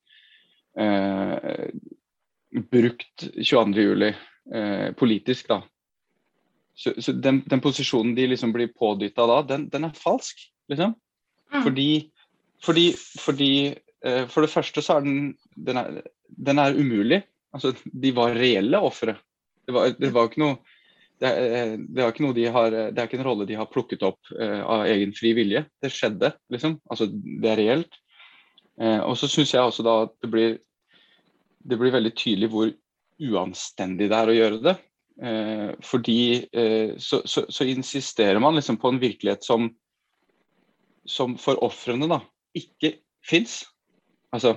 eh, 0.79 1.67
brukt 2.71 3.27
22.07 3.37 4.07
eh, 4.55 4.89
politisk, 4.97 5.51
da. 5.51 5.61
Så, 6.73 6.95
så 6.97 7.13
den, 7.13 7.41
den, 7.45 7.61
posisjonen 7.61 8.15
de 8.15 8.25
liksom 8.31 8.53
blir 8.55 8.71
pådytta 8.73 9.27
da, 9.29 9.41
den, 9.53 9.67
den, 9.71 9.85
er 9.87 9.97
falsk, 9.97 10.39
liksom. 10.71 10.95
Mm. 11.51 11.63
Fordi, 11.65 11.89
fordi, 12.63 12.85
fordi 13.19 13.53
eh, 13.67 14.23
For 14.31 14.41
det 14.41 14.53
første 14.53 14.81
så 14.83 14.97
er 14.97 15.05
den 15.05 15.17
den 15.55 15.77
er, 15.77 16.01
den 16.31 16.59
er 16.63 16.77
umulig. 16.77 17.21
Altså, 17.53 17.73
de 17.83 18.13
var 18.15 18.35
reelle 18.39 18.79
ofre. 18.79 19.17
Det, 19.67 19.75
det 19.99 20.13
var 20.15 20.29
ikke 20.29 20.41
noe 20.41 20.70
det, 21.21 21.29
eh, 21.29 21.73
er 21.77 22.09
ikke 22.09 22.23
noe 22.25 22.35
de 22.35 22.47
har, 22.49 22.73
det 22.73 22.97
er 22.97 23.05
ikke 23.05 23.19
en 23.19 23.27
rolle 23.27 23.45
de 23.49 23.57
har 23.59 23.69
plukket 23.69 24.03
opp 24.07 24.31
uh, 24.33 24.61
av 24.65 24.87
egen 24.89 25.13
fri 25.13 25.35
vilje. 25.37 25.63
Det 25.81 25.91
skjedde, 25.93 26.31
liksom. 26.53 26.79
Altså, 26.89 27.07
det 27.11 27.51
er 27.51 27.59
reelt. 27.61 27.99
Uh, 28.81 29.03
og 29.05 29.13
så 29.19 29.29
syns 29.29 29.53
jeg 29.53 29.61
også 29.61 29.85
da 29.85 29.97
at 30.07 30.15
det 30.23 30.31
blir, 30.33 30.55
det 31.61 31.77
blir 31.77 31.93
veldig 31.93 32.13
tydelig 32.17 32.49
hvor 32.53 32.73
uanstendig 33.21 34.09
det 34.09 34.17
er 34.17 34.33
å 34.33 34.37
gjøre 34.39 34.63
det. 34.65 34.75
Uh, 35.21 35.69
fordi 35.85 36.17
så, 36.97 37.19
så, 37.29 37.43
så, 37.45 37.65
insisterer 37.69 38.39
man 38.41 38.55
liksom 38.57 38.79
på 38.81 38.89
en 38.89 38.97
virkelighet 39.01 39.45
som, 39.45 39.67
som 41.05 41.35
for 41.37 41.61
ofrene 41.61 42.09
da 42.09 42.23
ikke 42.57 42.95
fins. 43.21 43.59
Altså, 44.33 44.55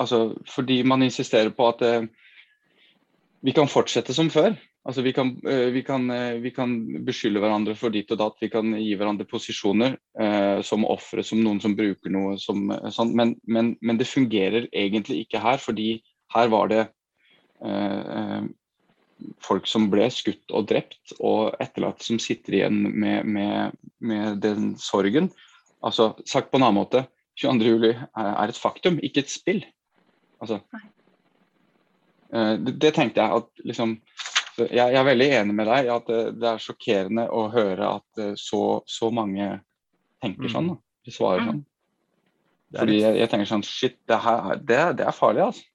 altså 0.00 0.18
Fordi 0.48 0.78
man 0.86 1.04
insisterer 1.04 1.52
på 1.52 1.68
at 1.74 1.82
vi 3.44 3.52
kan 3.52 3.68
fortsette 3.68 4.14
som 4.16 4.30
før. 4.32 4.54
Altså, 4.88 5.02
vi 5.04 5.12
kan, 5.16 5.34
eh, 5.48 5.68
vi, 5.72 5.82
kan, 5.84 6.08
eh, 6.10 6.40
vi 6.40 6.50
kan, 6.54 6.72
beskylde 7.04 7.42
hverandre 7.42 7.74
for 7.76 7.92
ditt 7.92 8.10
og 8.12 8.20
datt, 8.20 8.40
vi 8.40 8.48
kan 8.52 8.72
gi 8.76 8.94
hverandre 8.96 9.26
posisjoner 9.28 9.98
eh, 10.20 10.60
som 10.64 10.84
ofre, 10.88 11.24
som 11.24 11.42
noen 11.44 11.60
som 11.60 11.76
bruker 11.76 12.12
noe 12.12 12.38
som 12.40 12.70
sånn, 12.92 13.12
men, 13.16 13.34
men, 13.44 13.74
men, 13.84 14.00
det 14.00 14.08
fungerer 14.08 14.68
egentlig 14.72 15.24
ikke 15.24 15.42
her, 15.44 15.60
fordi 15.60 15.98
her 16.32 16.48
var 16.52 16.72
det 16.72 16.82
eh, 17.64 18.48
folk 19.44 19.68
som 19.68 19.90
ble 19.92 20.08
skutt 20.12 20.52
og 20.52 20.68
drept, 20.72 21.16
og 21.20 21.56
etterlatt 21.60 22.04
som 22.04 22.20
sitter 22.20 22.60
igjen 22.60 22.80
med, 22.92 23.28
med, 23.28 23.76
med 24.00 24.40
den 24.44 24.72
sorgen. 24.80 25.28
Altså, 25.84 26.14
sagt 26.24 26.48
på 26.48 26.60
en 26.60 26.64
annen 26.64 26.80
måte, 26.80 27.04
22.07 27.40 27.92
er 27.92 28.48
et 28.48 28.60
faktum, 28.60 29.00
ikke 29.04 29.24
et 29.24 29.32
spill. 29.32 29.64
Altså, 30.40 30.60
eh, 30.72 30.90
det, 32.32 32.76
det, 32.82 32.94
tenkte 32.96 33.22
jeg 33.22 33.42
at 33.42 33.66
liksom 33.68 33.98
jeg, 34.58 34.70
jeg, 34.70 34.94
er 34.94 35.06
veldig 35.06 35.28
enig 35.40 35.54
med 35.56 35.68
deg 35.70 35.86
i 35.88 35.92
at 35.94 36.08
det, 36.10 36.22
det, 36.38 36.48
er 36.50 36.62
sjokkerende 36.62 37.26
å 37.34 37.46
høre 37.52 37.90
at 37.98 38.22
eh, 38.22 38.34
så, 38.38 38.80
så 38.86 39.10
mange 39.14 39.48
tenker 40.22 40.50
sånn. 40.52 40.72
Da. 40.72 40.80
De 41.04 41.14
svarer 41.14 41.42
mm. 41.42 41.48
sånn. 41.50 41.62
Fordi 42.74 42.98
jeg, 42.98 43.18
jeg, 43.20 43.30
tenker 43.30 43.50
sånn 43.50 43.66
Shit, 43.66 43.96
det, 44.10 44.18
her, 44.24 44.58
det, 44.62 44.80
det 45.00 45.06
er 45.06 45.14
farlig, 45.14 45.48
altså. 45.50 45.66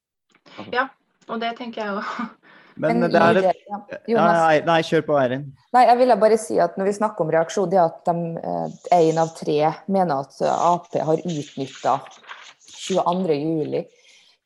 altså. 0.55 0.71
Ja, 0.75 0.85
og 1.29 1.41
det 1.43 1.53
tenker 1.59 1.83
jeg 1.83 1.99
òg. 1.99 2.11
Men, 2.79 3.01
det 3.11 3.19
er 3.19 3.37
et 3.41 3.57
ja, 4.07 4.21
nei, 4.23 4.61
nei, 4.63 4.77
kjør 4.87 5.01
på, 5.03 5.15
Eirin. 5.19 5.49
Nei, 5.75 5.81
jeg 5.89 5.99
ville 5.99 6.15
bare 6.21 6.37
si 6.39 6.55
at 6.63 6.77
Når 6.79 6.87
vi 6.87 6.93
snakker 6.95 7.25
om 7.25 7.31
reaksjon, 7.33 7.67
det 7.73 7.81
at 7.81 8.07
én 8.07 8.21
eh, 8.39 9.19
av 9.19 9.33
tre 9.35 9.57
mener 9.91 10.21
at 10.23 10.37
Ap 10.47 10.87
har 10.95 11.19
utnytta 11.19 11.97
22.07 12.71 13.83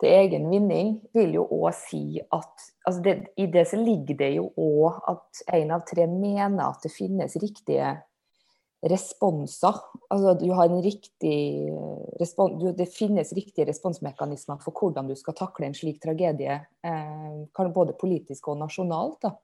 til 0.04 0.12
egen 0.12 0.50
vinning, 0.52 0.96
vil 1.16 1.38
jo 1.40 1.46
òg 1.48 1.72
si 1.78 2.20
at 2.22 2.66
altså 2.84 3.04
det, 3.06 3.14
I 3.40 3.48
det 3.52 3.68
så 3.72 3.80
ligger 3.80 4.20
det 4.20 4.34
jo 4.36 4.50
òg 4.60 5.00
at 5.14 5.44
én 5.56 5.72
av 5.74 5.86
tre 5.88 6.08
mener 6.12 6.66
at 6.68 6.84
det 6.84 6.92
finnes 6.92 7.38
riktige 7.40 7.94
responser. 8.84 9.80
Altså 10.12 10.34
du 10.42 10.50
har 10.52 10.68
en 10.68 10.84
riktig 10.84 11.38
respons, 12.20 12.60
du, 12.60 12.72
Det 12.76 12.90
finnes 12.92 13.34
riktige 13.34 13.68
responsmekanismer 13.70 14.60
for 14.64 14.76
hvordan 14.76 15.08
du 15.08 15.16
skal 15.16 15.38
takle 15.40 15.70
en 15.70 15.78
slik 15.78 16.02
tragedie, 16.04 16.60
eh, 16.84 17.70
både 17.74 17.96
politisk 18.00 18.52
og 18.52 18.60
nasjonalt. 18.60 19.22
da. 19.22 19.36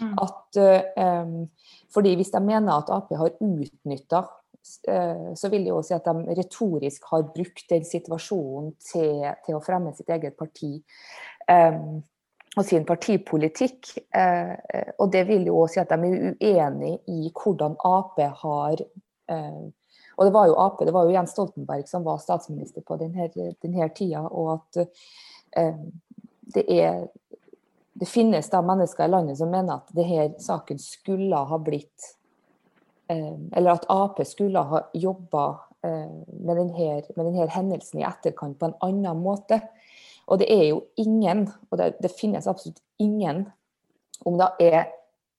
Mm. 0.00 0.14
At, 0.20 0.56
eh, 0.56 1.24
fordi 1.94 2.14
Hvis 2.16 2.30
de 2.30 2.40
mener 2.40 2.72
at 2.72 2.90
Ap 2.90 3.12
har 3.14 3.30
utnytta 3.40 4.18
eh, 4.18 4.43
så 4.64 5.50
vil 5.52 5.66
de 5.66 5.72
også 5.74 5.90
si 5.90 5.96
at 5.96 6.06
de 6.08 6.34
retorisk 6.38 7.04
har 7.10 7.26
brukt 7.34 7.66
den 7.70 7.84
situasjonen 7.84 8.72
til, 8.80 9.26
til 9.44 9.58
å 9.58 9.62
fremme 9.64 9.92
sitt 9.96 10.08
eget 10.14 10.36
parti. 10.40 10.78
Um, 11.50 12.02
og 12.54 12.62
sin 12.64 12.86
partipolitikk. 12.86 13.90
Uh, 14.14 14.54
og 15.02 15.10
det 15.12 15.24
vil 15.28 15.48
jo 15.50 15.58
også 15.64 15.80
si 15.80 15.82
at 15.82 15.92
de 15.92 16.10
er 16.10 16.36
uenig 16.40 16.94
i 17.10 17.32
hvordan 17.34 17.74
Ap 17.84 18.20
har 18.44 18.84
uh, 19.32 19.64
Og 20.14 20.28
det 20.28 20.32
var 20.32 20.46
jo 20.46 20.56
Ap, 20.62 20.80
det 20.86 20.94
var 20.94 21.04
jo 21.04 21.16
Jens 21.16 21.34
Stoltenberg 21.34 21.88
som 21.90 22.04
var 22.06 22.22
statsminister 22.22 22.86
på 22.86 22.96
denne, 23.00 23.28
denne 23.34 23.88
tida, 23.96 24.22
og 24.30 24.52
at 24.54 24.86
uh, 25.58 25.84
det 26.54 26.64
er 26.70 27.06
det 27.94 28.08
finnes 28.10 28.50
da 28.50 28.58
mennesker 28.62 29.06
i 29.06 29.10
landet 29.10 29.38
som 29.38 29.50
mener 29.50 29.78
at 29.78 29.92
denne 29.94 30.34
saken 30.42 30.80
skulle 30.82 31.38
ha 31.48 31.58
blitt 31.62 32.08
eh, 32.10 32.23
Eller 33.08 33.74
at 33.74 33.86
Ap 33.92 34.20
skulle 34.26 34.62
ha 34.64 34.80
jobba 34.96 35.44
eh, 35.84 36.12
med, 36.40 36.56
denne, 36.56 37.02
med 37.16 37.26
denne 37.26 37.48
hendelsen 37.52 38.00
i 38.00 38.06
etterkant 38.08 38.58
på 38.60 38.70
en 38.70 38.78
annen 38.86 39.20
måte. 39.20 39.60
Og 40.24 40.40
det 40.40 40.48
er 40.52 40.68
jo 40.70 40.84
ingen, 40.96 41.46
og 41.70 41.78
det, 41.80 41.94
det 42.00 42.14
finnes 42.16 42.48
absolutt 42.48 42.80
ingen, 43.02 43.44
om 44.24 44.38
det 44.40 44.48
er 44.64 44.86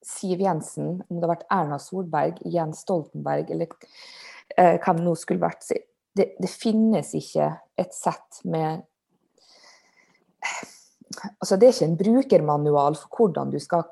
Siv 0.05 0.41
Jensen, 0.43 0.99
om 1.09 1.17
det 1.17 1.25
har 1.25 1.33
vært 1.33 1.47
Erna 1.53 1.79
Solberg, 1.81 2.41
Jens 2.53 2.83
Stoltenberg 2.85 3.49
eller 3.55 3.71
eh, 4.57 4.77
hvem 4.77 4.99
det 4.99 5.05
nå 5.07 5.15
skulle 5.17 5.41
vært 5.41 5.65
det, 6.15 6.27
det, 6.37 6.51
finnes 6.51 7.09
ikke 7.17 7.49
et 7.81 7.95
sett 7.95 8.43
med 8.45 8.85
Altså, 11.41 11.55
det 11.57 11.65
er 11.65 11.73
ikke 11.73 11.87
en 11.87 11.97
brukermanual 11.97 12.97
for 12.99 13.17
hvordan 13.17 13.49
du 13.53 13.57
skal 13.63 13.85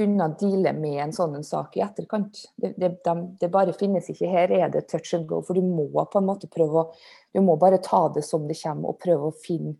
kunne 0.00 0.30
deale 0.40 0.72
med 0.76 0.96
en 1.04 1.12
sånn 1.12 1.36
en 1.36 1.44
sak 1.44 1.76
i 1.76 1.84
etterkant. 1.84 2.40
Det, 2.56 2.72
det, 2.80 2.90
de, 3.04 3.14
det, 3.40 3.50
bare 3.52 3.76
finnes 3.76 4.08
ikke. 4.08 4.30
Her 4.32 4.52
er 4.56 4.72
det 4.72 4.86
touch 4.88 5.12
and 5.16 5.28
go. 5.28 5.42
For 5.44 5.58
du 5.58 5.64
må 5.64 5.90
på 5.92 6.20
en 6.20 6.28
måte 6.30 6.50
prøve 6.50 6.86
å 6.86 6.90
Du 7.30 7.38
må 7.46 7.54
bare 7.54 7.78
ta 7.78 8.08
det 8.10 8.24
som 8.26 8.48
det 8.48 8.56
kommer, 8.58 8.90
og 8.90 8.98
prøve 8.98 9.28
å 9.28 9.36
finne 9.44 9.76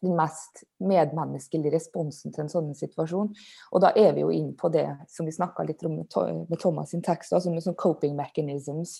den 0.00 0.12
mest 0.16 0.64
medmenneskelige 0.84 1.72
responsen 1.72 2.34
til 2.34 2.44
en 2.44 2.50
sånn 2.52 2.68
situasjon. 2.76 3.30
Og 3.72 3.80
da 3.80 3.92
er 3.96 4.12
vi 4.16 4.24
jo 4.24 4.32
inn 4.34 4.50
på 4.58 4.68
det 4.74 4.84
som 5.08 5.24
vi 5.24 5.32
snakka 5.32 5.64
litt 5.64 5.84
om 5.88 6.02
med 6.02 6.58
Thomas 6.60 6.92
sin 6.92 7.04
tekst, 7.06 7.32
altså 7.32 7.52
med 7.52 7.64
sånn 7.64 7.78
coping 7.80 8.16
mechanisms. 8.18 8.98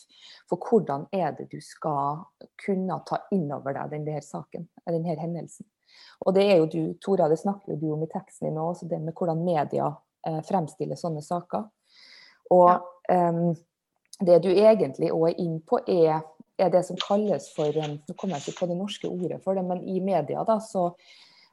For 0.48 0.56
hvordan 0.56 1.04
er 1.12 1.36
det 1.36 1.50
du 1.52 1.60
skal 1.60 2.24
kunne 2.64 3.00
ta 3.08 3.20
inn 3.34 3.50
over 3.52 3.76
deg 3.76 3.92
denne 3.92 4.22
saken, 4.24 4.68
denne 4.88 5.20
hendelsen. 5.20 5.68
Og 6.24 6.34
det 6.36 6.46
er 6.48 6.60
jo 6.60 6.66
du, 6.72 6.80
Tora, 7.02 7.28
det 7.28 7.40
snakker 7.40 7.74
jo 7.74 7.80
du 7.80 7.86
om 7.92 8.04
i 8.04 8.10
teksten 8.10 8.48
din 8.48 8.60
òg, 8.60 8.80
det 8.88 9.00
med 9.02 9.16
hvordan 9.16 9.44
media 9.44 9.92
eh, 10.26 10.42
fremstiller 10.46 10.98
sånne 10.98 11.22
saker. 11.24 11.64
Og 12.54 12.68
ja. 12.70 13.30
um, 13.30 13.54
det 14.26 14.40
du 14.44 14.50
egentlig 14.52 15.10
òg 15.12 15.30
er 15.30 15.40
inn 15.42 15.60
på, 15.66 15.80
er 15.86 16.20
er 16.56 16.70
det 16.72 16.82
som 16.88 16.98
kalles 17.00 17.50
for 17.54 17.76
Nå 17.76 18.16
kommer 18.16 18.38
jeg 18.38 18.46
ikke 18.46 18.62
på 18.62 18.70
det 18.70 18.78
norske 18.78 19.08
ordet 19.10 19.40
for 19.44 19.56
det, 19.58 19.64
men 19.66 19.82
i 19.84 20.00
media 20.00 20.44
da, 20.48 20.58
så 20.62 20.88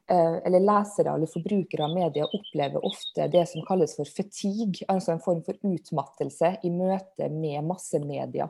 eh, 0.08 0.40
eller 0.46 0.64
lesere 0.64 1.14
eller 1.14 1.30
forbrukere 1.30 1.86
av 1.86 1.94
media 1.94 2.26
opplever 2.26 2.84
ofte 2.84 3.28
det 3.32 3.46
som 3.50 3.64
kalles 3.68 3.96
for 3.98 4.08
fatigue, 4.08 4.86
altså 4.88 5.14
en 5.14 5.24
form 5.24 5.42
for 5.46 5.60
utmattelse 5.60 6.54
i 6.64 6.72
møte 6.72 7.30
med 7.32 7.64
massemedia. 7.68 8.48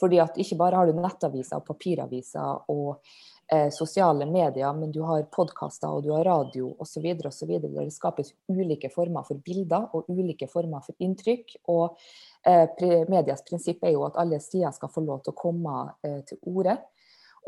Fordi 0.00 0.18
at 0.22 0.38
ikke 0.42 0.58
bare 0.58 0.80
har 0.80 0.90
du 0.90 0.98
nettaviser 0.98 1.60
og 1.60 1.68
papiraviser 1.68 2.70
og 2.70 3.02
eh, 3.52 3.70
sosiale 3.70 4.26
medier, 4.26 4.72
men 4.72 4.92
du 4.92 5.00
har 5.02 5.26
podkaster 5.32 5.90
og 5.90 6.04
du 6.04 6.12
har 6.14 6.24
radio 6.24 6.70
osv. 6.78 7.06
osv. 7.26 7.52
Der 7.60 7.74
det 7.76 7.92
skapes 7.94 8.32
ulike 8.48 8.90
former 8.92 9.26
for 9.26 9.40
bilder 9.44 9.88
og 9.92 10.08
ulike 10.08 10.48
former 10.50 10.84
for 10.84 10.94
inntrykk. 10.98 11.56
Og 11.72 11.96
eh, 12.46 12.68
medias 13.10 13.44
prinsipp 13.48 13.84
er 13.84 13.96
jo 13.96 14.06
at 14.08 14.18
alle 14.20 14.40
sider 14.42 14.74
skal 14.76 14.92
få 14.92 15.04
lov 15.04 15.24
til 15.24 15.34
å 15.34 15.40
komme 15.40 15.84
eh, 16.06 16.20
til 16.28 16.40
orde. 16.50 16.78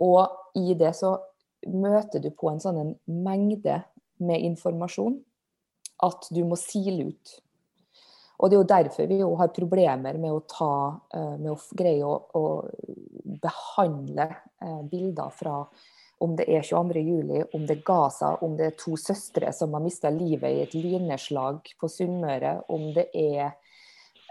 Og 0.04 0.60
i 0.60 0.76
det 0.78 0.92
så 0.96 1.16
møter 1.72 2.22
du 2.22 2.30
på 2.36 2.50
en 2.50 2.60
sånn 2.62 2.82
en 2.82 2.94
mengde 3.06 3.80
med 4.22 4.44
informasjon 4.44 5.18
at 6.04 6.28
du 6.30 6.42
må 6.44 6.58
sile 6.60 7.08
ut 7.08 7.38
og 8.36 8.50
Det 8.50 8.56
er 8.56 8.60
jo 8.60 8.68
derfor 8.68 9.08
vi 9.08 9.20
jo 9.22 9.34
har 9.40 9.54
problemer 9.56 10.18
med 10.20 10.32
å, 10.32 10.42
ta, 10.48 10.72
eh, 11.14 11.36
med 11.40 11.52
å 11.54 11.58
greie 11.78 12.04
å, 12.04 12.16
å 12.36 13.38
behandle 13.42 14.26
eh, 14.28 14.82
bilder 14.90 15.32
fra 15.32 15.60
om 16.24 16.32
det 16.36 16.46
er 16.48 16.64
22.07, 16.64 17.52
om 17.52 17.64
det 17.68 17.74
er 17.76 17.84
Gaza, 17.84 18.30
om 18.44 18.56
det 18.56 18.70
er 18.70 18.76
to 18.80 18.96
søstre 18.96 19.50
som 19.52 19.74
har 19.76 19.84
mista 19.84 20.08
livet 20.12 20.48
i 20.48 20.62
et 20.64 20.76
lynnedslag 20.76 21.74
på 21.80 21.90
Sunnmøre, 21.92 22.54
om 22.72 22.86
det 22.96 23.10
er 23.12 23.50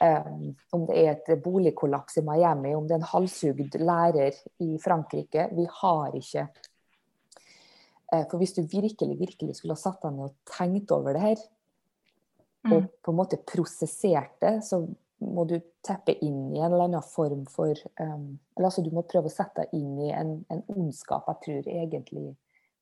um, 0.02 0.48
om 0.74 0.88
det 0.90 0.98
er 0.98 1.12
et 1.14 1.44
boligkollaps 1.44 2.18
i 2.18 2.26
Miami, 2.26 2.74
om 2.74 2.88
det 2.90 2.98
er 2.98 3.04
en 3.04 3.12
halshugd 3.12 3.78
lærer 3.78 4.34
i 4.66 4.80
Frankrike. 4.82 5.50
Vi 5.54 5.68
har 5.82 6.18
ikke 6.18 6.48
For 8.32 8.38
hvis 8.40 8.54
du 8.56 8.62
virkelig 8.62 9.18
virkelig 9.20 9.56
skulle 9.58 9.76
ha 9.76 9.82
satt 9.82 10.06
deg 10.06 10.14
ned 10.16 10.30
og 10.30 10.36
tenkt 10.48 10.92
over 10.94 11.14
det 11.18 11.22
her, 11.22 11.40
og 12.66 12.82
mm. 12.82 12.88
på 13.06 13.12
en 13.12 13.18
måte 13.18 13.40
prosessert 13.46 14.36
det, 14.42 14.60
så 14.66 14.82
må 15.26 15.46
du 15.48 15.58
teppe 15.86 16.16
inn 16.26 16.52
i 16.54 16.60
en 16.60 16.72
eller 16.74 16.88
annen 16.90 17.06
form 17.06 17.46
for 17.50 17.72
um, 18.02 18.36
Eller 18.58 18.68
altså 18.68 18.84
du 18.84 18.92
må 18.94 19.06
prøve 19.08 19.30
å 19.30 19.34
sette 19.34 19.64
deg 19.64 19.78
inn 19.80 20.02
i 20.04 20.12
en, 20.14 20.38
en 20.52 20.64
ondskap 20.74 21.30
jeg 21.32 21.42
tror 21.46 21.70
egentlig 21.72 22.28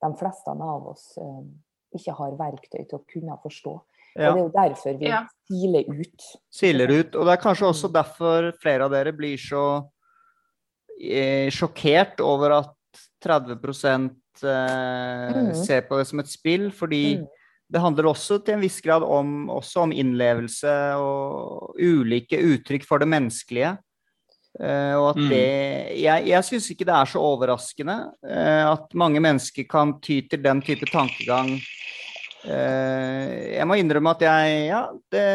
de 0.04 0.10
fleste 0.20 0.52
av 0.52 0.88
oss 0.92 1.14
um, 1.22 1.52
ikke 1.96 2.16
har 2.18 2.34
verktøy 2.40 2.82
til 2.82 2.98
å 2.98 3.04
kunne 3.08 3.36
forstå. 3.40 3.74
Ja. 4.18 4.32
Og 4.34 4.36
Det 4.36 4.40
er 4.40 4.42
jo 4.42 4.54
derfor 4.56 4.98
vi 5.00 5.12
ja. 5.12 5.20
siler 5.48 5.92
ut. 5.94 6.26
Siler 6.52 6.92
ut. 6.92 7.16
Og 7.16 7.28
det 7.28 7.36
er 7.36 7.44
kanskje 7.44 7.70
også 7.70 7.90
derfor 7.94 8.50
flere 8.62 8.88
av 8.88 8.92
dere 8.94 9.14
blir 9.16 9.38
så 9.40 9.64
eh, 10.98 11.48
sjokkert 11.54 12.20
over 12.26 12.58
at 12.58 13.04
30 13.24 13.54
eh, 13.54 14.10
mm. 15.38 15.54
ser 15.62 15.86
på 15.88 16.02
det 16.02 16.10
som 16.10 16.24
et 16.26 16.34
spill. 16.34 16.68
Fordi 16.76 17.06
mm 17.22 17.32
det 17.74 17.82
handler 17.82 18.12
også 18.12 18.38
til 18.46 18.58
en 18.58 18.62
viss 18.62 18.78
grad 18.86 19.06
om, 19.06 19.50
om 19.50 19.94
innlevelse 19.96 20.74
og 21.02 21.80
ulike 21.82 22.38
uttrykk 22.38 22.86
for 22.86 23.02
det 23.02 23.10
menneskelige. 23.10 23.74
Uh, 24.54 24.94
og 25.00 25.08
at 25.16 25.18
mm. 25.18 25.30
det 25.32 25.46
Jeg, 25.98 26.26
jeg 26.30 26.46
syns 26.46 26.68
ikke 26.70 26.86
det 26.86 26.94
er 26.94 27.10
så 27.10 27.22
overraskende 27.26 27.96
uh, 28.22 28.66
at 28.76 28.92
mange 28.94 29.18
mennesker 29.24 29.66
kan 29.66 29.96
ty 29.98 30.20
til 30.30 30.44
den 30.44 30.62
type 30.62 30.86
tankegang. 30.92 31.56
Uh, 32.46 33.56
jeg 33.56 33.66
må 33.66 33.80
innrømme 33.82 34.14
at 34.14 34.22
jeg 34.28 34.68
Ja, 34.68 34.84
det, 35.10 35.26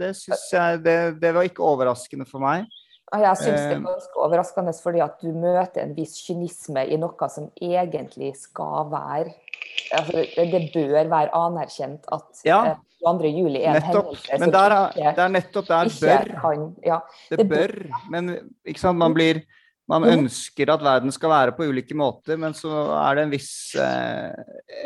det 0.00 0.10
syns 0.18 0.48
jeg 0.50 0.82
det, 0.82 0.98
det, 1.22 1.34
var 1.36 1.46
ikke 1.46 1.62
overraskende 1.62 2.26
for 2.26 2.42
meg. 2.42 2.66
Jeg 3.10 3.38
syns 3.38 3.62
det 3.62 3.76
er 3.76 3.86
ganske 3.86 4.18
overraskende 4.26 4.74
fordi 4.82 5.04
at 5.06 5.22
du 5.22 5.30
møter 5.30 5.84
en 5.84 5.94
viss 5.94 6.18
kynisme 6.26 6.88
i 6.90 6.98
noe 6.98 7.30
som 7.30 7.52
egentlig 7.62 8.34
skal 8.42 8.90
være 8.90 9.34
altså, 9.92 10.26
det 10.36 10.70
bør 10.74 11.08
være 11.10 11.28
anerkjent 11.34 12.04
at 12.12 12.22
Ja. 12.44 12.64
eh, 12.66 12.76
22. 13.06 13.28
juli 13.32 13.62
er 13.64 13.74
en 13.74 13.82
Nettopp. 13.82 14.04
hendelse 14.06 14.38
Men 14.40 14.52
der 14.52 14.58
er, 14.70 14.88
ikke, 14.96 15.10
det 15.16 15.24
er 15.24 15.28
nettopp 15.28 15.66
der 15.68 15.84
bør. 16.00 16.40
kan 16.40 16.76
ja, 16.86 16.98
Det 17.30 17.38
det 17.38 17.48
bør. 17.48 17.72
Men 18.10 18.30
sant, 18.76 18.98
man 18.98 19.14
blir 19.14 19.40
Man 19.90 20.06
ønsker 20.06 20.70
at 20.70 20.82
verden 20.84 21.12
skal 21.14 21.32
være 21.32 21.54
på 21.56 21.66
ulike 21.70 21.96
måter, 21.98 22.38
men 22.40 22.54
så 22.56 22.70
er 23.00 23.18
det 23.18 23.24
en 23.26 23.32
viss 23.32 23.50
eh, 23.80 24.30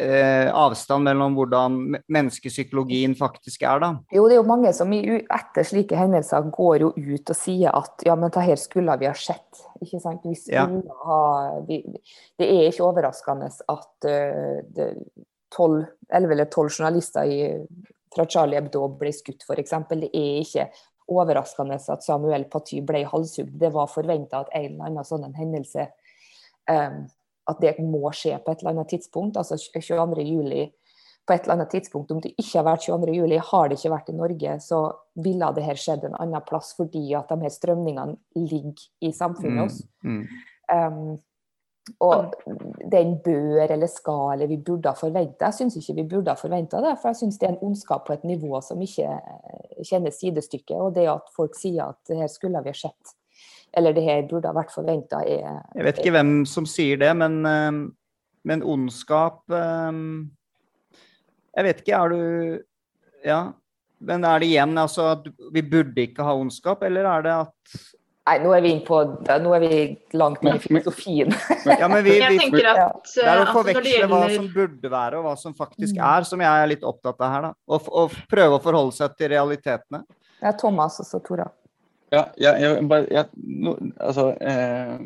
eh, 0.00 0.48
avstand 0.48 1.04
mellom 1.06 1.36
hvordan 1.36 1.78
menneskepsykologien 2.02 3.16
faktisk 3.18 3.66
er, 3.68 3.82
da. 3.84 3.90
Jo, 4.14 4.26
det 4.30 4.38
er 4.38 4.40
jo 4.40 4.48
mange 4.48 4.72
som 4.76 4.92
i, 4.96 5.02
etter 5.22 5.68
slike 5.68 5.98
hendelser 5.98 6.48
går 6.54 6.86
jo 6.86 6.92
ut 6.96 7.34
og 7.34 7.38
sier 7.38 7.74
at 7.76 8.06
ja, 8.08 8.16
men 8.18 8.32
det 8.34 8.46
her 8.48 8.60
skulle 8.60 8.96
vi 9.00 9.10
ha 9.10 9.14
sett. 9.18 9.64
Ikke 9.84 10.00
sant? 10.00 10.24
Vi 10.24 10.36
Ja. 10.54 10.66
ha 11.04 11.20
vi, 11.68 11.82
Det 12.38 12.48
er 12.48 12.70
ikke 12.70 12.86
overraskende 12.86 13.50
at 13.50 14.08
uh, 14.08 14.94
12, 15.54 15.84
11 16.12 16.32
eller 16.32 16.44
12 16.44 16.70
journalister 16.78 17.24
i, 17.24 17.38
fra 18.14 18.26
Charlie 18.30 18.58
Hebdo 18.58 18.88
ble 18.98 19.12
skutt, 19.14 19.44
f.eks. 19.46 19.74
Det 19.90 20.10
er 20.10 20.40
ikke 20.42 20.68
overraskende 21.10 21.78
at 21.78 22.04
Samuel 22.04 22.46
Paty 22.50 22.80
ble 22.86 23.04
halshugd. 23.08 23.52
Det 23.60 23.72
var 23.74 23.90
forventa 23.92 24.44
at 24.44 24.54
en 24.54 24.70
eller 24.72 24.88
annen 24.88 25.08
sånn 25.08 25.26
en 25.26 25.36
hendelse 25.36 25.88
um, 26.70 27.04
At 27.44 27.58
det 27.60 27.74
må 27.84 28.08
skje 28.16 28.38
på 28.40 28.52
et 28.52 28.62
eller 28.62 28.72
annet 28.72 28.88
tidspunkt. 28.94 29.36
Altså 29.36 29.58
22. 29.60 30.24
juli 30.24 30.62
på 31.26 31.32
et 31.32 31.44
eller 31.44 31.54
annet 31.54 31.70
tidspunkt, 31.72 32.10
om 32.12 32.20
det 32.20 32.34
ikke 32.36 32.58
har 32.58 32.66
vært 32.66 32.84
22. 32.84 33.12
juli, 33.16 33.36
har 33.40 33.68
det 33.68 33.78
ikke 33.78 33.92
vært 33.94 34.10
i 34.12 34.16
Norge, 34.16 34.56
så 34.60 34.80
ville 35.24 35.50
det 35.56 35.64
her 35.64 35.80
skjedd 35.80 36.04
en 36.04 36.16
annen 36.20 36.44
plass 36.44 36.74
fordi 36.76 37.04
at 37.16 37.30
de 37.32 37.38
her 37.40 37.52
strømningene 37.52 38.18
ligger 38.36 38.82
i 39.04 39.12
samfunnet 39.16 39.64
oss. 39.64 39.78
Mm. 40.04 40.26
Um, 40.68 40.98
og 42.00 42.32
den 42.92 43.18
bør 43.24 43.66
eller 43.68 43.88
skal 43.92 44.34
eller 44.34 44.48
vi 44.48 44.56
burde 44.56 44.88
ha 44.88 44.96
forventa. 44.96 45.50
Jeg 45.50 45.58
syns 45.58 45.76
ikke 45.76 45.96
vi 45.98 46.06
burde 46.14 46.32
ha 46.32 46.38
forventa 46.38 46.80
det, 46.80 46.94
for 47.00 47.12
jeg 47.12 47.20
syns 47.20 47.40
det 47.40 47.48
er 47.48 47.52
en 47.54 47.66
ondskap 47.68 48.06
på 48.06 48.14
et 48.16 48.24
nivå 48.24 48.60
som 48.64 48.80
ikke 48.80 49.08
eh, 49.08 49.82
kjenner 49.84 50.14
sidestykket. 50.14 50.78
Og 50.78 50.94
det 50.96 51.04
at 51.12 51.28
folk 51.36 51.58
sier 51.58 51.90
at 51.92 52.00
det 52.08 52.22
her 52.22 52.30
skulle 52.32 52.62
vi 52.64 52.72
ha 52.72 52.78
sett, 52.78 53.16
eller 53.76 53.96
det 53.96 54.06
her 54.06 54.24
burde 54.30 54.48
ha 54.48 54.56
vært 54.56 54.72
forventa, 54.72 55.20
er 55.26 55.60
Jeg 55.74 55.88
vet 55.88 56.00
ikke 56.00 56.14
hvem 56.16 56.32
som 56.48 56.68
sier 56.68 57.00
det, 57.02 57.10
men, 57.20 57.42
eh, 57.48 57.82
men 58.48 58.64
ondskap 58.64 59.44
eh, 59.52 60.00
Jeg 61.54 61.68
vet 61.68 61.84
ikke, 61.84 62.00
er 62.00 62.16
du 62.16 62.64
Ja. 63.24 63.42
Men 64.04 64.24
er 64.28 64.40
det 64.42 64.50
igjen 64.50 64.76
altså 64.76 65.04
at 65.14 65.28
vi 65.54 65.62
burde 65.64 66.02
ikke 66.02 66.24
ha 66.26 66.34
ondskap, 66.36 66.82
eller 66.84 67.06
er 67.08 67.22
det 67.24 67.36
at 67.44 67.76
Nei, 68.24 68.38
nå 68.40 68.54
er 68.56 68.62
vi, 68.64 68.70
inne 68.72 68.84
på, 68.86 68.98
nå 69.44 69.50
er 69.52 69.60
vi 69.60 69.78
langt 70.16 70.44
inn 70.46 70.56
i 70.56 70.60
filosofien. 70.62 71.34
Ja, 71.68 71.88
men 71.92 72.00
vi, 72.06 72.14
vi, 72.32 72.38
vi 72.54 72.62
at, 72.70 73.10
Det 73.10 73.24
er 73.28 73.42
å 73.42 73.50
forveksle 73.52 74.08
hva 74.08 74.20
som 74.32 74.46
burde 74.54 74.92
være, 74.94 75.18
og 75.18 75.26
hva 75.26 75.34
som 75.40 75.56
faktisk 75.56 75.98
Mm. 75.98 76.04
er, 76.08 76.24
som 76.28 76.40
jeg 76.40 76.62
er 76.62 76.70
litt 76.70 76.86
opptatt 76.88 77.20
av 77.20 77.34
her. 77.34 77.42
da. 77.48 77.52
Og, 77.68 77.90
og 77.92 78.14
prøve 78.32 78.56
å 78.56 78.62
forholde 78.64 78.96
seg 78.96 79.18
til 79.18 79.28
realitetene. 79.34 80.00
Det 80.40 80.48
er 80.48 80.56
Thomas 80.60 80.96
og 81.04 81.08
så 81.10 81.20
Tora. 81.24 81.50
Ja, 82.14 82.24
jeg, 82.40 82.62
jeg, 82.62 82.86
bare, 82.88 83.06
jeg, 83.12 83.28
no, 83.64 83.76
altså, 84.00 84.30
eh, 84.40 85.04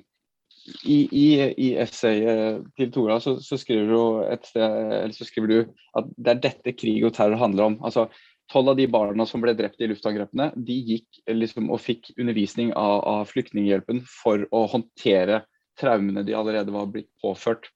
i, 0.85 0.99
i, 1.11 1.27
I 1.59 1.69
essayet 1.83 2.65
til 2.79 2.91
Tora 2.95 3.19
så, 3.25 3.39
så, 3.43 3.59
skriver 3.59 3.91
du 3.91 4.01
et 4.29 4.47
sted, 4.47 4.63
eller 5.03 5.17
så 5.17 5.27
skriver 5.27 5.53
du 5.53 5.59
at 5.99 6.11
det 6.17 6.35
er 6.35 6.43
dette 6.51 6.75
krig 6.79 7.03
og 7.09 7.15
terror 7.17 7.41
handler 7.41 7.73
om. 7.73 7.79
Altså, 7.83 8.07
Tolv 8.53 8.73
av 8.73 8.79
de 8.79 8.87
barna 8.89 9.27
som 9.29 9.43
ble 9.45 9.53
drept 9.57 9.81
i 9.85 9.89
luftangrepene, 9.91 10.51
de 10.57 10.77
gikk 10.93 11.21
liksom 11.29 11.69
og 11.75 11.83
fikk 11.85 12.13
undervisning 12.17 12.73
av, 12.73 13.03
av 13.05 13.27
Flyktninghjelpen 13.29 14.01
for 14.09 14.47
å 14.55 14.65
håndtere 14.73 15.43
traumene 15.79 16.25
de 16.27 16.37
allerede 16.37 16.73
var 16.75 16.89
blitt 16.93 17.11
påført. 17.23 17.69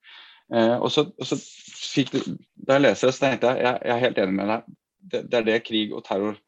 Eh, 0.53 0.75
og 0.79 0.89
så, 0.91 1.05
og 1.13 1.29
så 1.29 1.37
fikk 1.37 2.13
du, 2.13 2.19
Da 2.55 2.77
jeg 2.77 2.87
leser 2.87 3.09
det, 3.09 3.15
så 3.15 3.25
tenkte 3.25 3.53
jeg 3.53 3.63
jeg, 3.67 3.77
jeg 3.85 3.95
er 3.95 4.03
helt 4.07 4.23
enig 4.23 4.37
med 4.39 4.51
deg. 4.53 4.73
Det, 5.13 5.21
det 5.29 5.39
er 5.39 5.47
det 5.51 5.61
krig 5.67 5.93
og 5.93 6.03
terror 6.07 6.39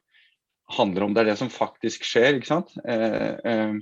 handler 0.75 1.05
om. 1.05 1.13
Det 1.13 1.21
er 1.21 1.31
det 1.31 1.39
som 1.39 1.53
faktisk 1.53 2.07
skjer. 2.07 2.39
ikke 2.39 2.49
sant? 2.49 2.73
Eh, 2.87 3.31
eh, 3.45 3.77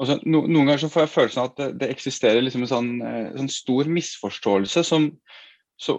og 0.00 0.08
så, 0.08 0.16
no, 0.24 0.44
noen 0.46 0.70
ganger 0.70 0.84
så 0.84 0.92
får 0.92 1.04
jeg 1.04 1.14
følelsen 1.14 1.42
av 1.42 1.50
at 1.50 1.60
det, 1.60 1.70
det 1.82 1.90
eksisterer 1.92 2.44
liksom 2.44 2.64
en 2.64 2.72
sånn, 2.72 2.90
eh, 3.04 3.32
sånn 3.36 3.52
stor 3.52 3.90
misforståelse 3.92 4.84
som, 4.86 5.10
så, 5.80 5.96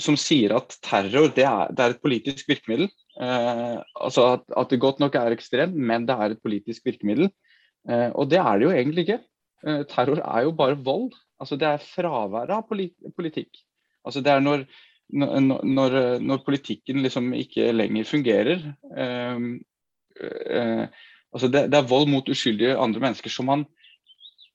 som 0.00 0.16
sier 0.16 0.54
at 0.56 0.72
terror 0.84 1.28
det 1.36 1.44
er, 1.44 1.72
det 1.76 1.84
er 1.84 1.94
et 1.94 2.00
politisk 2.04 2.48
virkemiddel. 2.48 2.88
Eh, 3.20 3.76
altså 4.00 4.24
at, 4.38 4.46
at 4.56 4.72
det 4.72 4.80
godt 4.80 5.02
nok 5.02 5.18
er 5.20 5.34
ekstremt, 5.36 5.76
men 5.76 6.06
det 6.08 6.16
er 6.16 6.32
et 6.32 6.40
politisk 6.44 6.86
virkemiddel. 6.88 7.28
Eh, 7.88 8.08
og 8.14 8.30
det 8.32 8.40
er 8.40 8.52
det 8.56 8.64
jo 8.64 8.72
egentlig 8.72 9.04
ikke. 9.04 9.18
Eh, 9.66 9.82
terror 9.90 10.22
er 10.24 10.46
jo 10.46 10.54
bare 10.56 10.80
vold. 10.80 11.10
Altså 11.38 11.58
Det 11.60 11.68
er 11.68 11.84
fraværet 11.84 12.54
av 12.56 12.64
polit 12.70 12.94
politikk. 13.16 13.60
Altså 14.06 14.24
Det 14.24 14.32
er 14.32 14.40
når, 14.40 14.64
når, 15.12 15.60
når, 15.76 15.98
når 16.24 16.42
politikken 16.46 17.04
liksom 17.04 17.28
ikke 17.36 17.68
lenger 17.76 18.08
fungerer. 18.08 18.64
Eh, 18.96 19.44
eh, 20.24 20.84
altså 21.34 21.52
det, 21.52 21.68
det 21.68 21.82
er 21.82 21.92
vold 21.92 22.08
mot 22.08 22.32
uskyldige 22.32 22.80
andre 22.80 23.04
mennesker 23.04 23.30
som 23.30 23.52
man, 23.52 23.68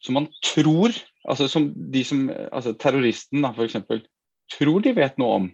som 0.01 0.17
man 0.17 0.31
tror 0.41 0.97
altså 1.29 1.47
som 1.47 1.69
de 1.93 2.03
som, 2.03 2.25
altså 2.51 2.73
Terroristen, 2.79 3.43
da, 3.43 3.53
f.eks. 3.53 3.77
Tror 4.57 4.81
de 4.85 4.93
vet 4.97 5.19
noe 5.21 5.35
om. 5.41 5.51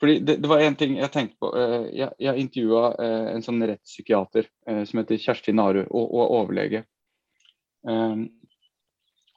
Fordi 0.00 0.18
det, 0.24 0.38
det 0.40 0.48
var 0.48 0.64
en 0.64 0.76
ting 0.80 0.96
jeg 0.96 1.12
tenkte 1.12 1.36
på. 1.42 1.52
eh, 1.56 1.90
Jeg, 1.98 2.16
jeg 2.24 2.44
intervjua 2.46 2.84
en 3.34 3.44
sånn 3.44 3.60
rettspsykiater 3.68 4.48
eh, 4.68 4.82
som 4.88 5.02
heter 5.02 5.20
Kjersti 5.20 5.52
Naru, 5.56 5.82
og, 5.84 6.06
og 6.06 6.36
overlege. 6.40 6.84
Um, 7.84 8.26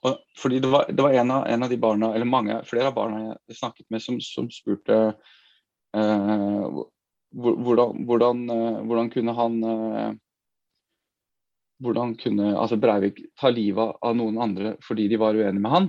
og 0.03 0.19
fordi 0.35 0.59
det 0.63 0.71
var, 0.71 0.89
det 0.91 1.03
var 1.03 1.13
en, 1.15 1.31
av, 1.31 1.45
en 1.47 1.63
av 1.63 1.69
de 1.71 1.77
barna, 1.79 2.09
eller 2.15 2.27
mange, 2.27 2.57
flere 2.67 2.89
av 2.91 2.95
barna 2.97 3.21
jeg 3.47 3.55
snakket 3.55 3.87
med, 3.93 4.03
som, 4.03 4.17
som 4.23 4.49
spurte 4.51 4.97
uh, 5.95 6.81
hvordan, 7.33 8.03
hvordan, 8.05 8.43
eh, 8.49 8.81
hvordan 8.85 9.09
kunne 9.09 9.33
han 9.33 9.63
eh, 9.63 10.11
Hvordan 11.83 12.13
kunne 12.15 12.53
altså 12.55 12.77
Breivik 12.79 13.17
ta 13.39 13.49
livet 13.51 13.97
av 14.05 14.13
noen 14.15 14.37
andre 14.39 14.75
fordi 14.85 15.07
de 15.11 15.17
var 15.19 15.35
uenige 15.35 15.59
med 15.59 15.73
han? 15.73 15.87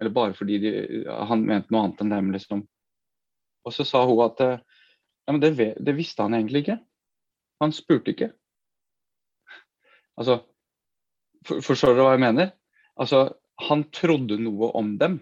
Eller 0.00 0.12
bare 0.14 0.34
fordi 0.38 0.58
de, 0.62 0.72
han 1.08 1.40
mente 1.46 1.72
noe 1.74 1.84
annet 1.88 2.02
enn 2.04 2.12
dem, 2.14 2.28
liksom. 2.34 2.60
Og 3.66 3.74
så 3.74 3.84
sa 3.84 4.04
hun 4.06 4.20
at 4.24 4.40
eh, 4.44 4.60
ja, 5.26 5.32
men 5.34 5.40
det, 5.42 5.74
det 5.82 5.94
visste 5.98 6.22
han 6.24 6.36
egentlig 6.38 6.62
ikke. 6.64 6.78
Han 7.60 7.74
spurte 7.74 8.14
ikke. 8.14 8.30
Altså 10.18 10.38
for, 11.46 11.60
Forstår 11.62 11.94
dere 11.94 12.06
hva 12.06 12.14
jeg 12.16 12.22
mener? 12.24 12.52
Altså, 12.98 13.24
han 13.68 13.84
trodde 13.94 14.38
noe 14.42 14.70
om 14.78 14.94
dem. 14.98 15.18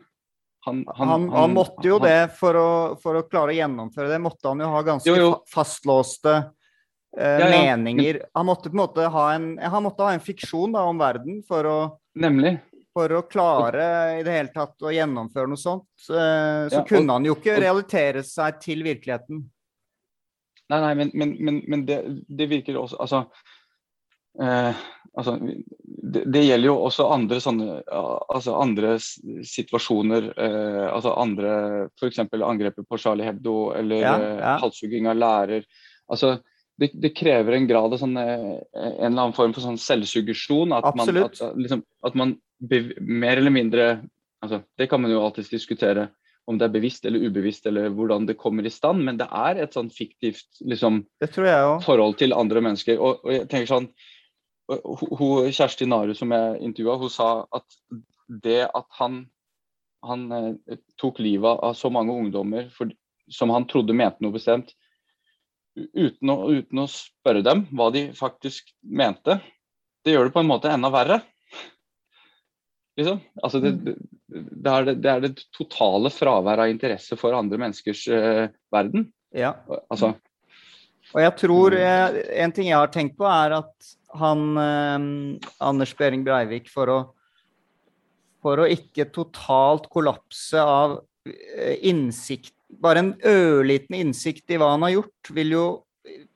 Han, 0.66 0.82
Han, 0.98 1.28
han, 1.30 1.52
måtte 1.54 1.86
jo 1.86 1.98
han- 2.00 2.08
det 2.08 2.36
for 2.36 2.56
å, 2.58 2.68
for 3.00 3.20
å 3.20 3.24
klare 3.30 3.52
å 3.54 3.58
gjennomføre 3.58 4.10
det. 4.10 4.20
Måtte 4.24 4.48
han 4.50 4.62
jo 4.64 4.70
ha 4.72 4.80
ganske 4.86 5.08
Jo, 5.10 5.16
jo. 5.20 5.28
fastlåste 5.52 6.32
uh, 6.40 7.20
Ja, 7.20 7.46
ja. 7.48 7.76
meninger. 7.76 8.22
Han 8.34 8.48
måtte 8.48 8.70
på 8.72 8.74
en 8.76 8.82
måte 8.82 9.10
ha 9.14 9.26
en, 9.34 9.50
han 9.62 9.84
måtte 9.86 10.02
ha 10.08 10.14
en 10.16 10.24
fiksjon 10.24 10.74
da, 10.74 10.82
om 10.90 10.98
verden 11.00 11.42
for 11.46 11.68
å, 11.70 11.76
Nemlig. 12.16 12.56
For 12.96 13.12
å 13.12 13.22
klare 13.28 13.86
i 14.16 14.22
det 14.24 14.32
hele 14.38 14.52
tatt 14.54 14.80
å 14.88 14.92
gjennomføre 14.94 15.50
noe 15.52 15.60
sånt. 15.60 15.88
Eh, 16.08 16.64
så 16.70 16.78
Ja, 16.78 16.80
og- 16.80 16.88
kunne 16.88 17.12
han 17.18 17.26
jo 17.28 17.34
ikke 17.36 17.58
realitere 17.60 18.22
seg 18.24 18.60
til 18.64 18.82
virkeligheten. 18.86 19.42
Nei, 20.72 20.80
nei, 20.82 20.94
men, 20.98 21.10
men, 21.14 21.36
men, 21.38 21.58
men 21.68 21.84
det, 21.86 21.98
det 22.26 22.48
virker 22.50 22.74
også 22.80 22.96
Altså, 23.04 23.20
eh, 24.42 24.74
altså 25.16 25.36
det, 25.46 26.24
det 26.32 26.42
gjelder 26.42 26.66
jo 26.70 26.74
også 26.88 27.06
andre 27.14 27.38
sånne 27.44 27.76
altså 27.86 28.56
andre 28.60 28.96
situasjoner. 28.98 30.26
Eh, 30.34 30.82
altså 30.90 31.12
andre 31.22 31.52
F.eks. 32.00 32.18
angrepet 32.34 32.88
på 32.88 32.98
Charlie 32.98 33.28
Hebdo 33.28 33.72
eller 33.78 34.02
Ja, 34.02 34.16
eh, 34.18 34.36
ja. 34.40 34.56
halshugging 34.64 35.06
av 35.12 35.20
lærer. 35.20 35.68
Altså, 36.10 36.38
det, 36.80 36.90
det 36.94 37.14
krever 37.16 37.56
en 37.56 37.66
grad 37.68 37.94
av 37.94 38.00
sånn, 38.00 38.16
eh, 38.20 38.58
en 38.76 39.12
eller 39.12 39.22
annen 39.22 39.36
form 39.36 39.54
for 39.56 39.64
sånn 39.64 39.80
selvsuggesjon. 39.80 40.74
At 40.76 40.90
man, 40.92 41.08
Absolutt. 41.08 41.40
at, 41.40 41.56
liksom, 41.56 41.82
at 42.04 42.18
man 42.18 42.36
mer 43.00 43.36
eller 43.36 43.52
mindre 43.52 43.86
altså, 44.40 44.62
Det 44.78 44.86
kan 44.88 45.02
man 45.02 45.10
jo 45.12 45.20
alltids 45.20 45.50
diskutere 45.52 46.08
om 46.46 46.58
det 46.58 46.68
er 46.68 46.74
bevisst 46.76 47.06
eller 47.08 47.24
ubevisst, 47.26 47.66
eller 47.66 47.90
hvordan 47.90 48.28
det 48.28 48.38
kommer 48.38 48.66
i 48.66 48.70
stand, 48.70 49.02
men 49.04 49.16
det 49.18 49.26
er 49.34 49.58
et 49.64 49.74
sånn 49.74 49.88
fiktivt 49.90 50.60
liksom, 50.62 51.00
forhold 51.82 52.20
til 52.20 52.36
andre 52.36 52.62
mennesker. 52.62 53.00
Og, 53.02 53.24
og 53.26 53.32
jeg 53.34 53.48
tenker 53.50 53.72
sånn 53.72 53.88
hun, 54.70 55.50
Kjersti 55.54 55.88
Naru 55.90 56.14
som 56.14 56.30
jeg 56.34 56.60
intervjua, 56.68 57.00
hun 57.02 57.10
sa 57.10 57.30
at 57.54 57.66
det 58.46 58.62
at 58.66 58.86
han, 58.98 59.24
han 60.06 60.24
eh, 60.34 60.78
tok 61.02 61.18
livet 61.22 61.62
av 61.66 61.74
så 61.78 61.90
mange 61.94 62.14
ungdommer 62.14 62.70
for, 62.74 62.90
som 63.30 63.50
han 63.54 63.66
trodde 63.70 63.94
mente 63.94 64.22
noe 64.22 64.34
bestemt, 64.34 64.74
uten 65.76 66.32
å, 66.32 66.36
uten 66.56 66.82
å 66.82 66.88
spørre 66.90 67.42
dem 67.44 67.66
hva 67.76 67.90
de 67.94 68.08
faktisk 68.16 68.72
mente, 68.80 69.38
det 70.06 70.14
gjør 70.14 70.28
det 70.28 70.34
på 70.36 70.42
en 70.44 70.50
måte 70.50 70.70
enda 70.72 70.90
verre. 70.94 71.20
Liksom. 72.96 73.18
Altså 73.44 73.60
det, 73.60 73.72
det, 73.84 73.96
det, 74.32 74.70
er 74.72 74.86
det, 74.88 74.94
det 75.04 75.10
er 75.12 75.24
det 75.26 75.32
totale 75.52 76.08
fravær 76.14 76.62
av 76.64 76.70
interesse 76.72 77.18
for 77.20 77.36
andre 77.36 77.58
menneskers 77.60 78.06
uh, 78.08 78.46
verden. 78.72 79.10
Ja. 79.36 79.52
Altså, 79.92 80.14
Og 81.12 81.20
jeg 81.20 81.34
tror 81.42 81.76
Mm. 81.76 81.82
jeg, 81.82 82.24
En 82.46 82.52
ting 82.56 82.70
jeg 82.70 82.78
har 82.78 82.88
tenkt 82.94 83.18
på, 83.18 83.26
er 83.28 83.58
at 83.58 83.90
han 84.16 84.56
eh, 84.56 85.50
Anders 85.60 85.92
Behring 85.98 86.24
Breivik, 86.24 86.70
for 86.72 86.88
å, 86.88 86.98
for 88.40 88.62
å 88.62 88.68
ikke 88.70 89.10
totalt 89.12 89.90
kollapse 89.92 90.56
av 90.56 90.96
innsikt 91.86 92.52
Bare 92.82 92.98
en 92.98 93.12
ørliten 93.22 93.94
innsikt 93.94 94.50
i 94.50 94.56
hva 94.58 94.72
han 94.72 94.82
har 94.82 94.96
gjort, 94.96 95.28
vil 95.36 95.52
jo 95.54 95.66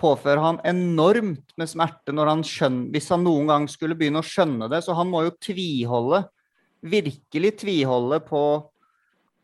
påføre 0.01 0.43
han 0.43 0.61
enormt 0.67 1.55
med 1.59 1.71
smerte 1.71 2.15
når 2.15 2.31
han 2.33 2.45
skjønner, 2.47 2.91
hvis 2.95 3.11
han 3.13 3.25
noen 3.27 3.51
gang 3.51 3.67
skulle 3.71 3.97
begynne 3.99 4.23
å 4.23 4.27
skjønne 4.27 4.69
det. 4.71 4.83
Så 4.87 4.95
han 4.97 5.11
må 5.11 5.25
jo 5.27 5.35
tviholde, 5.43 6.25
virkelig 6.81 7.57
tviholde 7.61 8.21
på 8.25 8.45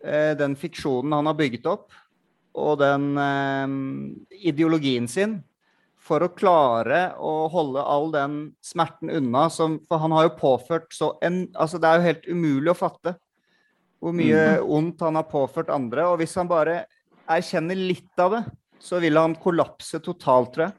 eh, 0.05 0.32
den 0.38 0.57
fiksjonen 0.59 1.18
han 1.18 1.30
har 1.30 1.38
bygget 1.38 1.68
opp, 1.74 1.90
og 2.57 2.78
den 2.80 3.11
eh, 3.20 3.76
ideologien 4.53 5.11
sin 5.11 5.40
for 6.07 6.22
å 6.22 6.32
klare 6.38 7.16
å 7.18 7.49
holde 7.51 7.82
all 7.82 8.12
den 8.14 8.38
smerten 8.64 9.11
unna. 9.11 9.49
Som, 9.51 9.80
for 9.88 10.03
han 10.03 10.14
har 10.14 10.28
jo 10.28 10.36
påført 10.38 10.92
så 10.94 11.16
en 11.24 11.49
Altså, 11.55 11.82
det 11.82 11.90
er 11.90 11.99
jo 11.99 12.07
helt 12.07 12.28
umulig 12.30 12.72
å 12.72 12.78
fatte 12.78 13.16
hvor 14.07 14.15
mye 14.15 14.43
mm. 14.61 14.69
ondt 14.79 15.03
han 15.03 15.19
har 15.19 15.27
påført 15.27 15.73
andre. 15.75 16.07
Og 16.07 16.21
hvis 16.21 16.37
han 16.39 16.47
bare 16.51 16.85
erkjenner 17.27 17.79
litt 17.79 18.23
av 18.23 18.37
det, 18.37 18.43
så 18.79 19.01
vil 19.03 19.19
han 19.19 19.35
kollapse 19.43 19.99
totalt, 20.05 20.53
tror 20.55 20.69
jeg. 20.69 20.77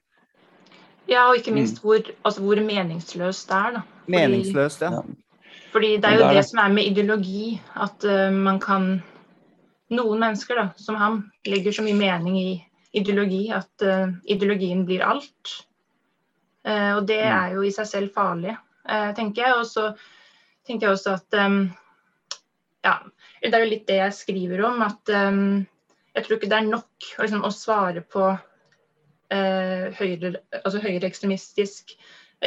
Ja, 1.08 1.28
og 1.30 1.40
ikke 1.40 1.54
minst 1.56 1.80
mm. 1.80 1.84
hvor, 1.84 2.10
altså 2.28 2.44
hvor 2.44 2.60
meningsløst 2.64 3.50
det 3.50 3.58
er. 3.58 3.76
da. 3.78 3.84
Fordi, 4.04 4.16
meningsløst, 4.16 4.84
ja. 4.84 5.02
Fordi 5.72 5.92
det 5.98 6.10
er 6.10 6.16
jo 6.18 6.24
det, 6.24 6.40
det 6.40 6.46
som 6.48 6.62
er 6.64 6.74
med 6.74 6.90
ideologi, 6.92 7.62
at 7.76 8.08
uh, 8.08 8.32
man 8.34 8.60
kan 8.64 8.90
Noen 9.88 10.20
mennesker 10.20 10.58
da, 10.60 10.64
som 10.76 10.98
ham 11.00 11.22
legger 11.48 11.72
så 11.72 11.80
mye 11.80 11.96
mening 11.96 12.34
i 12.36 12.50
ideologi 13.00 13.46
at 13.56 13.86
uh, 13.88 14.10
ideologien 14.28 14.82
blir 14.84 15.00
alt. 15.00 15.54
Uh, 16.68 16.98
og 16.98 17.06
det 17.08 17.22
mm. 17.24 17.36
er 17.38 17.54
jo 17.56 17.64
i 17.64 17.72
seg 17.72 17.88
selv 17.88 18.12
farlig, 18.16 18.58
uh, 18.84 19.14
tenker 19.16 19.46
jeg. 19.46 19.62
Og 19.62 19.70
så 19.70 19.86
tenker 20.68 20.90
jeg 20.90 20.98
også 20.98 21.16
at 21.16 21.40
um, 21.40 21.62
Ja, 22.84 22.98
det 23.42 23.54
er 23.54 23.64
jo 23.64 23.72
litt 23.72 23.88
det 23.90 24.00
jeg 24.00 24.18
skriver 24.18 24.64
om, 24.68 24.82
at 24.86 25.14
um, 25.14 25.66
jeg 26.16 26.26
tror 26.26 26.38
ikke 26.38 26.50
det 26.52 26.60
er 26.60 26.70
nok 26.70 27.10
liksom, 27.22 27.44
å 27.46 27.54
svare 27.54 28.02
på 28.02 28.30
høyre, 29.28 30.30
altså 30.64 30.80
høyre 30.80 31.10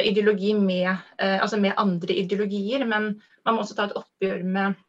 ideologi 0.01 0.55
med, 0.57 0.89
altså 1.19 1.59
med, 1.61 1.75
andre 1.77 2.15
ideologier, 2.23 2.81
men 2.89 3.11
man 3.45 3.53
må 3.53 3.61
også 3.61 3.75
ta 3.77 3.85
et 3.85 3.93
oppgjør 3.99 4.41
med, 4.41 4.79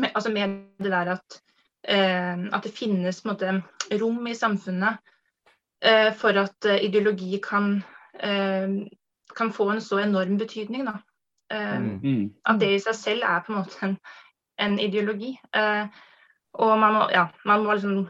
med, 0.00 0.10
altså 0.16 0.32
med 0.34 0.56
det 0.82 0.90
der 0.90 1.12
at 1.14 1.38
uh, 1.88 2.48
at 2.52 2.64
det 2.64 2.74
finnes 2.76 3.22
måte, 3.26 3.60
rom 4.00 4.26
i 4.26 4.34
samfunnet 4.38 5.00
uh, 5.84 6.10
for 6.18 6.38
at 6.40 6.68
eh, 6.68 6.84
ideologi 6.86 7.40
kan, 7.42 7.82
kan, 9.36 9.52
få 9.52 9.70
en 9.72 9.80
så 9.80 9.98
enorm 9.98 10.38
betydning. 10.38 10.86
Da. 10.86 10.98
Mm. 11.52 11.88
mm. 12.02 12.34
At 12.46 12.60
det 12.60 12.68
i 12.74 12.82
seg 12.84 12.96
selv 12.96 13.26
er 13.28 13.42
på 13.44 13.52
en 13.52 13.58
måte 13.58 13.86
en, 13.86 13.96
en 14.62 14.78
ideologi. 14.80 15.34
og 16.52 16.78
man 16.78 16.94
må, 16.94 17.08
ja, 17.12 17.26
man 17.48 17.64
må 17.64 17.74
liksom 17.74 18.06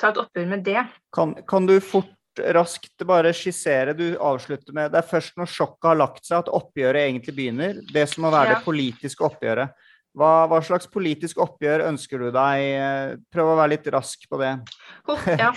ta 0.00 0.12
et 0.12 0.20
oppgjør 0.20 0.48
med 0.50 0.64
det. 0.66 0.84
Kan, 1.14 1.34
kan, 1.48 1.66
du 1.68 1.78
fort 1.80 2.12
raskt 2.52 3.04
bare 3.08 3.32
skissere, 3.32 3.94
du 3.96 4.18
avslutter 4.20 4.74
med 4.76 4.92
Det 4.92 5.00
er 5.00 5.08
først 5.08 5.38
når 5.40 5.48
sjokket 5.48 5.88
har 5.88 6.00
lagt 6.02 6.26
seg 6.26 6.42
at 6.42 6.52
oppgjøret 6.52 7.06
egentlig 7.06 7.36
begynner. 7.36 7.78
Det 7.92 8.04
som 8.10 8.26
må 8.26 8.32
være 8.34 8.52
ja. 8.52 8.58
det 8.58 8.66
politiske 8.66 9.24
oppgjøret. 9.24 9.86
Hva, 10.16 10.46
hva, 10.48 10.62
slags 10.64 10.88
politisk 10.88 11.40
oppgjør 11.44 11.84
ønsker 11.90 12.22
du 12.22 12.30
deg? 12.32 13.18
Prøv 13.32 13.52
å 13.52 13.56
være 13.58 13.74
litt 13.74 13.88
rask 13.92 14.22
på 14.30 14.40
det. 14.40 14.54
Oh, 15.12 15.26
ja. 15.28 15.50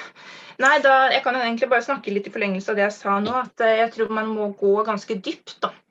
Nei, 0.62 0.74
da, 0.84 1.08
Jeg 1.10 1.24
kan 1.24 1.38
egentlig 1.38 1.70
bare 1.70 1.84
snakke 1.86 2.12
litt 2.12 2.28
i 2.28 2.34
forlengelse 2.34 2.70
av 2.70 2.78
det 2.78 2.84
jeg 2.84 2.96
sa 2.98 3.16
nå. 3.22 3.32
At 3.32 3.64
eh, 3.64 3.80
jeg 3.80 3.94
tror 3.96 4.12
man 4.14 4.28
må 4.30 4.50
gå 4.58 4.74
ganske 4.86 5.16
dypt 5.24 5.56
da, 5.64 5.72
eh, 5.72 5.83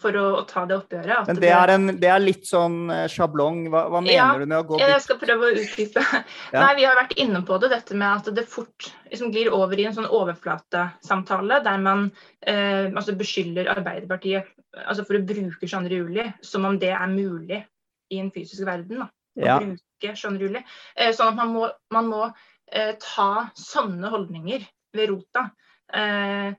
for 0.00 0.16
å, 0.16 0.24
å 0.40 0.42
ta 0.48 0.64
det 0.68 0.76
oppgjøret. 0.78 1.28
Men 1.28 1.40
det 1.42 1.50
er, 1.52 1.72
en, 1.74 1.90
det 2.00 2.08
er, 2.10 2.22
litt 2.22 2.46
sånn 2.48 2.90
eh, 2.92 3.04
sjablong. 3.12 3.66
Hva, 3.72 3.86
hva 3.92 4.00
mener 4.04 4.16
ja, 4.16 4.28
du 4.38 4.46
med 4.46 4.58
å 4.58 4.66
gå 4.66 4.78
dit? 4.78 4.86
Jeg 4.88 5.04
skal 5.04 5.20
prøve 5.20 5.50
å 5.50 5.54
utdype. 5.62 6.04
Ja. 6.54 6.62
Nei, 6.62 6.76
Vi 6.78 6.84
har 6.86 6.96
vært 6.96 7.16
inne 7.20 7.40
på 7.46 7.58
det, 7.60 7.70
dette 7.72 7.96
med 7.98 8.22
at 8.22 8.28
det 8.36 8.46
fort 8.48 8.88
liksom, 9.10 9.32
glir 9.34 9.50
over 9.54 9.78
i 9.80 9.86
en 9.88 9.96
sånn 9.96 10.08
overflatesamtale 10.08 11.58
der 11.64 11.80
man 11.82 12.06
eh, 12.46 12.86
altså 12.86 13.16
beskylder 13.18 13.72
Arbeiderpartiet 13.74 14.52
altså 14.84 15.06
for 15.06 15.18
å 15.18 15.24
bruke 15.26 15.68
22. 15.68 15.96
juli 15.96 16.26
som 16.44 16.66
om 16.68 16.78
det 16.80 16.92
er 16.94 17.08
mulig 17.10 17.62
i 18.12 18.20
en 18.22 18.30
fysisk 18.34 18.66
verden. 18.68 19.02
Da, 19.02 19.08
å 19.10 19.48
ja. 19.48 19.56
bruke 19.62 20.14
22. 20.20 20.36
juli. 20.46 20.62
Eh, 20.94 21.12
sånn 21.16 21.32
at 21.34 21.40
man 21.40 21.54
må, 21.54 21.70
man 21.94 22.10
må 22.12 22.22
eh, 22.26 22.94
ta 23.02 23.48
sånne 23.58 24.12
holdninger 24.12 24.66
ved 24.96 25.10
rota. 25.12 25.48
Eh, 25.92 26.52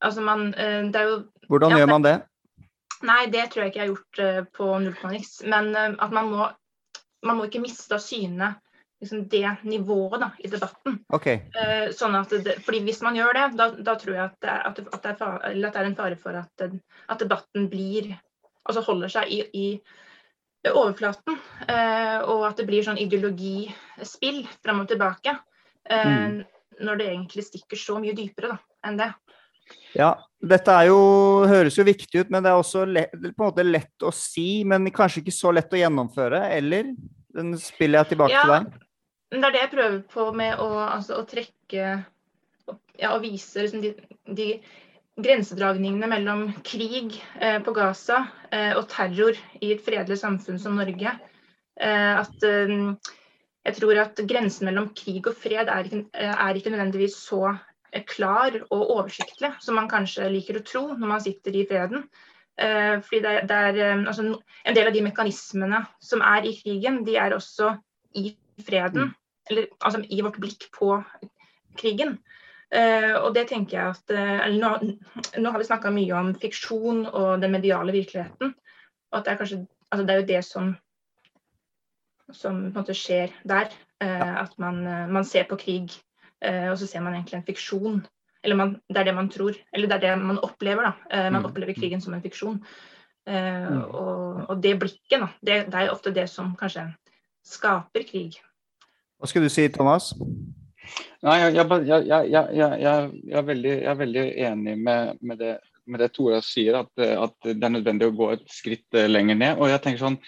altså 0.00 0.24
man, 0.24 0.50
eh, 0.54 0.82
det 0.90 1.02
er 1.02 1.12
jo 1.12 1.20
Hvordan 1.50 1.74
ja, 1.74 1.82
gjør 1.82 1.90
man 1.90 2.04
det? 2.06 2.16
Nei, 3.06 3.20
det 3.32 3.46
tror 3.50 3.64
jeg 3.64 3.72
ikke 3.72 3.80
jeg 3.80 3.86
har 3.86 3.94
gjort 3.94 4.20
eh, 4.22 4.40
på 4.56 4.66
null 4.82 4.96
komma 4.98 5.14
niks. 5.16 5.38
Men 5.48 5.70
eh, 5.74 5.94
at 6.04 6.12
man 6.14 6.28
må, 6.30 6.48
man 7.26 7.38
må 7.38 7.46
ikke 7.48 7.62
miste 7.62 7.96
av 7.96 8.02
syne 8.04 8.52
liksom 9.00 9.24
det 9.32 9.48
nivået 9.64 10.20
da, 10.20 10.28
i 10.44 10.50
debatten. 10.52 10.98
Okay. 11.16 11.40
Eh, 11.56 11.86
sånn 11.96 12.18
at 12.18 12.34
det, 12.44 12.58
fordi 12.66 12.82
Hvis 12.84 13.00
man 13.02 13.16
gjør 13.16 13.32
det, 13.38 13.46
da, 13.56 13.70
da 13.88 13.96
tror 13.98 14.14
jeg 14.18 14.24
at 14.26 14.36
det, 14.44 14.58
at, 14.68 14.76
det, 14.76 14.86
at, 14.92 15.02
det 15.06 15.14
far, 15.16 15.38
at 15.40 15.56
det, 15.56 15.72
er 15.72 15.88
en 15.88 15.96
fare 15.96 16.20
for 16.20 16.36
at, 16.42 16.66
at 17.08 17.24
debatten 17.24 17.70
blir 17.72 18.12
altså 18.68 18.84
holder 18.84 19.14
seg 19.16 19.32
i, 19.32 19.40
i 19.56 20.68
overflaten. 20.68 21.38
Og 22.28 22.42
at 22.44 22.60
det 22.60 22.66
blir 22.68 22.84
sånn 22.84 23.00
ideologispill 23.00 24.42
fram 24.60 24.82
og 24.84 24.90
tilbake. 24.90 25.32
Mm. 25.88 26.42
Når 26.84 27.00
det 27.00 27.06
egentlig 27.08 27.46
stikker 27.48 27.80
så 27.80 27.96
mye 28.04 28.12
dypere 28.14 28.52
da, 28.52 28.58
enn 28.86 29.00
det. 29.00 29.08
Ja, 29.96 30.14
dette 30.40 30.74
jo, 30.88 30.98
høres 31.50 31.76
jo 31.76 31.84
viktig 31.84 32.22
ut, 32.22 32.30
men 32.32 32.44
det 32.44 32.52
er 32.52 32.60
også 32.60 32.84
lett, 32.88 33.12
på 33.12 33.28
en 33.28 33.48
måte 33.48 33.66
lett 33.66 34.06
å 34.06 34.12
si, 34.14 34.62
men 34.68 34.88
kanskje 34.94 35.24
ikke 35.24 35.34
så 35.36 35.52
lett 35.52 35.72
å 35.74 35.80
gjennomføre, 35.80 36.44
eller? 36.56 36.94
Den 37.36 37.54
spiller 37.60 38.00
jeg 38.00 38.14
tilbake 38.14 38.34
ja, 38.34 38.44
til 38.44 38.54
deg. 38.56 38.86
Det 39.30 39.42
er 39.46 39.54
det 39.54 39.64
jeg 39.64 39.72
prøver 39.74 39.98
på 40.10 40.28
med 40.34 40.62
å, 40.62 40.70
altså, 40.88 41.20
å 41.20 41.26
trekke 41.28 41.82
ja, 43.00 43.12
og 43.12 43.20
vise 43.24 43.64
liksom, 43.64 43.84
de, 43.84 43.92
de, 44.36 44.48
grensedragningene 45.20 46.08
mellom 46.08 46.46
krig 46.64 47.18
eh, 47.42 47.58
på 47.62 47.74
Gaza 47.76 48.22
eh, 48.54 48.72
og 48.78 48.86
terror 48.88 49.36
i 49.60 49.74
et 49.74 49.82
fredelig 49.84 50.20
samfunn 50.22 50.60
som 50.62 50.78
Norge. 50.78 51.12
Eh, 51.80 52.12
at 52.16 52.46
eh, 52.46 52.72
jeg 53.68 53.76
tror 53.76 54.00
at 54.00 54.22
grensen 54.28 54.70
mellom 54.70 54.88
krig 54.96 55.28
og 55.28 55.36
fred 55.36 55.68
er 55.68 55.88
ikke, 55.90 56.04
er 56.16 56.56
ikke 56.56 56.72
nødvendigvis 56.72 57.18
så 57.20 57.42
eh, 57.52 57.60
klar 58.06 58.56
og 58.70 58.90
oversiktlig 58.96 59.52
som 59.62 59.78
man 59.78 59.88
kanskje 59.90 60.28
liker 60.30 60.60
å 60.60 60.66
tro 60.66 60.84
når 60.94 61.14
man 61.14 61.22
sitter 61.24 61.56
i 61.56 61.64
freden. 61.68 62.04
Eh, 62.60 62.98
fordi 63.04 63.22
det, 63.24 63.34
det 63.48 63.62
er, 63.70 63.80
altså, 64.04 64.34
En 64.64 64.76
del 64.76 64.90
av 64.90 64.94
de 64.94 65.02
mekanismene 65.02 65.84
som 66.02 66.20
er 66.20 66.44
i 66.46 66.54
krigen, 66.58 67.02
de 67.06 67.16
er 67.16 67.34
også 67.34 67.74
i 68.20 68.30
freden. 68.66 69.10
Mm 69.10 69.16
eller 69.50 69.66
altså, 69.80 70.02
i 70.08 70.20
vårt 70.22 70.38
blikk 70.40 70.68
på 70.74 70.94
krigen. 71.78 72.18
Og 72.70 73.32
det 73.34 73.48
tenker 73.50 73.76
jeg 73.76 73.94
at 73.96 74.52
nå, 74.54 74.68
nå, 75.42 75.50
har 75.50 75.58
vi 75.58 75.66
snakka 75.66 75.90
mye 75.94 76.14
om 76.14 76.28
fiksjon 76.38 77.02
og 77.08 77.42
den 77.42 77.50
mediale 77.56 77.94
virkeligheten. 77.94 78.52
Og 79.10 79.18
at 79.18 79.26
det 79.26 79.32
er 79.32 79.40
kanskje 79.40 79.58
altså 79.90 80.04
det 80.06 80.14
er 80.14 80.20
jo 80.20 80.28
det 80.28 80.42
som, 80.46 80.68
som 82.30 82.60
på 82.60 82.70
en 82.70 82.76
måte 82.78 82.94
skjer 82.94 83.34
der. 83.42 83.74
At 84.00 84.54
man, 84.62 84.84
man, 85.10 85.26
ser 85.26 85.48
på 85.50 85.58
krig, 85.60 85.96
og 86.40 86.78
så 86.80 86.86
ser 86.88 87.02
man 87.04 87.14
egentlig 87.14 87.36
en 87.36 87.44
fiksjon. 87.44 87.98
Eller 88.40 88.56
man, 88.56 88.70
det 88.88 88.96
er 89.02 89.10
det 89.10 89.14
man 89.14 89.28
tror. 89.28 89.58
Eller 89.76 89.90
det 89.90 89.98
er 89.98 90.04
det 90.06 90.12
man 90.22 90.40
opplever. 90.40 90.88
da. 90.88 91.24
man 91.28 91.42
mm. 91.42 91.48
opplever 91.50 91.76
krigen 91.76 92.00
som 92.00 92.14
en 92.16 92.22
fiksjon. 92.24 92.56
Mm. 93.28 93.82
Og, 93.84 94.40
og, 94.48 94.54
det 94.62 94.78
blikket, 94.80 95.20
da, 95.20 95.28
det, 95.44 95.58
det 95.68 95.82
er 95.82 95.92
ofte 95.92 96.14
det 96.16 96.24
som 96.32 96.54
kanskje 96.58 96.86
skaper 97.46 98.06
krig. 98.08 98.40
Hva 99.20 99.28
skal 99.28 99.44
du 99.44 99.50
si, 99.52 99.66
Thomas? 99.72 100.14
Nei, 101.20 101.36
jeg, 101.42 101.56
jeg, 101.58 102.06
jeg, 102.08 102.46
jeg 102.56 103.34
er, 103.36 103.42
veldig, 103.44 103.74
er 103.84 103.98
veldig, 103.98 104.22
enig 104.48 104.76
med, 104.80 105.18
med, 105.20 105.36
det, 105.42 105.58
med 105.86 106.00
det 106.00 106.08
Tora 106.16 106.40
sier, 106.44 106.80
at, 106.80 106.90
at, 106.96 107.36
det 107.44 107.58
er 107.60 107.74
nødvendig 107.74 108.08
å 108.08 108.16
gå 108.16 108.30
et 108.32 108.46
skritt 108.50 108.96
eh, 108.96 109.10
lenger 109.10 109.36
ned. 109.36 109.60
Og 109.60 109.68
jeg 109.68 109.82
tenker 109.84 110.06
sånn, 110.06 110.18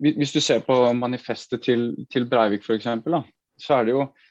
Hvis 0.00 0.32
du 0.32 0.40
ser 0.40 0.62
på 0.64 0.74
manifestet 0.96 1.60
til, 1.66 1.90
til 2.08 2.24
Breivik 2.24 2.64
f.eks., 2.64 2.88
så 3.60 3.74
er 3.76 3.84
det 3.84 3.92
jo 3.92 4.06
eh, 4.06 4.29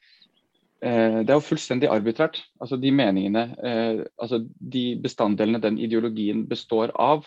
det 0.81 1.27
er 1.27 1.35
jo 1.35 1.43
fullstendig 1.43 1.89
arbitrært. 1.91 2.37
Altså 2.61 2.77
De 2.79 2.91
meningene, 2.95 3.55
eh, 3.63 4.05
altså 4.21 4.41
de 4.59 4.83
bestanddelene 5.03 5.61
den 5.61 5.77
ideologien 5.77 6.45
består 6.47 6.93
av, 6.95 7.25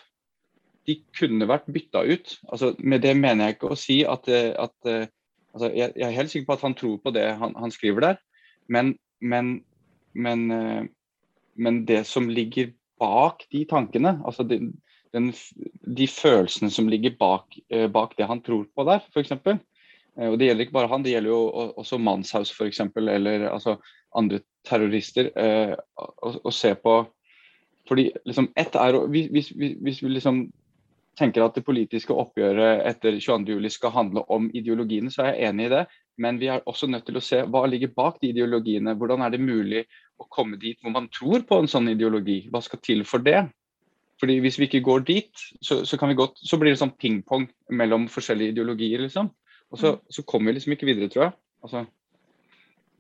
de 0.89 0.97
kunne 1.19 1.49
vært 1.49 1.69
bytta 1.69 2.03
ut. 2.09 2.39
Altså 2.49 2.73
Med 2.79 3.03
det 3.05 3.13
mener 3.17 3.51
jeg 3.51 3.59
ikke 3.59 3.75
å 3.75 3.79
si 3.79 4.01
at, 4.09 4.29
at 4.29 4.89
altså, 4.89 5.69
jeg, 5.69 5.93
er 5.97 6.17
helt 6.17 6.33
sikker 6.33 6.49
på 6.49 6.57
at 6.57 6.65
han 6.65 6.75
tror 6.79 6.97
på 7.05 7.13
det 7.15 7.27
han, 7.39 7.55
han 7.59 7.75
skriver 7.75 8.07
der, 8.07 8.23
men, 8.73 8.97
men, 9.21 9.59
men, 10.15 10.49
men, 11.55 11.85
det 11.87 12.07
som 12.07 12.29
ligger 12.29 12.73
bak 13.01 13.45
de 13.53 13.65
tankene, 13.69 14.17
altså 14.25 14.47
de, 14.49 14.59
den, 15.15 15.33
de 15.99 16.09
følelsene 16.09 16.71
som 16.71 16.89
ligger 16.89 17.15
bak, 17.21 17.59
bak, 17.93 18.17
det 18.19 18.27
han 18.31 18.43
tror 18.43 18.65
på 18.75 18.87
der, 18.89 19.05
f.eks. 19.13 19.37
Eh, 20.19 20.29
og 20.29 20.39
det 20.39 20.51
gjelder 20.51 20.67
ikke 20.67 20.79
bare 20.79 20.93
han, 20.93 21.05
det 21.05 21.15
gjelder 21.15 21.35
jo 21.35 21.43
også 21.83 21.99
Manshaus 21.99 22.53
f.eks., 22.55 22.81
eller 22.97 23.49
altså, 23.51 23.79
andre 24.17 24.43
terrorister. 24.69 25.33
Å 25.33 26.55
se 26.55 26.75
på 26.79 27.03
fordi 27.89 28.13
liksom, 28.29 28.47
ett 28.57 28.77
er, 28.79 28.97
hvis, 29.11 29.27
hvis, 29.35 29.49
hvis 29.83 30.03
vi 30.05 30.13
liksom 30.15 30.45
tenker 31.19 31.45
at 31.45 31.57
det 31.57 31.65
politiske 31.67 32.15
oppgjøret 32.15 32.85
etter 32.89 33.19
22.07 33.21 33.69
skal 33.75 33.93
handle 33.95 34.23
om 34.33 34.49
ideologiene, 34.57 35.11
så 35.13 35.27
er 35.27 35.35
jeg 35.35 35.51
enig 35.51 35.67
i 35.67 35.73
det. 35.75 35.83
Men 36.23 36.39
vi 36.41 36.49
er 36.53 36.63
også 36.69 36.89
nødt 36.89 37.07
til 37.09 37.19
å 37.19 37.25
se 37.25 37.43
hva 37.49 37.65
ligger 37.69 37.93
bak 37.97 38.21
de 38.23 38.31
ideologiene. 38.33 38.95
Hvordan 38.99 39.25
er 39.25 39.35
det 39.35 39.43
mulig 39.43 39.85
å 40.21 40.29
komme 40.33 40.61
dit 40.61 40.79
hvor 40.81 40.95
man 40.95 41.11
tror 41.13 41.45
på 41.49 41.59
en 41.61 41.69
sånn 41.71 41.91
ideologi? 41.93 42.47
Hva 42.53 42.63
skal 42.65 42.81
til 42.85 43.05
for 43.09 43.25
det? 43.25 43.45
Fordi 44.23 44.39
Hvis 44.45 44.59
vi 44.61 44.69
ikke 44.69 44.85
går 44.87 45.05
dit, 45.09 45.47
så, 45.61 45.83
så, 45.85 45.99
godt, 45.99 46.39
så 46.39 46.57
blir 46.61 46.73
det 46.73 46.79
sånn 46.81 46.95
pingpong 46.95 47.49
mellom 47.75 48.07
forskjellige 48.09 48.55
ideologier. 48.55 49.03
liksom. 49.03 49.33
Og 49.73 49.81
så, 49.81 49.95
mm. 49.97 50.01
så 50.11 50.25
kommer 50.29 50.51
vi 50.51 50.59
liksom 50.59 50.75
ikke 50.77 50.89
videre, 50.89 51.09
tror 51.09 51.25
jeg. 51.25 51.33
Altså, 51.65 51.85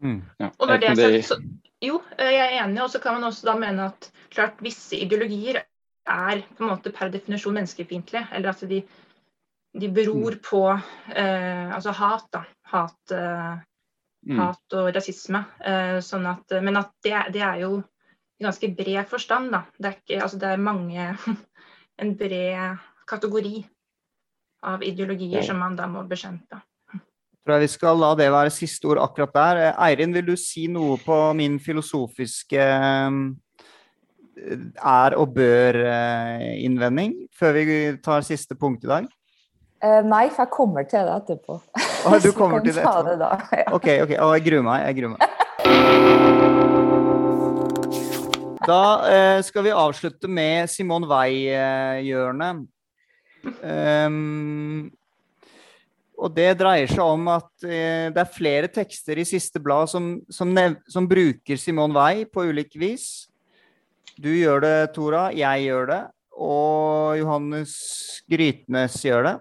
mm. 0.00 0.20
ja, 0.40 0.48
og 0.58 0.70
når 0.70 0.80
det 0.80 0.88
er 0.88 1.20
sagt, 1.26 1.44
jo, 1.82 1.98
jeg 2.18 2.40
er 2.40 2.56
enig. 2.62 2.82
Og 2.82 2.90
så 2.90 3.00
kan 3.02 3.18
man 3.18 3.28
også 3.28 3.48
da 3.50 3.56
mene 3.58 3.90
at 3.90 4.08
klart 4.32 4.62
visse 4.64 4.96
ideologier 4.96 5.60
er 6.08 6.42
på 6.56 6.64
en 6.64 6.70
måte 6.70 6.92
per 6.94 7.12
definisjon 7.12 7.58
menneskefiendtlige. 7.58 8.24
Eller 8.32 8.54
at 8.54 8.64
de, 8.70 8.80
de 9.80 9.92
beror 9.92 10.38
mm. 10.38 10.42
på 10.46 10.62
eh, 10.72 11.74
altså 11.74 11.94
hat, 11.98 12.28
da. 12.32 12.44
Hat, 12.72 13.00
eh, 13.12 13.52
mm. 14.30 14.38
hat 14.40 14.78
og 14.78 14.92
rasisme. 14.96 15.44
Eh, 15.60 15.98
sånn 16.04 16.28
at, 16.30 16.56
men 16.62 16.80
at 16.80 16.94
det, 17.04 17.16
det 17.36 17.44
er 17.44 17.64
jo 17.66 17.74
i 18.40 18.46
ganske 18.46 18.72
bred 18.78 19.04
forstand. 19.10 19.52
Da. 19.52 19.66
Det 19.76 19.90
er, 19.90 20.00
ikke, 20.00 20.22
altså 20.22 20.40
det 20.40 20.54
er 20.54 20.68
mange 20.70 21.10
En 22.02 22.14
bred 22.16 22.80
kategori 23.06 23.58
av 24.62 24.82
ideologier 24.86 25.42
som 25.46 25.58
man 25.60 25.76
da 25.78 25.86
må 25.90 26.04
bekjempe. 26.08 26.60
Jeg 26.92 27.46
tror 27.46 27.56
jeg 27.56 27.64
vi 27.64 27.72
skal 27.72 27.98
la 27.98 28.12
det 28.14 28.28
være 28.30 28.50
siste 28.54 28.86
ord 28.86 29.00
akkurat 29.02 29.32
der. 29.34 29.62
Eirin, 29.82 30.14
vil 30.14 30.28
du 30.30 30.36
si 30.38 30.68
noe 30.70 30.94
på 31.02 31.16
min 31.34 31.58
filosofiske 31.62 32.62
eh, 32.62 33.10
er 34.78 35.16
og 35.18 35.34
bør-innvending 35.34 37.16
eh, 37.24 37.26
før 37.34 37.58
vi 37.58 37.80
tar 38.04 38.22
siste 38.26 38.54
punkt 38.58 38.86
i 38.86 38.92
dag? 38.92 39.10
Uh, 39.82 39.98
nei, 40.06 40.28
for 40.30 40.44
jeg 40.44 40.50
kommer 40.54 40.86
til 40.86 41.02
det 41.02 41.14
etterpå. 41.24 41.58
Ah, 42.06 42.14
du 42.22 42.30
kommer 42.38 42.62
til 42.62 42.70
det 42.76 42.84
etterpå? 42.84 43.16
Da, 43.18 43.34
ja. 43.50 43.66
Ok, 43.74 43.88
ok. 44.04 44.12
Å, 44.14 44.30
jeg 44.36 44.44
gruer 44.46 44.62
meg. 44.68 44.86
Jeg 44.86 44.94
gruer 45.00 45.10
meg. 45.16 45.22
Da 48.62 48.82
eh, 49.10 49.40
skal 49.42 49.66
vi 49.66 49.72
avslutte 49.74 50.30
med 50.30 50.70
Simon 50.70 51.02
Weil-hjørnet. 51.10 52.62
Um, 53.42 54.90
og 56.22 56.30
det 56.36 56.52
dreier 56.60 56.90
seg 56.90 57.02
om 57.02 57.28
at 57.32 57.64
eh, 57.66 58.06
det 58.14 58.20
er 58.22 58.34
flere 58.34 58.68
tekster 58.70 59.18
i 59.18 59.26
siste 59.26 59.58
blad 59.62 59.90
som, 59.90 60.14
som, 60.30 60.52
som, 60.86 61.08
bruker 61.10 61.58
Simon 61.58 61.94
Wei 61.96 62.24
på 62.30 62.44
ulike 62.46 62.78
vis. 62.78 63.26
Du 64.14 64.30
gjør 64.30 64.62
det, 64.62 64.76
Tora. 64.94 65.30
Jeg 65.34 65.66
gjør 65.66 65.88
det. 65.90 66.02
Og 66.38 67.18
Johannes 67.18 67.72
Grytnes 68.30 69.00
gjør 69.02 69.26
det. 69.26 69.36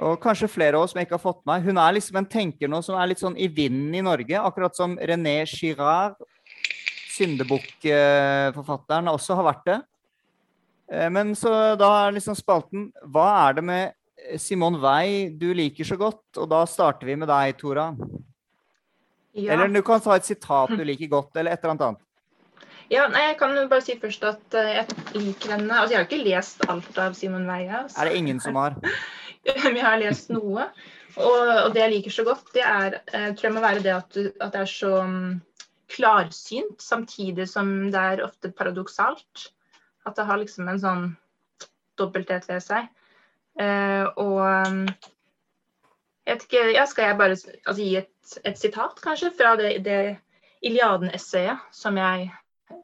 Og 0.00 0.16
kanskje 0.22 0.48
flere 0.48 0.78
av 0.78 0.86
oss 0.86 0.94
som 0.94 1.02
jeg 1.02 1.06
ikke 1.10 1.18
har 1.18 1.26
fått 1.26 1.44
med. 1.48 1.66
Hun 1.66 1.76
er 1.82 1.98
liksom 1.98 2.16
en 2.22 2.30
tenker 2.32 2.70
nå 2.70 2.80
som 2.84 2.96
er 2.96 3.10
litt 3.10 3.20
sånn 3.20 3.36
i 3.36 3.48
vinden 3.52 3.92
i 3.98 4.04
Norge. 4.04 4.40
Akkurat 4.40 4.76
som 4.78 4.96
René 4.96 5.42
Girard 5.50 6.16
Syndebukkforfatteren 7.12 9.10
også 9.12 9.36
har 9.36 9.44
vært 9.50 9.66
det. 9.68 9.78
Eh, 10.92 11.08
men 11.10 11.34
så 11.38 11.52
da 11.80 11.90
er 12.04 12.16
liksom 12.18 12.36
spalten 12.36 12.90
Hva 13.14 13.28
er 13.46 13.58
det 13.58 13.64
med 13.64 14.38
Simon 14.40 14.76
Wei 14.82 15.32
du 15.38 15.50
liker 15.56 15.88
så 15.88 15.98
godt? 16.00 16.24
Og 16.36 16.50
da 16.52 16.62
starter 16.68 17.08
vi 17.08 17.16
med 17.18 17.30
deg, 17.32 17.56
Tora. 17.58 17.90
Ja. 19.32 19.54
Eller 19.54 19.72
du 19.72 19.80
kan 19.84 20.02
ta 20.04 20.18
et 20.18 20.28
sitat 20.28 20.74
du 20.76 20.84
liker 20.84 21.08
godt, 21.10 21.36
eller 21.36 21.54
et 21.54 21.62
eller 21.62 21.72
annet 21.72 21.86
annet. 21.88 22.08
Ja, 22.92 23.06
nei, 23.08 23.22
Jeg 23.30 23.38
kan 23.40 23.54
bare 23.70 23.84
si 23.84 23.94
først 23.96 24.24
at 24.28 24.56
eh, 24.58 24.74
jeg 24.76 24.96
liker 25.16 25.54
henne 25.54 25.78
altså 25.78 25.94
Jeg 25.94 26.02
har 26.02 26.08
ikke 26.10 26.26
lest 26.26 26.66
alt 26.68 26.98
av 27.00 27.14
Simon. 27.16 27.48
Altså. 27.48 27.96
Er 27.96 28.10
det 28.10 28.18
ingen 28.20 28.40
som 28.40 28.58
har? 28.60 28.76
Men 29.64 29.78
jeg 29.78 29.86
har 29.86 30.02
lest 30.02 30.28
noe. 30.30 30.68
Og, 31.16 31.40
og, 31.48 31.72
det 31.72 31.82
jeg 31.82 31.92
liker 31.92 32.14
så 32.14 32.24
godt, 32.24 32.52
det 32.54 32.62
er, 32.64 32.98
jeg 33.12 33.30
eh, 33.30 33.32
tror 33.36 33.48
jeg 33.48 33.54
må 33.56 33.64
være 33.64 33.82
det 33.84 33.94
at, 33.96 34.20
at 34.40 34.52
det 34.54 34.60
er 34.62 34.70
så 34.70 34.92
mm, 35.04 35.32
klarsynt, 35.92 36.78
samtidig 36.80 37.48
som 37.50 37.72
det 37.92 38.04
er 38.12 38.22
ofte 38.24 38.52
paradoksalt. 38.56 39.50
At 40.08 40.16
det 40.18 40.26
har 40.28 40.40
liksom 40.40 40.68
en 40.68 40.80
sånn 40.82 41.04
dobbelthet 42.00 42.48
ved 42.48 42.62
seg. 42.64 42.88
Uh, 43.60 44.08
og 44.16 44.38
um, 44.40 44.84
jeg 46.24 46.36
vet 46.36 46.44
ikke, 46.46 46.62
ja, 46.72 46.86
Skal 46.88 47.10
jeg 47.10 47.18
bare 47.18 47.34
altså, 47.34 47.74
gi 47.76 47.96
et, 48.00 48.36
et, 48.44 48.58
sitat, 48.58 49.00
kanskje, 49.04 49.32
fra 49.36 49.52
det, 49.60 49.74
det 49.84 49.98
Iliaden-essayet 50.64 51.66
som 51.74 51.98
jeg 52.00 52.30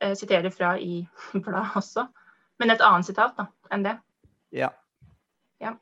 uh, 0.02 0.14
siterer 0.18 0.52
fra 0.52 0.74
i 0.78 1.06
bladet 1.44 1.78
også? 1.80 2.08
Men 2.58 2.74
et 2.74 2.84
annet 2.84 3.06
sitat 3.06 3.38
da, 3.38 3.48
enn 3.72 3.86
det. 3.86 3.96
Ja. 4.52 4.72
ja. 5.62 5.76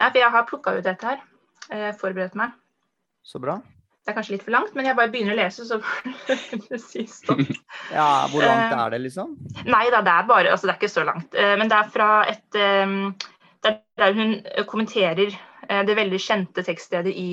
Nei, 0.00 0.10
for 0.10 0.20
jeg 0.20 0.34
har 0.36 0.48
plukka 0.48 0.76
ut 0.76 0.86
dette 0.86 1.14
her. 1.14 1.24
Uh, 1.72 1.90
forberedt 1.98 2.36
meg. 2.38 2.52
Så 3.24 3.40
bra. 3.40 3.58
Det 4.04 4.12
er 4.12 4.16
kanskje 4.18 4.34
litt 4.34 4.42
for 4.44 4.52
langt, 4.52 4.74
men 4.76 4.84
jeg 4.84 4.96
bare 4.98 5.08
begynner 5.08 5.32
å 5.32 5.38
lese, 5.38 5.64
så 5.64 5.78
får 5.80 6.66
det 6.68 6.80
si 6.90 7.06
stopp. 7.08 7.40
Ja, 7.94 8.26
hvor 8.28 8.44
langt 8.44 8.74
eh, 8.74 8.82
er 8.82 8.92
det, 8.92 9.00
liksom? 9.06 9.32
Nei 9.64 9.86
da, 9.92 10.02
det 10.04 10.12
er 10.12 10.28
bare 10.28 10.52
Altså, 10.52 10.68
det 10.68 10.74
er 10.74 10.78
ikke 10.82 10.92
så 10.92 11.06
langt. 11.08 11.32
Eh, 11.32 11.54
men 11.56 11.72
det 11.72 11.78
er 11.78 11.88
fra 11.94 12.10
et 12.28 12.58
eh, 12.60 12.92
Der 13.64 14.12
hun 14.18 14.36
kommenterer 14.68 15.32
det 15.64 15.94
veldig 15.96 16.18
kjente 16.20 16.60
tekststedet 16.60 17.14
i 17.16 17.28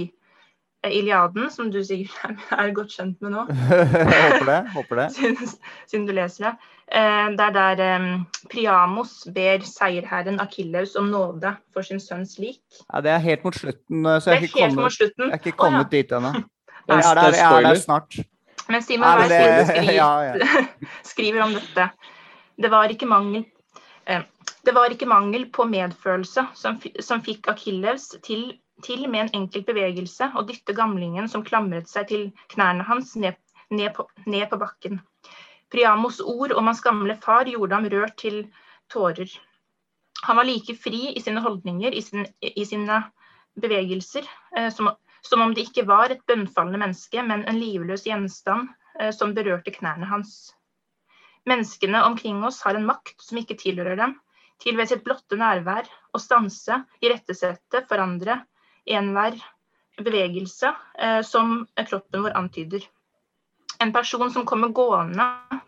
Iliaden, 0.87 1.49
som 1.51 1.67
du 1.73 1.81
sikkert 1.83 2.39
er 2.55 2.71
godt 2.71 2.95
kjent 2.95 3.19
med 3.19 3.33
nå. 3.35 3.41
håper 3.51 4.47
det. 4.47 4.59
håper 4.71 5.01
det. 5.01 5.07
Siden, 5.17 5.51
siden 5.91 6.05
du 6.07 6.13
leser 6.15 6.45
det. 6.47 6.53
Det 7.35 7.49
er 7.49 7.57
der 7.57 7.83
Priamos 8.53 9.17
ber 9.35 9.67
seierherren 9.67 10.39
Akilleus 10.39 10.95
om 10.95 11.11
nåde 11.11 11.51
for 11.75 11.83
sin 11.83 11.99
sønns 11.99 12.39
lik. 12.39 12.63
Ja, 12.87 13.03
Det 13.03 13.11
er 13.11 13.21
helt 13.27 13.43
mot 13.43 13.59
slutten, 13.59 14.07
så 14.07 14.31
jeg 14.31 14.39
er 14.39 14.47
ikke 14.47 14.71
kommet, 14.71 15.03
jeg 15.03 15.27
er 15.27 15.43
ikke 15.43 15.57
kommet 15.59 15.83
oh, 15.83 15.91
ja. 15.91 15.97
dit 15.99 16.17
ennå. 16.21 16.33
Jeg 16.87 17.05
er 17.05 17.15
der, 17.19 17.37
jeg 17.37 17.57
er 17.57 17.67
der 17.67 17.79
snart. 17.79 18.19
Men 18.71 18.83
Simon 18.83 19.19
Weil 19.19 19.65
skriver, 19.67 19.91
ja, 19.93 20.11
ja. 20.23 20.65
skriver 21.11 21.43
om 21.43 21.55
dette. 21.57 21.89
Det 22.61 22.71
var 22.71 22.93
ikke 22.93 23.09
mangel 23.09 23.43
eh, 24.05 24.23
det 24.61 24.73
var 24.75 24.93
ikke 24.93 25.09
mangel 25.09 25.47
på 25.53 25.65
medfølelse 25.69 26.45
som, 26.57 26.77
som 27.01 27.21
fikk 27.25 27.49
Akilleus 27.49 28.11
til, 28.25 28.43
til, 28.85 29.07
med 29.09 29.25
en 29.25 29.31
enkelt 29.43 29.65
bevegelse 29.69 30.29
å 30.37 30.43
dytte 30.45 30.75
gamlingen 30.77 31.29
som 31.31 31.45
klamret 31.45 31.89
seg 31.89 32.09
til 32.11 32.27
knærne 32.53 32.85
hans, 32.85 33.15
ned, 33.17 33.39
ned, 33.73 33.89
på, 33.95 34.05
ned 34.29 34.45
på 34.51 34.59
bakken. 34.61 34.99
Priamos 35.73 36.19
ord 36.21 36.53
om 36.53 36.69
hans 36.69 36.83
gamle 36.85 37.15
far 37.23 37.49
gjorde 37.49 37.77
ham 37.77 37.89
rørt 37.89 38.17
til 38.21 38.43
tårer. 38.91 39.31
Han 40.27 40.37
var 40.37 40.45
like 40.45 40.75
fri 40.77 41.07
i 41.15 41.23
sine 41.23 41.41
holdninger, 41.41 41.95
i, 41.95 42.01
sin, 42.05 42.27
i 42.45 42.65
sine 42.67 42.99
bevegelser, 43.61 44.27
eh, 44.57 44.69
som, 44.73 44.91
som, 45.21 45.41
om 45.41 45.53
det 45.53 45.67
ikke 45.67 45.85
var 45.89 46.11
et 46.11 46.23
bønnfallende 46.27 46.81
menneske, 46.81 47.23
men 47.23 47.45
en 47.47 47.59
livløs 47.61 48.05
gjenstand 48.07 48.69
eh, 48.99 49.11
som 49.15 49.35
berørte 49.37 49.73
knærne 49.75 50.09
hans. 50.09 50.51
Menneskene 51.49 52.03
omkring 52.05 52.43
oss 52.45 52.61
har 52.65 52.77
en 52.77 52.85
makt 52.85 53.21
som 53.21 53.39
ikke 53.41 53.57
tilhører 53.59 53.97
dem, 53.97 54.15
til 54.61 54.77
ved 54.77 54.91
sitt 54.91 55.03
blotte 55.05 55.37
nærvær 55.37 55.87
å 56.13 56.21
stanse, 56.21 56.83
irettesette, 57.01 57.83
forandre 57.89 58.43
enhver 58.85 59.37
bevegelse 60.01 60.73
eh, 60.97 61.21
som 61.25 61.63
kroppen 61.87 62.25
vår 62.25 62.37
antyder. 62.37 62.85
En 63.81 63.93
person 63.93 64.29
som 64.33 64.45
kommer 64.45 64.69
gående 64.69 65.25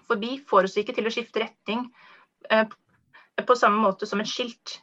forbi, 0.08 0.38
får 0.46 0.70
oss 0.70 0.78
ikke 0.78 0.94
til 0.98 1.10
å 1.10 1.14
skifte 1.14 1.42
retning 1.42 1.88
eh, 2.50 2.68
på 3.42 3.58
samme 3.58 3.82
måte 3.82 4.10
som 4.10 4.22
et 4.22 4.30
skilt. 4.30 4.78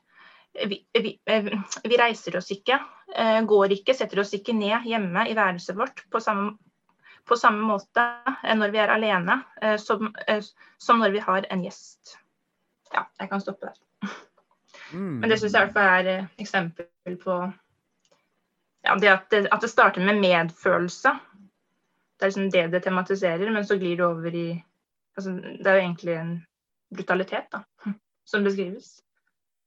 Vi, 0.54 0.80
vi, 0.92 1.12
eh, 1.30 1.46
vi, 1.84 1.96
reiser 1.96 2.36
oss 2.36 2.50
ikke, 2.50 2.80
eh, 3.14 3.38
går 3.46 3.76
ikke, 3.76 3.94
setter 3.94 4.20
oss 4.20 4.34
ikke 4.34 4.54
ned 4.56 4.88
hjemme 4.88 5.28
i 5.30 5.36
værelset 5.38 5.78
vårt 5.78 6.02
på 6.10 6.20
samme, 6.20 6.56
på 7.28 7.38
samme 7.38 7.62
måte 7.62 8.06
når 8.58 8.74
vi 8.74 8.80
er 8.82 8.90
alene 8.90 9.36
som, 9.78 10.08
som, 10.82 10.98
når 10.98 11.14
vi 11.14 11.22
har 11.22 11.46
en 11.52 11.62
gjest. 11.62 12.16
Ja, 12.90 13.04
jeg 13.20 13.30
kan 13.30 13.42
stoppe 13.44 13.70
der. 13.70 14.14
Mm. 14.90 15.20
Men 15.20 15.30
det 15.30 15.38
syns 15.38 15.54
jeg 15.54 15.60
i 15.60 15.68
hvert 15.68 15.76
fall 15.76 16.08
er 16.10 16.24
eksempel 16.42 17.18
på 17.20 17.36
ja, 18.82 18.96
det 18.98 19.12
at, 19.12 19.28
det 19.30 19.44
at 19.52 19.62
det 19.62 19.70
starter 19.70 20.02
med 20.02 20.18
medfølelse 20.18 21.12
det 22.20 22.26
er 22.26 22.28
liksom 22.28 22.50
det 22.50 22.66
det 22.72 22.82
tematiserer, 22.84 23.50
men 23.50 23.66
så 23.66 23.76
glir 23.80 23.96
det 23.96 24.04
over 24.04 24.34
i 24.34 24.64
altså, 25.16 25.30
Det 25.30 25.66
er 25.66 25.74
jo 25.74 25.84
egentlig 25.84 26.14
en 26.14 26.34
brutalitet 26.94 27.46
da, 27.52 27.62
som 28.30 28.44
beskrives. 28.44 29.00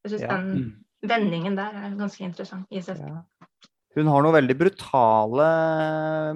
Jeg 0.04 0.14
syns 0.14 0.26
ja. 0.26 0.36
den 0.36 0.50
mm. 0.52 0.70
vendingen 1.10 1.58
der 1.58 1.78
er 1.80 1.98
ganske 2.00 2.26
interessant 2.26 2.68
i 2.72 2.82
seg 2.84 3.00
selv. 3.00 3.22
Ja. 3.22 3.60
Hun 3.94 4.10
har 4.10 4.24
noen 4.26 4.36
veldig 4.40 4.56
brutale 4.58 5.50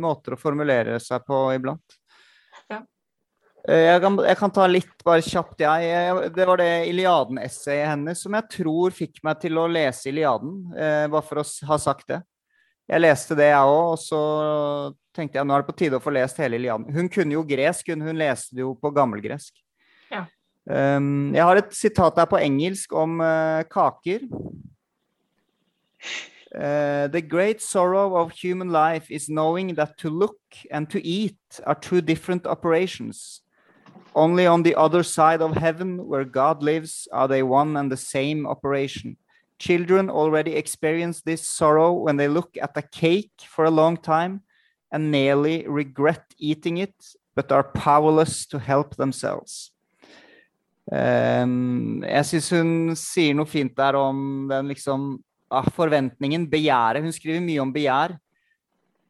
måter 0.01 0.35
å 0.35 0.39
formulere 0.39 0.99
seg 1.01 1.25
på 1.25 1.39
iblant. 1.55 1.97
Ja. 2.69 2.83
Eh, 3.67 3.87
jeg 3.87 4.03
kan, 4.03 4.19
jeg 4.29 4.39
kan, 4.39 4.53
ta 4.53 4.67
litt 4.69 5.03
bare 5.05 5.25
kjapt, 5.25 5.63
jeg. 5.65 6.31
Det 6.35 6.47
var 6.47 6.61
det 6.61 6.71
Iliaden-essayet 6.91 7.91
hennes 7.95 8.21
som 8.23 8.37
jeg 8.37 8.49
tror 8.59 8.95
fikk 8.95 9.23
meg 9.25 9.41
til 9.41 9.57
å 9.57 9.67
lese 9.71 10.11
Iliaden, 10.11 10.59
eh, 10.77 11.05
bare 11.11 11.25
for 11.25 11.41
å 11.41 11.47
ha 11.71 11.79
sagt 11.81 12.13
det. 12.13 12.21
Jeg 12.87 13.03
leste 13.03 13.35
det, 13.35 13.49
jeg 13.51 13.67
òg, 13.67 13.97
og 13.97 13.99
så 13.99 14.21
tenkte 15.17 15.41
jeg 15.41 15.47
nå 15.49 15.55
er 15.57 15.63
det 15.63 15.67
på 15.67 15.79
tide 15.81 15.97
å 15.97 16.03
få 16.03 16.13
lest 16.15 16.37
hele 16.39 16.55
Iliaden. 16.61 16.87
Hun 16.93 17.09
kunne 17.11 17.35
jo 17.35 17.43
gresk, 17.47 17.89
hun, 17.91 18.05
hun 18.05 18.21
leste 18.21 18.55
det 18.55 18.63
jo 18.63 18.77
på 18.79 18.93
gammelgresk. 18.95 19.51
Um, 20.69 21.33
jeg 21.35 21.43
har 21.47 21.55
et 21.55 21.71
sitat 21.71 22.17
her 22.19 22.27
på 22.27 22.39
engelsk 22.43 22.91
om 22.93 23.21
uh, 23.23 23.63
kaker. 23.71 24.27
Uh, 26.55 27.07
the 27.07 27.21
great 27.21 27.61
sorrow 27.61 28.15
of 28.15 28.31
human 28.31 28.69
life 28.69 29.09
is 29.09 29.27
knowing 29.27 29.75
that 29.75 29.97
to 29.97 30.09
look 30.09 30.39
and 30.71 30.89
to 30.89 30.99
eat 31.05 31.37
are 31.65 31.75
two 31.75 32.01
different 32.01 32.45
operations. 32.45 33.41
Only 34.15 34.47
on 34.47 34.63
the 34.63 34.75
other 34.75 35.03
side 35.03 35.41
of 35.41 35.55
heaven, 35.55 36.05
where 36.07 36.25
God 36.25 36.63
lives, 36.63 37.07
are 37.13 37.27
they 37.27 37.43
one 37.43 37.77
and 37.77 37.91
the 37.91 37.97
same 37.97 38.47
operation. 38.47 39.15
Children 39.59 40.09
already 40.09 40.55
experience 40.55 41.21
this 41.21 41.47
sorrow 41.47 41.93
when 41.93 42.17
they 42.17 42.27
look 42.27 42.57
at 42.61 42.75
a 42.75 42.81
cake 42.81 43.31
for 43.47 43.65
a 43.65 43.71
long 43.71 43.95
time 43.95 44.41
and 44.91 45.11
nearly 45.11 45.67
regret 45.67 46.23
eating 46.37 46.77
it, 46.77 46.95
but 47.35 47.51
are 47.51 47.63
powerless 47.63 48.45
to 48.47 48.59
help 48.59 48.95
themselves. 48.95 49.71
Um, 50.87 51.99
jeg 51.99 52.27
syns 52.29 52.45
hun 52.55 52.69
sier 52.95 53.35
noe 53.35 53.49
fint 53.49 53.73
der 53.75 53.97
om 53.99 54.47
den 54.47 54.69
liksom 54.71 55.17
ah, 55.51 55.67
forventningen, 55.75 56.47
begjæret. 56.47 57.03
Hun 57.03 57.15
skriver 57.15 57.43
mye 57.43 57.59
om 57.63 57.73
begjær, 57.75 58.15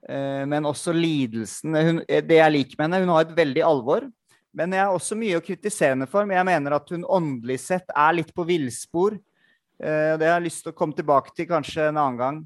uh, 0.10 0.44
men 0.50 0.66
også 0.70 0.96
lidelsen. 0.96 1.78
Hun, 1.78 2.02
det 2.08 2.42
jeg 2.42 2.56
liker 2.56 2.80
med 2.80 2.88
henne, 2.88 3.04
hun 3.06 3.14
har 3.14 3.28
et 3.28 3.38
veldig 3.38 3.66
alvor. 3.68 4.10
Men 4.58 4.74
jeg 4.74 4.88
har 4.88 4.96
også 4.96 5.20
mye 5.20 5.38
å 5.38 5.46
kritisere 5.46 5.94
henne 5.94 6.10
for. 6.10 6.26
Men 6.26 6.40
jeg 6.40 6.50
mener 6.50 6.80
at 6.80 6.94
hun 6.96 7.06
åndelig 7.06 7.60
sett 7.68 7.94
er 7.94 8.18
litt 8.18 8.34
på 8.34 8.48
villspor. 8.48 9.20
Uh, 9.78 10.18
det 10.18 10.26
har 10.26 10.40
jeg 10.40 10.50
lyst 10.50 10.66
til 10.66 10.74
å 10.74 10.78
komme 10.78 10.98
tilbake 10.98 11.36
til 11.38 11.50
kanskje 11.52 11.92
en 11.92 12.02
annen 12.02 12.22
gang. 12.24 12.46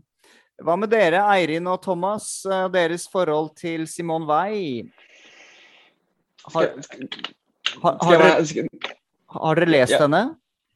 Hva 0.62 0.76
med 0.78 0.92
dere, 0.92 1.24
Eirin 1.34 1.72
og 1.72 1.80
Thomas? 1.82 2.44
Og 2.46 2.74
deres 2.76 3.08
forhold 3.10 3.56
til 3.58 3.88
Simone 3.90 4.28
Weil? 4.28 4.92
Har, 6.52 6.74
har, 7.82 7.98
har, 8.04 9.00
har 9.34 9.56
dere 9.60 9.70
lest 9.72 9.94
Ja. 9.96 10.02
henne? 10.06 10.24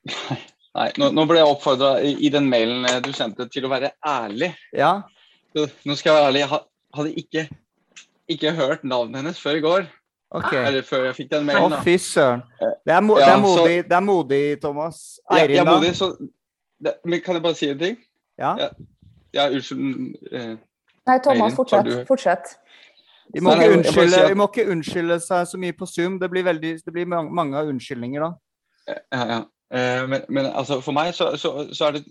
Nei, 0.76 0.89
nå, 0.99 1.08
nå 1.16 1.24
ble 1.30 1.38
jeg 1.39 1.47
oppfordra 1.47 1.91
i, 2.03 2.10
i 2.28 2.30
den 2.34 2.49
mailen 2.51 2.84
eh, 2.89 2.97
du 3.03 3.12
sendte, 3.16 3.45
til 3.51 3.64
å 3.68 3.70
være 3.72 3.93
ærlig. 4.06 4.49
Ja. 4.76 4.89
Nå 5.56 5.95
skal 5.95 6.10
jeg 6.12 6.16
være 6.18 6.26
ærlig. 6.32 6.41
Jeg 6.43 6.49
hadde 6.97 7.14
ikke, 7.22 7.43
ikke 8.36 8.51
hørt 8.58 8.84
navnet 8.84 9.22
hennes 9.22 9.39
før 9.39 9.56
i 9.62 9.64
går. 9.64 9.86
Okay. 10.36 10.60
Eller 10.68 10.84
før 10.84 11.06
jeg 11.08 11.16
fikk 11.22 11.30
den 11.32 11.45
mailen. 11.47 11.78
Å, 11.78 11.80
fy 11.86 11.95
søren. 12.01 12.43
Det 12.60 12.91
er, 12.91 12.99
mo 13.06 13.16
Ja, 13.22 13.26
det, 13.26 13.32
er 13.32 13.39
så- 13.39 13.45
modig, 13.45 13.78
det 13.88 13.95
er 13.95 14.03
modig, 14.03 14.41
Thomas. 14.62 14.99
Eirin, 15.32 15.56
jeg 15.62 15.66
da? 15.66 15.78
må 15.80 15.93
så, 15.95 16.10
det, 16.84 16.93
men 17.06 17.22
kan 17.24 17.38
jeg 17.39 17.43
bare 17.47 17.56
si 17.56 17.70
en 17.72 17.80
ting? 17.80 17.97
Ja. 18.38 18.51
Ja. 18.60 18.70
Ja, 19.36 19.45
unnskyld. 19.51 20.16
eh, 20.32 20.56
Nei, 21.08 21.20
Thomas, 21.24 21.53
Eirin, 21.53 21.56
fortsett. 21.56 22.08
Fortsett. 22.08 22.56
Vi 23.34 23.41
må, 23.43 23.56
ikke 23.56 23.78
unnskylde, 23.80 24.28
vi 24.30 24.36
må 24.38 24.45
ikke 24.51 24.68
unnskylde 24.76 25.18
seg 25.24 25.47
så 25.49 25.58
mye 25.60 25.74
på 25.76 25.88
Zoom. 25.89 26.20
Det 26.20 26.28
blir, 26.32 26.43
veldig, 26.45 26.76
det 26.84 26.93
blir 26.93 27.08
mange, 27.10 27.32
mange 27.36 27.64
unnskyldninger 27.72 28.22
da. 28.28 28.34
Ja, 28.88 29.25
ja. 29.33 29.39
Eh, 29.73 30.05
Men, 30.07 30.21
men 30.29 30.45
altså, 30.51 30.79
for 30.86 30.93
meg 30.93 31.13
så, 31.17 31.31
så, 31.41 31.67
så 31.73 31.88
er 31.88 31.97
det 31.97 32.03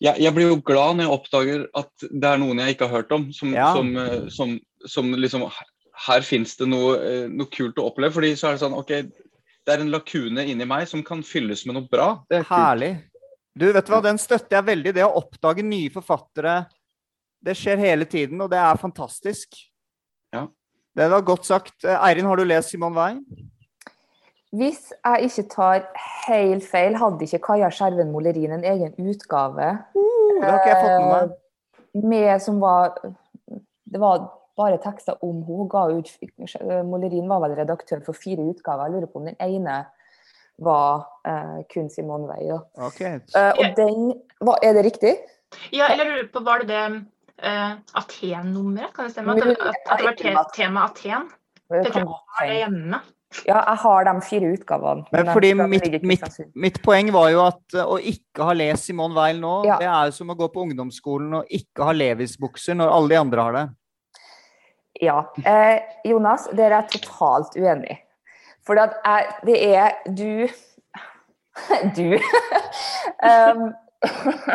jeg, 0.00 0.14
jeg 0.22 0.34
blir 0.34 0.48
jo 0.52 0.60
glad 0.62 0.94
når 0.98 1.04
jeg 1.08 1.14
oppdager 1.14 1.62
at 1.78 2.04
det 2.06 2.28
er 2.28 2.38
noen 2.38 2.60
jeg 2.62 2.74
ikke 2.76 2.86
har 2.86 3.00
hørt 3.00 3.12
om. 3.16 3.28
Som, 3.34 3.54
Ja. 3.54 3.72
som, 3.74 3.96
eh, 3.98 4.28
som, 4.30 4.52
som 4.86 5.12
liksom 5.14 5.46
Her 6.06 6.22
fins 6.22 6.54
det 6.60 6.68
noe, 6.70 6.92
eh, 7.02 7.24
noe 7.30 7.50
kult 7.50 7.78
å 7.82 7.88
oppleve. 7.90 8.12
fordi 8.14 8.32
så 8.38 8.48
er 8.48 8.52
det 8.54 8.62
sånn 8.62 8.76
OK, 8.78 8.92
det 9.66 9.74
er 9.74 9.80
en 9.82 9.90
lakune 9.90 10.44
inni 10.46 10.64
meg 10.64 10.86
som 10.88 11.02
kan 11.02 11.22
fylles 11.26 11.64
med 11.66 11.74
noe 11.74 11.88
bra. 11.90 12.12
Det 12.30 12.38
er 12.38 12.44
kult. 12.46 12.54
Herlig. 12.54 12.92
Du, 13.58 13.66
vet 13.74 13.86
du 13.86 13.90
hva, 13.92 13.98
den 14.04 14.18
støtter 14.22 14.60
jeg 14.60 14.64
veldig. 14.68 14.92
Det 14.94 15.02
å 15.04 15.16
oppdage 15.18 15.64
nye 15.66 15.90
forfattere, 15.90 16.60
det 17.42 17.56
skjer 17.58 17.78
hele 17.82 18.06
tiden, 18.06 18.40
og 18.40 18.50
det 18.52 18.58
er 18.62 18.78
fantastisk. 18.78 19.58
Ja. 20.32 20.46
Det 20.94 21.10
var 21.10 21.26
godt 21.26 21.44
sagt. 21.46 21.82
Eirin, 21.84 22.26
har 22.30 22.38
du 22.38 22.44
lest 22.46 22.70
Simon 22.70 22.94
Weil? 22.94 23.18
Hvis 24.56 24.92
jeg 25.04 25.22
ikke 25.28 25.42
tar 25.52 25.82
helt 26.28 26.64
feil, 26.64 26.94
hadde 26.96 27.24
ikke 27.26 27.38
Kaja 27.44 27.68
Skjerven 27.70 28.12
Molerin 28.12 28.52
en 28.56 28.64
egen 28.64 28.94
utgave 28.96 29.78
Uh, 29.94 30.40
det 30.40 30.48
har 30.50 30.58
ikke 30.58 30.70
jeg 30.70 30.84
fått 30.84 31.00
med 31.02 31.12
meg. 31.12 31.30
eh, 31.94 32.02
med 32.08 32.40
som 32.40 32.60
var 32.60 32.94
Det 33.92 34.00
var 34.00 34.28
bare 34.56 34.78
tekster 34.82 35.16
om 35.24 35.42
henne. 35.42 35.56
Hun 35.58 35.68
ga 35.68 35.82
ut 35.90 36.08
Molerin 36.86 37.28
var 37.28 37.40
vel 37.44 37.56
redaktør 37.58 38.00
for 38.04 38.12
fire 38.12 38.42
utgaver. 38.52 38.84
Jeg 38.86 38.92
lurer 38.92 39.06
på 39.06 39.18
om 39.20 39.26
den 39.26 39.36
ene 39.40 39.86
var 40.58 41.04
uh, 41.28 41.60
kun 41.72 41.90
Simone 41.90 42.26
Weil. 42.28 42.58
Okay. 42.76 43.16
Ok. 43.16 43.36
Eh, 43.36 43.52
og 43.58 43.76
den 43.76 44.12
var, 44.40 44.58
Er 44.62 44.72
det 44.72 44.84
riktig? 44.84 45.14
Ja, 45.72 45.88
eller 45.92 46.04
lurer 46.04 46.28
på, 46.32 46.40
var 46.44 46.58
det 46.58 46.68
det 46.68 47.04
uh, 47.44 47.76
Aten-nummeret? 47.94 48.92
Kan 48.94 49.04
det 49.04 49.12
stemme? 49.12 49.32
At, 49.32 49.42
det- 49.42 49.58
at, 49.60 49.76
at 49.90 50.18
det 50.18 50.34
var 50.34 50.50
te 50.52 50.62
tema 50.62 50.84
Aten? 50.88 51.28
Det 51.70 51.84
Det 51.84 51.92
det 51.94 52.56
hjemme. 52.56 53.00
Ja, 53.44 53.58
jeg 53.60 53.76
har 53.82 54.06
de 54.08 54.12
fire 54.24 54.50
utgavene. 54.56 55.04
Men 55.12 55.28
fordi 55.28 55.50
mitt, 55.58 56.02
mitt, 56.02 56.38
mitt 56.56 56.78
poeng 56.84 57.10
var 57.12 57.28
jo 57.32 57.42
at 57.44 57.76
eh, 57.76 57.84
å 57.84 57.98
ikke 58.00 58.46
ha 58.48 58.54
lest 58.56 58.88
Simone 58.88 59.16
Weil 59.16 59.40
nå, 59.42 59.54
Ja. 59.68 59.76
det 59.80 59.88
er 59.90 60.08
jo 60.08 60.14
som 60.16 60.32
å 60.32 60.36
gå 60.38 60.48
på 60.54 60.64
ungdomsskolen 60.64 61.34
og 61.42 61.52
ikke 61.52 61.90
ha 61.90 61.92
Levis-bukser 61.96 62.78
når 62.78 62.94
alle 62.94 63.12
de 63.12 63.18
andre 63.20 63.44
har 63.44 63.58
det. 63.58 63.66
Ja. 65.04 65.18
Eh, 65.44 65.76
Jonas, 66.08 66.48
dere 66.56 66.80
er 66.80 66.88
totalt 66.90 67.52
uenig. 67.58 67.98
For 68.66 68.80
jeg, 68.80 69.28
det 69.48 69.58
er 69.76 70.00
du 70.08 70.48
Du. 71.98 72.14
um, 73.28 73.68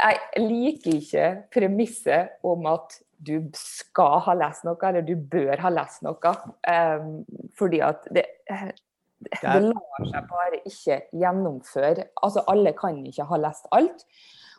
jeg 0.00 0.20
liker 0.40 0.96
ikke 0.96 1.30
premisset 1.52 2.36
om 2.46 2.66
at 2.72 2.98
du 3.20 3.50
skal 3.56 4.20
ha 4.24 4.34
lest 4.38 4.64
noe, 4.64 4.78
eller 4.88 5.04
du 5.04 5.14
bør 5.16 5.60
ha 5.60 5.72
lest 5.72 6.04
noe. 6.06 6.34
Um, 6.64 7.24
fordi 7.58 7.82
at 7.84 8.06
det, 8.14 8.26
det 8.48 9.56
lar 9.66 10.06
seg 10.08 10.28
bare 10.30 10.60
ikke 10.64 11.00
gjennomføre. 11.20 12.06
Altså, 12.24 12.44
alle 12.48 12.72
kan 12.78 13.00
ikke 13.06 13.28
ha 13.28 13.40
lest 13.40 13.68
alt. 13.76 14.06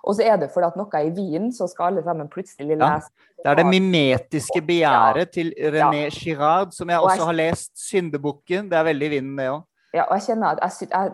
Og 0.02 0.16
så 0.18 0.26
er 0.26 0.40
det 0.42 0.50
fordi 0.54 0.66
at 0.72 0.78
noe 0.80 0.98
er 0.98 1.10
i 1.10 1.14
Wien, 1.14 1.52
så 1.54 1.68
skal 1.70 1.92
alle 1.92 2.04
sammen 2.06 2.30
plutselig 2.30 2.78
Ja. 2.78 2.96
lese. 2.96 3.12
Det 3.42 3.50
er 3.50 3.56
det 3.58 3.66
mimetiske 3.66 4.62
begjæret 4.62 5.32
til 5.34 5.54
René 5.58 6.10
Girard, 6.14 6.72
som 6.72 6.90
jeg- 6.90 7.02
også 7.02 7.26
har 7.26 7.34
lest. 7.34 7.72
'Syndebukken'. 7.76 8.70
Det 8.70 8.78
er 8.78 8.84
veldig 8.84 9.06
i 9.06 9.10
vinden, 9.10 9.38
det 9.38 9.50
òg. 9.50 9.64
Ja, 9.94 10.04
og 10.04 10.20
jeg 10.20 10.22
kjenner 10.22 10.48
at 10.48 10.80
jeg, 10.80 10.90
jeg, 10.90 11.12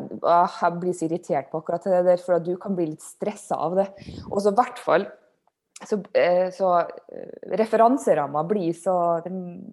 jeg 0.62 0.80
blir 0.80 0.94
så 0.94 1.06
irritert 1.08 1.50
på 1.52 1.58
akkurat 1.58 1.84
det 1.84 2.06
der, 2.06 2.18
for 2.18 2.36
at 2.36 2.46
du 2.46 2.56
kan 2.58 2.76
bli 2.76 2.86
litt 2.86 3.02
stressa 3.02 3.56
av 3.56 3.76
det. 3.76 3.88
Og 4.32 4.42
så 4.42 4.52
i 4.52 4.56
hvert 4.56 4.78
fall 4.80 5.08
så, 5.86 6.04
eh, 6.14 6.50
så 6.52 6.80
eh, 6.80 7.58
referanseramma 7.58 8.42
blir 8.50 8.74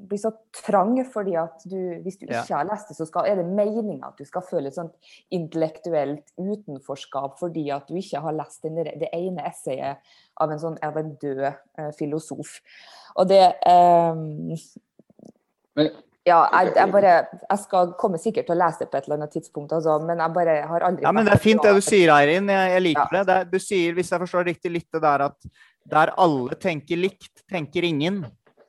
blir 0.09 0.18
så 0.20 0.30
trang, 0.66 0.98
fordi 1.09 1.36
at 1.40 1.64
du, 1.64 1.78
hvis 2.05 2.18
du 2.20 2.26
ikke 2.26 2.59
har 2.59 2.68
lest 2.68 2.90
det, 2.92 2.96
så 2.98 3.07
skal, 3.09 3.24
er 3.30 3.40
det 3.40 3.46
meninga 3.48 4.11
at 4.11 4.20
du 4.20 4.28
skal 4.28 4.44
føle 4.44 4.68
et 4.68 4.76
sånt 4.76 4.92
intellektuelt 5.32 6.26
utenforskap 6.36 7.38
fordi 7.40 7.70
at 7.72 7.88
du 7.88 7.96
ikke 7.96 8.20
har 8.20 8.36
lest 8.36 8.62
den, 8.66 8.82
det 8.84 9.09
ene 9.16 9.48
essayet 9.48 10.05
av 10.36 10.52
en 10.52 10.61
sånn 10.61 10.76
av 10.84 10.98
en 11.00 11.14
død 11.22 11.44
eh, 11.48 11.90
filosof. 11.96 12.59
Og 13.16 13.30
det 13.30 13.44
um, 13.64 14.52
Men- 15.74 15.94
ja, 16.24 16.38
jeg, 16.57 16.72
jeg 16.72 16.88
bare 16.88 17.11
Jeg 17.50 17.61
skal 17.61 17.90
komme 18.00 18.16
sikkert 18.20 18.46
til 18.48 18.57
å 18.57 18.62
lese 18.62 18.80
det 18.80 18.88
på 18.88 18.96
et 18.96 19.05
eller 19.05 19.18
annet 19.18 19.34
tidspunkt, 19.36 19.74
altså, 19.76 19.98
men 20.00 20.22
jeg 20.22 20.32
bare 20.32 20.55
har 20.70 20.86
aldri 20.88 21.05
Ja, 21.05 21.12
men 21.12 21.26
det 21.28 21.34
er 21.36 21.42
fint 21.42 21.61
det 21.62 21.74
du 21.76 21.82
sier, 21.84 22.12
Eirin. 22.14 22.48
Jeg, 22.48 22.70
jeg 22.72 22.84
liker 22.86 23.12
Ja. 23.12 23.24
det. 23.24 23.36
det 23.50 23.52
du 23.52 23.61
sier, 23.61 23.92
hvis 23.92 24.12
jeg 24.12 24.22
forstår 24.22 24.46
riktig, 24.48 24.72
litt 24.72 24.88
det 24.92 25.02
der 25.05 25.26
at 25.26 25.36
der 25.91 26.14
alle 26.18 26.55
tenker 26.61 26.97
likt, 26.97 27.45
tenker 27.51 27.85
ingen. 27.85 28.24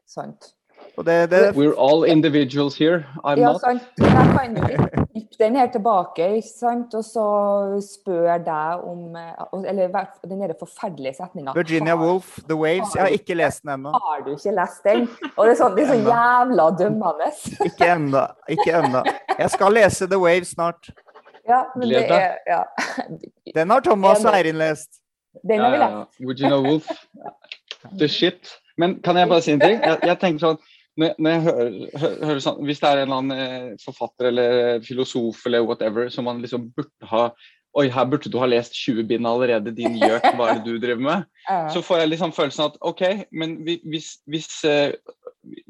Sant. 0.07 0.51
Og 0.97 1.03
det, 1.07 1.30
det 1.32 1.39
We're 1.57 1.74
all 1.76 2.05
individuals 2.07 2.78
here. 2.78 3.03
I'm 3.26 3.38
Ja, 3.39 3.51
not. 3.51 3.61
sant. 3.61 3.82
Jeg 3.99 4.11
kan 4.11 4.55
jo 4.55 5.07
vippe 5.16 5.38
den 5.39 5.55
her 5.59 5.68
tilbake, 5.74 6.28
ikke 6.38 6.47
sant, 6.47 6.93
og 6.95 7.03
så 7.03 7.26
spør 7.84 8.38
deg 8.45 8.84
om 8.88 9.16
eh, 9.20 9.66
Eller 9.72 9.89
den 10.24 10.39
der 10.43 10.53
forferdelige 10.59 11.13
setninga. 11.18 11.51
Virginia 11.57 11.95
Woolf, 11.99 12.38
The 12.47 12.55
Waves. 12.55 12.93
Jeg 12.95 13.01
har 13.03 13.16
ikke 13.18 13.36
lest 13.36 13.63
den 13.66 13.74
ennå. 13.76 13.91
Har 13.91 14.24
du 14.26 14.32
ikke 14.38 14.53
lest 14.55 14.84
den? 14.88 15.07
Og 15.36 15.45
det 15.47 15.55
er, 15.55 15.59
sånn, 15.59 15.76
det 15.76 15.84
er 15.84 15.91
så 15.91 15.99
jævla 15.99 16.70
dømmende. 16.80 17.32
Ikke 17.68 17.89
ennå. 17.95 18.24
Ikke 18.55 18.78
ennå. 18.80 19.03
Jeg 19.39 19.49
skal 19.57 19.76
lese 19.76 20.07
The 20.07 20.20
Waves 20.22 20.53
snart. 20.55 20.91
Ja, 21.47 21.63
men 21.76 21.89
Gled 21.89 22.07
det 22.07 22.09
deg. 22.09 22.22
er 22.22 22.38
ja. 22.55 22.61
Den 23.55 23.70
har 23.76 23.84
Thomas 23.86 24.24
og 24.26 24.32
Eirin 24.34 24.57
lest. 24.61 25.01
Den 25.43 25.63
har 25.63 25.73
vi 25.73 25.81
lagt. 25.81 26.21
Would 26.21 26.39
you 26.39 26.47
know 26.49 26.63
Wolf? 26.63 26.88
The 27.99 28.07
shit. 28.07 28.55
Men 28.77 28.99
kan 29.01 29.17
jeg 29.17 29.29
bare 29.31 29.43
si 29.43 29.53
en 29.55 29.61
ting? 29.63 29.77
Jeg, 29.79 29.99
jeg 30.03 30.19
tenker 30.21 30.47
sånn 30.47 30.63
når, 30.95 31.17
når 31.19 31.33
jeg 31.33 31.41
hører, 31.43 31.73
hører 32.23 32.39
sånn, 32.43 32.61
Hvis 32.67 32.79
det 32.79 32.88
er 32.88 33.01
en 33.01 33.09
eller 33.09 33.21
annen 33.21 33.43
eh, 33.43 33.83
forfatter 33.83 34.29
eller 34.29 34.79
filosof 34.86 35.41
eller 35.49 35.65
whatever 35.67 36.07
som 36.13 36.27
man 36.29 36.39
liksom 36.43 36.69
burde 36.75 37.09
ha 37.11 37.27
Oi, 37.75 37.89
her 37.91 38.05
burde 38.07 38.31
du 38.31 38.38
ha 38.39 38.47
lest 38.47 38.71
20 38.79 39.03
bind 39.09 39.27
allerede, 39.27 39.73
din 39.75 39.97
gjøk, 39.99 40.29
hva 40.38 40.45
er 40.47 40.61
det 40.63 40.71
du 40.77 40.77
driver 40.79 41.01
med? 41.03 41.25
Så 41.73 41.81
får 41.83 41.97
jeg 41.99 42.11
liksom 42.13 42.31
følelsen 42.31 42.69
at 42.69 42.77
OK, 42.88 43.01
men 43.36 43.57
hvis, 43.65 44.13
hvis, 44.31 44.47
eh, 44.63 44.93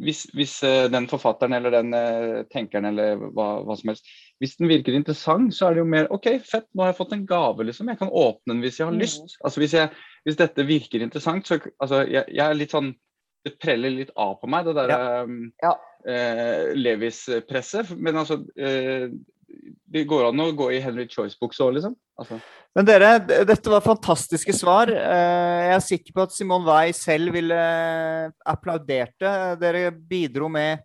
hvis, 0.02 0.26
hvis 0.36 0.54
eh, 0.64 0.86
den 0.92 1.08
forfatteren 1.12 1.54
eller 1.58 1.74
den 1.76 1.94
eh, 1.98 2.44
tenkeren 2.52 2.86
eller 2.92 3.16
hva, 3.36 3.48
hva 3.66 3.76
som 3.80 3.92
helst 3.92 4.08
Hvis 4.44 4.58
den 4.60 4.68
virker 4.68 4.96
interessant, 4.98 5.54
så 5.56 5.68
er 5.70 5.76
det 5.78 5.82
jo 5.84 5.88
mer 5.92 6.08
OK, 6.12 6.28
fett, 6.44 6.68
nå 6.76 6.84
har 6.84 6.92
jeg 6.92 6.98
fått 7.00 7.14
en 7.16 7.26
gave, 7.30 7.64
liksom. 7.68 7.88
Jeg 7.92 8.00
kan 8.02 8.12
åpne 8.12 8.52
den 8.54 8.62
hvis 8.66 8.80
jeg 8.82 8.88
har 8.90 8.94
Mm. 8.96 9.00
lyst. 9.02 9.38
Altså 9.44 9.62
hvis, 9.64 9.74
jeg, 9.78 9.90
hvis 10.28 10.40
dette 10.42 10.66
virker 10.68 11.02
interessant, 11.06 11.48
så 11.48 11.60
altså, 11.80 12.02
jeg, 12.08 12.26
jeg 12.36 12.44
er 12.46 12.58
litt 12.60 12.72
sånn 12.76 12.94
Det 13.46 13.60
preller 13.62 13.94
litt 13.94 14.10
av 14.18 14.40
på 14.42 14.48
meg, 14.50 14.66
det 14.66 14.74
derre 14.76 15.28
Ja. 15.62 15.76
eh, 16.10 16.74
Levis-presset. 16.76 17.92
Men 17.98 18.18
altså 18.18 18.40
eh, 18.58 19.10
det 19.94 20.08
går 20.10 20.30
an 20.32 20.42
å 20.42 20.52
gå 20.58 20.72
i 20.74 20.80
Henry 20.82 21.06
Choice-buksa 21.08 21.68
òg, 21.68 21.76
liksom. 21.78 21.96
Altså. 22.16 22.38
Men 22.76 22.88
dere, 22.88 23.10
dette 23.48 23.72
var 23.72 23.84
fantastiske 23.84 24.54
svar. 24.56 24.90
Eh, 24.92 25.62
Jeg 25.66 25.76
er 25.76 25.84
sikker 25.84 26.16
på 26.16 26.24
at 26.24 26.36
Simon 26.36 26.64
Wei 26.68 26.92
selv 26.96 27.34
ville 27.36 27.58
applaudert 28.46 29.14
det. 29.20 29.34
Dere 29.62 29.90
bidro 29.92 30.48
med 30.52 30.84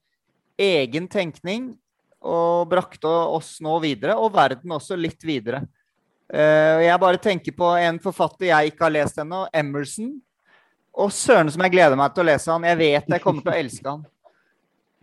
egen 0.60 1.06
tenkning 1.10 1.70
og 2.20 2.66
brakte 2.68 3.08
oss 3.08 3.56
nå 3.64 3.78
videre, 3.80 4.16
og 4.18 4.34
verden 4.34 4.74
også 4.76 4.98
litt 4.98 5.22
videre. 5.24 5.62
Eh, 6.32 6.84
Jeg 6.86 7.00
bare 7.00 7.18
tenker 7.22 7.54
på 7.56 7.70
en 7.78 7.98
forfatter 8.02 8.50
jeg 8.50 8.72
ikke 8.72 8.84
har 8.86 8.96
lest 8.98 9.18
ennå, 9.18 9.46
Emerson. 9.54 10.20
Og 11.00 11.10
søren 11.14 11.50
som 11.50 11.62
jeg 11.62 11.72
gleder 11.76 11.96
meg 11.96 12.12
til 12.14 12.24
å 12.24 12.30
lese 12.32 12.50
han. 12.50 12.66
Jeg 12.66 12.78
vet 12.78 13.14
jeg 13.14 13.22
kommer 13.22 13.42
til 13.46 13.52
å 13.52 13.60
elske 13.62 13.86
han. 13.88 14.02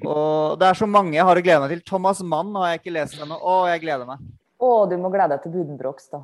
Og 0.06 0.60
det 0.60 0.68
er 0.68 0.78
så 0.78 0.86
mange 0.86 1.16
jeg 1.16 1.26
har 1.26 1.40
å 1.40 1.42
glede 1.42 1.62
meg 1.64 1.72
til. 1.74 1.86
Thomas 1.88 2.20
Mann 2.22 2.52
har 2.60 2.74
jeg 2.74 2.82
ikke 2.84 2.94
lest 3.00 3.18
ennå. 3.24 3.40
Å, 3.40 3.56
jeg 3.72 3.82
gleder 3.82 4.06
meg. 4.06 4.20
Å, 4.58 4.72
du 4.90 4.98
må 4.98 5.12
glede 5.14 5.36
deg 5.36 5.46
til 5.46 5.54
Budenbrooks, 5.54 6.10
da. 6.14 6.24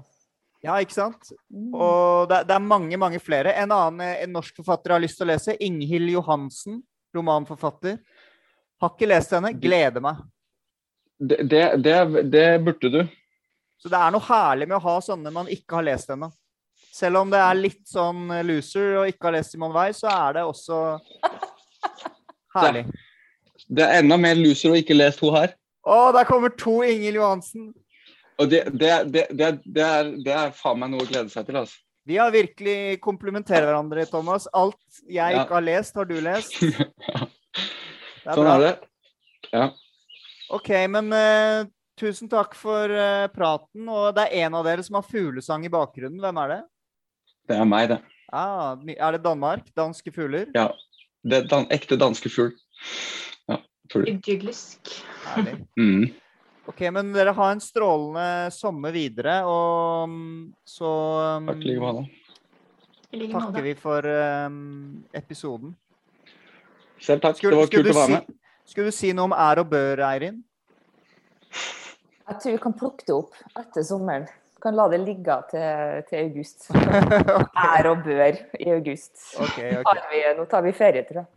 Ja, 0.63 0.77
ikke 0.79 0.95
sant? 0.95 1.33
Mm. 1.51 1.73
Og 1.75 2.29
det, 2.31 2.45
det 2.47 2.55
er 2.55 2.63
mange, 2.63 2.97
mange 2.99 3.19
flere. 3.19 3.51
En 3.59 3.73
annen 3.75 4.05
eh, 4.05 4.21
en 4.23 4.31
norsk 4.37 4.61
forfatter 4.61 4.93
jeg 4.93 4.95
har 4.95 5.03
lyst 5.03 5.19
til 5.19 5.27
å 5.27 5.31
lese, 5.33 5.57
Inghild 5.65 6.13
Johansen, 6.13 6.79
romanforfatter. 7.13 7.97
Har 8.81 8.93
ikke 8.95 9.09
lest 9.11 9.35
henne. 9.35 9.51
Gleder 9.59 10.03
meg. 10.03 10.23
Det, 11.19 11.43
det, 11.51 11.65
det, 11.83 11.97
det 12.31 12.47
burde 12.63 12.93
du. 12.93 13.01
Så 13.83 13.91
det 13.91 13.99
er 13.99 14.15
noe 14.15 14.23
herlig 14.23 14.69
med 14.71 14.79
å 14.79 14.85
ha 14.85 14.95
sånne 15.03 15.35
man 15.35 15.51
ikke 15.51 15.81
har 15.81 15.87
lest 15.89 16.15
ennå. 16.15 16.31
Selv 16.93 17.19
om 17.19 17.31
det 17.33 17.41
er 17.41 17.59
litt 17.59 17.83
sånn 17.89 18.31
loser 18.47 18.99
og 19.01 19.09
ikke 19.11 19.27
har 19.27 19.35
lest 19.35 19.55
Simon 19.55 19.73
Weil, 19.75 19.95
så 19.97 20.07
er 20.13 20.37
det 20.37 20.45
også 20.47 20.79
herlig. 22.55 22.85
Det 23.67 23.83
er 23.83 23.99
enda 23.99 24.15
mer 24.21 24.39
loser 24.39 24.71
å 24.71 24.79
ikke 24.79 24.95
lese 24.95 25.19
hun 25.25 25.35
her. 25.35 25.55
Å, 25.83 25.97
der 26.15 26.27
kommer 26.29 26.53
to 26.55 26.79
Inghild 26.87 27.19
Johansen. 27.19 27.73
Og 28.43 28.49
det, 28.51 28.63
det, 28.75 28.91
det, 29.13 29.25
det, 29.31 29.49
det, 29.63 29.83
er, 29.87 30.11
det 30.25 30.33
er 30.35 30.53
faen 30.57 30.81
meg 30.81 30.91
noe 30.93 31.05
å 31.05 31.09
glede 31.09 31.31
seg 31.31 31.47
til, 31.47 31.61
altså. 31.63 31.79
Vi 32.03 32.17
har 32.19 32.33
virkelig 32.33 32.97
komplementerer 33.03 33.69
hverandre, 33.69 34.03
Thomas. 34.09 34.49
Alt 34.51 35.03
jeg 35.07 35.37
Ja. 35.37 35.45
ikke 35.45 35.55
har 35.55 35.63
lest, 35.63 35.95
har 35.95 36.09
du 36.09 36.17
lest. 36.19 36.57
Er 38.23 38.37
sånn 38.37 38.45
bra. 38.47 38.55
er 38.55 38.61
det. 38.63 38.73
Ja. 39.51 39.65
OK, 40.55 40.69
men 40.91 41.09
uh, 41.11 41.65
tusen 41.99 42.29
takk 42.31 42.53
for 42.55 42.87
uh, 42.91 43.27
praten. 43.35 43.87
Og 43.91 44.13
det 44.15 44.29
er 44.29 44.45
en 44.45 44.55
av 44.59 44.63
dere 44.67 44.83
som 44.85 44.95
har 44.95 45.03
fuglesang 45.07 45.65
i 45.67 45.71
bakgrunnen. 45.71 46.21
Hvem 46.23 46.39
er 46.45 46.53
det? 46.53 46.59
Det 47.51 47.57
er 47.59 47.67
meg, 47.67 47.89
det. 47.91 47.99
Ah, 48.31 48.79
er 48.79 49.17
det 49.17 49.21
Danmark? 49.25 49.67
Danske 49.75 50.13
fugler? 50.15 50.47
Ja. 50.55 50.69
Det 51.23 51.41
er 51.41 51.49
dan 51.51 51.67
ekte 51.71 51.99
danske 51.99 52.31
fugl. 52.31 52.55
Ja. 53.51 53.59
Idyllisk. 54.07 54.91
Herlig. 55.33 55.57
Mm. 55.79 56.07
OK, 56.65 56.79
men 56.95 57.09
dere 57.11 57.33
har 57.35 57.51
en 57.51 57.61
strålende 57.61 58.51
sommer 58.55 58.93
videre, 58.95 59.41
og 59.43 60.07
mm, 60.07 60.53
så 60.63 60.91
um, 61.37 61.47
Takk 61.51 61.59
i 61.59 61.67
like 61.67 61.81
måte. 61.83 62.03
Takker 63.33 63.65
vi 63.65 63.73
for 63.75 64.07
um, 64.47 65.03
episoden. 65.11 65.73
Selv 67.03 67.21
takk. 67.25 67.35
Skulle, 67.37 67.51
det 67.51 67.59
var 67.59 67.67
kult 67.73 67.89
å 67.91 67.97
være 67.97 68.07
si, 68.07 68.13
med. 68.15 68.23
skulle 68.71 68.93
du 68.93 68.95
si 68.95 69.11
noe 69.11 69.27
om 69.27 69.35
er 69.35 69.59
og 69.59 69.67
bør, 69.73 70.05
Eirin? 70.07 70.39
Jeg 72.23 72.39
tror 72.39 72.55
vi 72.55 72.61
kan 72.63 72.75
plukke 72.79 73.03
det 73.09 73.15
opp 73.17 73.35
etter 73.59 73.83
sommeren. 73.83 74.25
Vi 74.55 74.63
Kan 74.63 74.79
la 74.79 74.87
det 74.87 75.01
ligge 75.03 75.35
til, 75.51 75.99
til 76.07 76.17
august. 76.23 76.71
okay. 77.41 77.75
Er 77.75 77.91
og 77.91 77.97
bør 78.07 78.39
i 78.55 78.71
august. 78.71 79.35
Okay, 79.35 79.75
okay. 79.81 79.83
Tar 79.83 80.07
vi, 80.13 80.23
nå 80.39 80.47
tar 80.47 80.63
vi 80.63 80.71
ferie, 80.79 81.03
tror 81.11 81.25
jeg. 81.25 81.27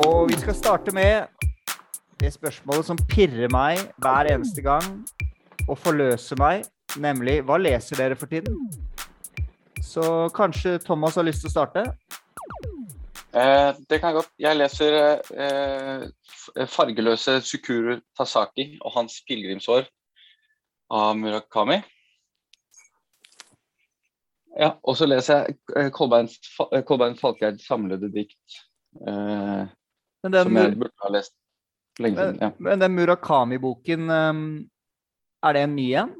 Og 0.00 0.32
vi 0.32 0.36
skal 0.40 0.56
starte 0.56 0.96
med 0.96 1.28
det 2.20 2.32
spørsmålet 2.34 2.86
som 2.88 2.98
pirrer 3.10 3.50
meg 3.52 3.80
hver 4.02 4.30
eneste 4.32 4.62
gang 4.64 4.86
og 5.68 5.76
forløser 5.78 6.38
meg, 6.40 6.64
nemlig 6.98 7.40
hva 7.46 7.58
leser 7.60 8.00
dere 8.00 8.16
for 8.18 8.30
tiden? 8.30 8.56
Så 9.84 10.02
kanskje 10.34 10.78
Thomas 10.82 11.16
har 11.18 11.26
lyst 11.28 11.44
til 11.44 11.50
å 11.50 11.54
starte? 11.54 11.84
Eh, 13.36 13.70
det 13.90 14.00
kan 14.00 14.10
jeg 14.10 14.18
godt. 14.18 14.32
Jeg 14.40 14.56
leser 14.56 14.96
eh, 15.44 16.64
fargeløse 16.66 17.38
Sukuru 17.44 17.98
Tasaki 18.18 18.70
og 18.80 18.94
hans 18.96 19.20
pilegrimsår 19.28 19.86
av 20.90 21.16
Murakami. 21.20 21.78
Ja, 24.58 24.72
og 24.82 24.96
så 24.98 25.06
leser 25.06 25.44
jeg 25.46 25.92
Kolbein 25.94 26.26
eh, 26.72 26.82
Kolbein 26.88 27.18
Falkereids 27.20 27.68
samlede 27.68 28.10
dikt. 28.10 28.62
Eh, 29.06 29.68
Men 30.24 30.34
den, 30.34 30.48
som 30.48 30.56
jeg 30.58 30.78
burde 30.80 31.04
ha 31.04 31.12
lest 31.14 31.36
lenge 32.02 32.18
men, 32.18 32.34
siden. 32.34 32.42
Ja. 32.42 32.50
men 32.58 32.82
den 32.82 32.96
Murakami-boken, 32.96 34.10
um, 34.10 34.42
er 35.44 35.56
det 35.56 35.62
en 35.66 35.76
ny 35.76 35.86
en? 36.02 36.16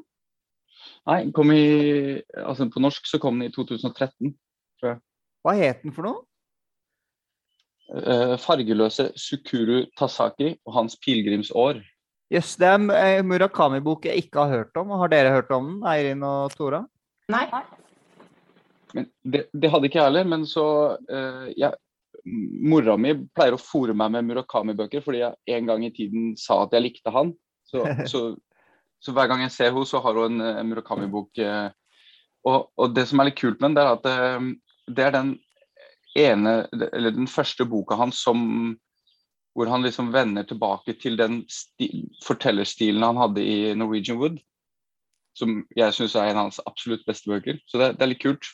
Nei, 1.09 1.19
kom 1.35 1.51
i, 1.53 2.19
altså 2.37 2.67
på 2.71 2.81
norsk 2.83 3.07
så 3.09 3.19
kom 3.21 3.39
den 3.39 3.49
i 3.49 3.53
2013. 3.53 4.33
tror 4.79 4.93
jeg. 4.93 5.01
Hva 5.45 5.55
het 5.57 5.85
den 5.85 5.95
for 5.95 6.07
noe? 6.07 6.25
Uh, 7.89 8.35
fargeløse 8.37 9.07
Sukuru 9.17 9.87
Tasaki 9.97 10.53
og 10.67 10.75
hans 10.75 10.97
pilegrimsår. 11.01 11.81
Jøss, 12.29 12.53
det 12.61 12.67
er 12.69 12.75
en 12.77 12.91
eh, 12.93 13.23
Murakami-bok 13.25 14.05
jeg 14.05 14.21
ikke 14.21 14.43
har 14.43 14.59
hørt 14.59 14.77
om. 14.77 14.91
Har 15.01 15.09
dere 15.09 15.33
hørt 15.33 15.49
om 15.55 15.71
den, 15.71 15.85
Eirin 15.89 16.21
og 16.25 16.53
Tora? 16.53 16.83
Nei. 17.33 17.47
Men 18.93 19.07
det, 19.25 19.47
det 19.53 19.71
hadde 19.73 19.89
ikke 19.89 19.97
jeg 19.97 20.09
heller, 20.11 20.27
men 20.29 20.45
så 20.49 20.65
uh, 21.09 21.47
jeg, 21.57 21.73
Mora 22.69 22.95
mi 22.99 23.15
pleier 23.35 23.55
å 23.55 23.61
fòre 23.61 23.95
meg 23.97 24.13
med 24.13 24.27
Murakami-bøker 24.29 25.03
fordi 25.05 25.23
jeg 25.23 25.57
en 25.57 25.69
gang 25.69 25.85
i 25.85 25.93
tiden 25.95 26.33
sa 26.39 26.63
at 26.65 26.75
jeg 26.75 26.85
likte 26.85 27.13
han. 27.15 27.33
Så, 27.67 27.83
så, 28.11 28.23
så 29.01 29.15
hver 29.15 29.29
gang 29.31 29.43
jeg 29.45 29.55
ser 29.55 29.71
henne, 29.73 29.87
så 29.89 30.01
har 30.05 30.17
hun 30.19 30.39
en, 30.39 30.47
en 30.61 30.71
Murakami-bok. 30.71 31.41
eh, 31.43 31.69
og, 32.47 32.69
og 32.79 32.95
det 32.95 33.07
som 33.09 33.21
er 33.21 33.29
litt 33.29 33.39
kult 33.39 33.59
med 33.61 33.75
den, 33.75 33.81
er 33.83 33.97
at 33.97 34.09
eh, 34.09 34.51
det 34.89 35.07
er 35.07 35.15
den 35.15 35.33
ene, 36.17 36.53
eller 36.73 37.13
den 37.15 37.29
første 37.29 37.67
boka 37.69 37.97
hans 37.99 38.21
som 38.25 38.77
hvor 39.57 39.67
han 39.67 39.83
liksom 39.83 40.13
vender 40.13 40.45
tilbake 40.47 40.93
til 41.01 41.17
den 41.19 41.41
sti, 41.51 42.05
fortellerstilen 42.23 43.03
han 43.03 43.19
hadde 43.19 43.43
i 43.43 43.73
Norwegian 43.75 44.19
Wood. 44.21 44.37
Som 45.35 45.63
jeg 45.75 45.95
syns 45.95 46.15
er 46.15 46.29
en 46.29 46.39
av 46.39 46.47
hans 46.47 46.61
absolutt 46.69 47.03
beste 47.07 47.27
bøker. 47.31 47.59
Så 47.67 47.79
det, 47.81 47.93
det 47.97 48.05
er 48.05 48.11
litt 48.13 48.23
kult. 48.23 48.47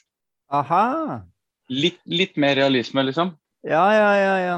Aha! 0.53 1.21
Litt, 1.69 1.99
litt 2.09 2.39
mer 2.41 2.57
realisme, 2.57 3.03
liksom. 3.05 3.35
Ja, 3.65 3.85
ja, 3.95 4.09
ja, 4.19 4.33
ja. 4.39 4.55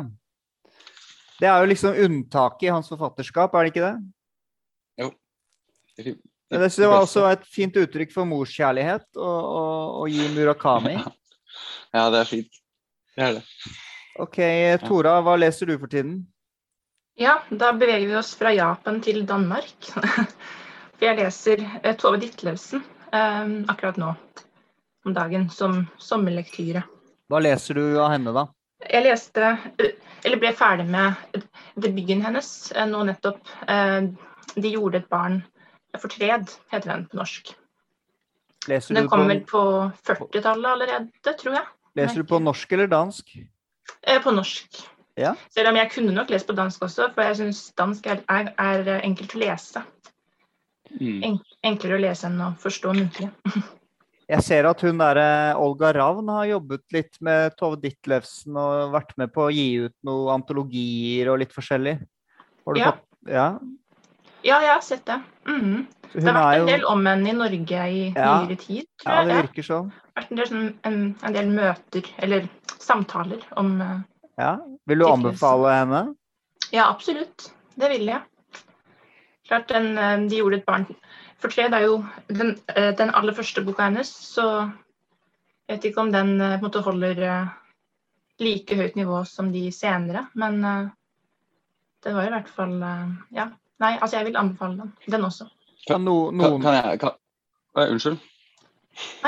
Det 1.38 1.47
er 1.47 1.62
jo 1.62 1.70
liksom 1.70 1.97
unntaket 2.05 2.68
i 2.68 2.74
hans 2.74 2.89
forfatterskap, 2.91 3.53
er 3.55 3.68
det 3.68 3.74
ikke 3.74 3.86
det? 3.86 3.95
Men 6.49 6.62
det 6.62 6.70
synes 6.70 6.84
det 6.84 6.89
var 6.91 7.03
også 7.03 7.26
et 7.28 7.43
fint 7.51 7.76
uttrykk 7.76 8.14
for 8.14 8.30
morskjærlighet 8.30 9.20
å, 9.20 9.28
å, 9.28 9.64
å 10.01 10.08
gi 10.12 10.28
Murakami. 10.36 10.95
Ja, 11.95 12.08
det 12.14 12.22
er 12.22 12.30
fint. 12.30 12.60
Det 13.18 13.26
er 13.26 13.38
det. 13.39 13.43
OK, 14.22 14.39
Tora, 14.86 15.18
hva 15.26 15.36
leser 15.39 15.70
du 15.70 15.76
for 15.78 15.91
tiden? 15.91 16.22
Ja, 17.18 17.39
da 17.49 17.72
beveger 17.74 18.08
vi 18.08 18.16
oss 18.20 18.36
fra 18.38 18.51
Japan 18.53 19.01
til 19.01 19.24
Danmark. 19.30 19.74
For 20.97 21.05
jeg 21.05 21.18
leser 21.20 21.62
eh, 21.84 21.93
Tove 21.97 22.18
Ditlevsen 22.22 22.82
eh, 23.14 23.49
akkurat 23.70 23.99
nå 24.01 24.12
om 25.05 25.14
dagen 25.14 25.47
som 25.53 25.84
sommerlektyre. 26.01 26.82
Hva 27.30 27.41
leser 27.43 27.78
du 27.78 27.99
av 28.01 28.12
henne, 28.16 28.34
da? 28.34 28.47
Jeg 28.88 29.04
leste, 29.04 29.52
eller 30.26 30.40
ble 30.42 30.52
ferdig 30.56 30.86
med 30.90 31.44
debuten 31.76 32.22
hennes 32.26 32.50
eh, 32.76 32.88
nå 32.90 33.04
nettopp. 33.10 33.40
Eh, 33.68 34.08
De 34.58 34.70
gjorde 34.74 35.02
et 35.04 35.10
barn 35.12 35.42
fortred, 35.98 36.50
heter 36.72 36.90
den 36.94 37.06
på 37.12 37.18
norsk. 37.20 37.52
Leser 38.68 38.94
du 38.94 39.00
Den 39.00 39.08
på, 39.08 39.16
kom 39.16 39.28
vel 39.30 39.42
på 39.48 39.62
40-tallet 40.08 40.70
allerede, 40.72 41.34
tror 41.40 41.56
jeg. 41.60 41.66
leser 42.00 42.22
du 42.24 42.28
på 42.30 42.40
norsk 42.44 42.72
eller 42.76 42.88
dansk? 42.92 43.36
Eh, 44.04 44.22
På 44.24 44.32
norsk. 44.36 44.82
Ja. 45.18 45.32
Selv 45.50 45.72
om 45.72 45.78
jeg 45.80 45.90
kunne 45.92 46.14
nok 46.14 46.30
lest 46.30 46.48
på 46.48 46.54
dansk 46.58 46.84
også, 46.86 47.08
for 47.16 47.26
jeg 47.26 47.38
syns 47.40 47.62
dansk 47.80 48.06
er, 48.12 48.20
er, 48.30 48.52
er 48.62 49.00
enkelt 49.02 49.34
å 49.34 49.40
lese. 49.42 49.82
Mm. 51.00 51.40
Enklere 51.66 51.98
å 51.98 52.04
lese 52.04 52.28
enn 52.30 52.38
å 52.44 52.52
forstå 52.62 52.94
muntlig. 52.96 53.32
Jeg 54.28 54.43
ser 54.43 54.65
at 54.67 54.82
hun 54.84 54.97
der, 54.99 55.17
eh, 55.21 55.55
Olga 55.55 55.93
Ravn 55.95 56.28
har 56.28 56.45
jobbet 56.49 56.84
litt 56.91 57.15
med 57.23 57.53
Tove 57.55 57.78
Ditlevsen 57.80 58.57
og 58.59 58.91
vært 58.91 59.13
med 59.17 59.32
på 59.32 59.45
å 59.47 59.53
gi 59.53 59.86
ut 59.86 59.95
noen 60.03 60.34
antologier 60.41 61.30
og 61.32 61.39
litt 61.39 61.53
forskjellig. 61.55 61.97
Har 62.65 62.73
du 62.73 62.80
Ja. 62.82 62.91
fått 62.91 63.03
Ja. 63.32 63.59
Ja, 64.43 64.59
jeg 64.61 64.69
har 64.73 64.82
sett 64.82 65.05
det. 65.05 65.21
Mm 65.45 65.88
så 66.13 66.21
Det 66.23 66.32
har 66.32 66.34
vært 66.34 66.59
en 66.59 66.65
del 66.67 66.86
om 66.86 67.05
henne 67.05 67.28
i 67.30 67.32
Norge 67.34 67.80
i 67.91 68.13
Ja. 68.15 68.45
nyere 68.45 68.57
tid. 68.57 68.86
tror 68.99 69.11
Ja, 69.13 69.23
jeg. 69.23 69.28
det 69.28 69.49
virker 69.49 69.63
sånn. 69.63 69.91
vært 70.15 70.32
en 70.32 70.38
del, 70.38 70.45
sånn, 70.47 70.73
en, 70.84 71.15
en 71.23 71.34
del 71.34 71.47
møter, 71.47 72.03
eller 72.19 72.49
samtaler 72.80 73.41
om 73.57 73.82
eh, 73.82 73.99
Ja. 74.38 74.57
Vil 74.88 74.99
du 74.99 75.05
anbefale 75.05 75.71
henne? 75.73 76.15
Ja, 76.71 76.89
absolutt. 76.93 77.51
Det 77.78 77.89
vil 77.89 78.05
jeg. 78.07 78.21
Klart 79.47 79.67
den, 79.67 79.97
eh, 79.97 80.17
De 80.28 80.38
gjorde 80.38 80.55
et 80.57 80.65
barn 80.65 80.86
fortred 81.42 81.74
er 81.74 81.86
jo 81.86 82.02
den, 82.28 82.56
eh, 82.76 82.92
den 82.98 83.14
aller 83.16 83.36
første 83.38 83.64
boka 83.66 83.88
hennes, 83.88 84.10
så 84.10 84.48
jeg 85.68 85.78
vet 85.78 85.90
ikke 85.90 86.04
om 86.06 86.12
den 86.14 86.36
eh, 86.42 86.58
på 86.58 86.62
en 86.62 86.68
måte 86.70 86.84
holder 86.86 87.24
eh, 87.28 87.54
like 88.44 88.78
høyt 88.78 88.98
nivå 88.98 89.24
som 89.26 89.52
de 89.54 89.68
senere. 89.74 90.28
Men 90.38 90.62
det 92.06 92.14
var 92.14 92.28
i 92.28 92.34
hvert 92.36 92.52
fall 92.54 92.76
Ja, 93.34 93.48
Nei, 93.82 93.96
altså 94.02 94.18
jeg 94.18 94.28
vil 94.28 94.38
anbefale 94.38 94.78
den. 94.78 94.92
Den 95.10 95.26
også. 95.26 95.48
Kan 95.88 96.02
no, 96.06 96.30
noen 96.34 96.62
kan 96.62 96.74
jeg 96.74 97.00
kan, 97.02 97.18
Unnskyld. 97.78 98.18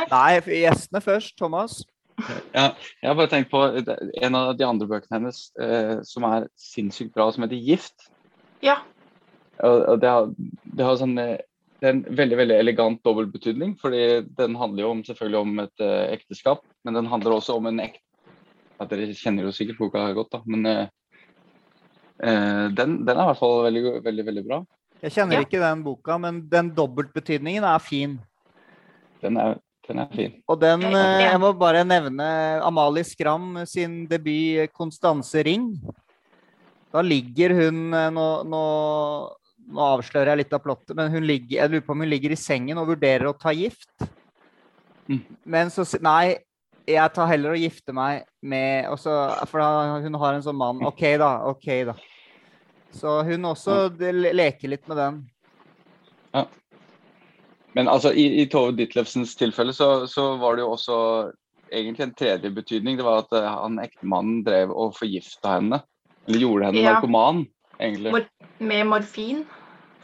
Nei, 0.09 0.39
gjestene 0.41 1.01
først. 1.01 1.35
Thomas. 1.37 1.83
Ja, 2.53 2.71
jeg 3.01 3.07
har 3.07 3.15
bare 3.15 3.29
tenkt 3.31 3.51
på 3.51 3.61
en 4.23 4.35
av 4.35 4.55
de 4.57 4.65
andre 4.65 4.87
bøkene 4.89 5.19
hennes 5.19 5.43
eh, 5.61 5.99
som 6.03 6.25
er 6.27 6.47
sinnssykt 6.59 7.13
bra, 7.13 7.29
som 7.31 7.45
heter 7.45 7.61
'Gift'. 7.61 8.09
Ja. 8.65 8.79
Og, 9.59 9.85
og 9.85 10.01
det, 10.01 10.09
har, 10.09 10.33
det 10.77 10.85
har 10.85 10.97
sånn 10.99 11.17
eh, 11.21 11.37
det 11.79 11.87
er 11.87 11.95
en 11.95 12.01
veldig 12.11 12.37
veldig 12.41 12.55
elegant 12.59 13.03
dobbeltbetydning. 13.07 13.75
fordi 13.79 14.21
den 14.37 14.55
handler 14.55 14.83
jo 14.83 14.91
om, 14.91 15.03
selvfølgelig 15.07 15.39
om 15.39 15.59
et 15.63 15.83
uh, 15.83 16.11
ekteskap, 16.11 16.63
men 16.83 16.97
den 16.99 17.07
handler 17.07 17.37
også 17.37 17.55
om 17.55 17.69
en 17.71 17.79
ekte 17.83 18.03
ja, 18.79 18.87
Dere 18.87 19.13
kjenner 19.15 19.43
jo 19.47 19.51
sikkert 19.55 19.79
boka 19.79 20.05
godt, 20.15 20.31
da, 20.35 20.41
men 20.47 20.67
uh, 20.67 20.83
uh, 22.23 22.67
den, 22.75 22.99
den 23.07 23.15
er 23.15 23.23
i 23.23 23.29
hvert 23.31 23.39
fall 23.39 23.63
veldig, 23.67 23.83
veldig, 24.03 24.27
veldig 24.31 24.43
bra. 24.47 24.59
Jeg 24.99 25.15
kjenner 25.15 25.39
Ja. 25.39 25.47
ikke 25.47 25.63
den 25.63 25.83
boka, 25.83 26.17
men 26.19 26.43
den 26.51 26.73
dobbeltbetydningen 26.75 27.63
er 27.63 27.79
fin. 27.83 28.17
Den 29.23 29.39
er, 29.39 29.57
den 29.87 29.99
er 30.03 30.11
fin. 30.15 30.35
Og 30.47 30.59
den 30.59 30.83
Jeg 30.83 31.39
må 31.39 31.53
bare 31.55 31.85
nevne 31.87 32.27
Amalie 32.63 33.03
Skram 33.07 33.65
sin 33.65 34.05
debut 34.07 34.67
'Konstanse 34.75 35.43
Ring'. 35.43 35.79
Da 36.91 37.01
ligger 37.01 37.55
hun 37.55 37.91
Nå, 37.91 38.27
nå, 38.43 38.63
nå 39.69 39.85
avslører 39.95 40.33
jeg 40.33 40.41
litt 40.43 40.53
av 40.57 40.63
plottet, 40.65 40.95
men 40.97 41.11
hun 41.13 41.25
ligger, 41.29 41.59
jeg 41.59 41.71
lurer 41.71 41.83
på 41.85 41.93
om 41.93 42.03
hun 42.03 42.09
ligger 42.09 42.33
i 42.33 42.39
sengen 42.39 42.79
og 42.81 42.89
vurderer 42.89 43.29
å 43.29 43.35
ta 43.37 43.53
gift. 43.53 43.89
Mm. 45.09 45.21
Men 45.45 45.69
så 45.73 45.85
Nei, 46.05 46.37
jeg 46.89 47.13
tar 47.13 47.29
heller 47.29 47.53
å 47.53 47.59
gifte 47.59 47.93
meg 47.93 48.23
med 48.41 48.87
og 48.89 48.97
så, 49.01 49.13
For 49.49 49.61
da, 49.61 49.99
hun 50.03 50.17
har 50.21 50.37
en 50.37 50.45
sånn 50.45 50.57
mann. 50.57 50.81
OK, 50.85 51.03
da. 51.21 51.31
OK, 51.49 51.67
da. 51.89 51.95
Så 52.95 53.19
hun 53.27 53.45
også 53.45 53.83
de- 53.93 54.33
leker 54.33 54.71
litt 54.73 54.87
med 54.89 54.97
den. 54.97 55.19
Ja. 56.33 56.45
Men 57.77 57.87
altså, 57.91 58.11
i, 58.13 58.41
i 58.41 58.47
Tove 58.49 58.73
Ditlevsens 58.77 59.35
tilfelle 59.37 59.73
så, 59.77 60.07
så 60.09 60.31
var 60.41 60.57
det 60.57 60.65
jo 60.65 60.71
også 60.73 60.97
egentlig 61.69 62.07
en 62.07 62.15
tredje 62.17 62.49
betydning. 62.53 62.97
Det 62.97 63.05
var 63.05 63.23
at 63.27 63.35
uh, 63.37 63.45
han 63.61 63.77
ektemannen 63.83 64.41
drev 64.45 64.73
og 64.73 64.95
forgifta 64.97 65.59
henne. 65.59 65.81
Eller 66.27 66.41
gjorde 66.45 66.69
henne 66.71 66.81
Ja. 66.81 66.95
narkoman, 66.97 67.43
egentlig. 67.77 68.13
Mor 68.15 68.25
med 68.59 68.89
morfin. 68.89 69.45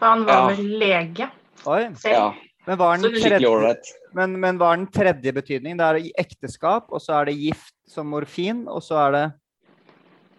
For 0.05 0.11
han 0.13 0.25
var 0.25 0.33
Ja. 0.35 0.47
vel 0.55 0.65
lege 0.79 1.29
Oi. 1.65 1.95
selv. 1.95 2.13
Ja, 2.13 2.33
Men 2.67 2.77
var 2.77 2.97
den 2.97 3.11
tredje, 3.13 3.75
men, 4.13 4.39
men, 4.39 4.57
hva 4.59 4.73
er 4.73 4.77
den 4.77 4.87
tredje 4.87 5.31
betydningen? 5.33 5.77
Det 5.77 5.85
er 5.85 6.11
ekteskap, 6.21 6.91
og 6.91 7.01
så 7.01 7.13
er 7.21 7.25
det 7.25 7.35
gift 7.39 7.73
som 7.87 8.07
morfin, 8.09 8.67
og 8.67 8.81
så 8.83 8.95
er 9.07 9.11
det 9.11 9.33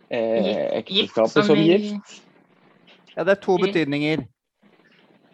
Eh, 0.08 0.82
Gift 0.86 1.10
ekteskapet 1.10 1.44
som 1.46 1.56
i- 1.56 1.66
gift. 1.66 2.22
Ja, 3.16 3.24
det 3.24 3.38
er 3.38 3.40
to 3.42 3.56
betydninger. 3.58 4.24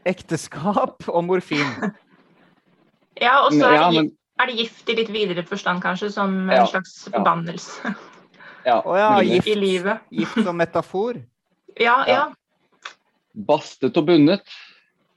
Ekteskap 0.06 1.08
og 1.08 1.24
morfin. 1.24 1.66
Ja, 3.20 3.44
og 3.44 3.52
så 3.52 3.66
er, 3.68 3.74
Ja, 3.74 3.90
det 3.90 4.12
er 4.40 4.46
det 4.46 4.56
gift 4.56 4.88
i 4.88 4.94
litt 4.96 5.10
videre 5.12 5.44
forstand, 5.44 5.82
kanskje, 5.82 6.10
som 6.10 6.48
Ja, 6.50 6.62
en 6.62 6.66
slags 6.66 7.06
ja. 7.06 7.18
forbannelse 7.18 7.94
ja, 8.64 8.80
Å 8.80 8.96
ja, 8.96 9.10
mulig. 9.18 9.28
gift, 9.34 9.48
i 9.48 9.54
livet. 9.54 10.00
gift 10.10 10.42
som 10.44 10.56
metafor. 10.56 11.20
Ja, 11.80 12.04
ja. 12.08 12.32
Bastet 13.32 13.96
og 13.96 14.06
bundet. 14.08 14.42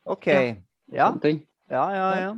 OK. 0.05 0.27
Ja. 0.27 0.55
Ja, 0.93 1.07
ting. 1.21 1.41
ja, 1.69 1.85
ja. 1.95 2.09
ja. 2.21 2.33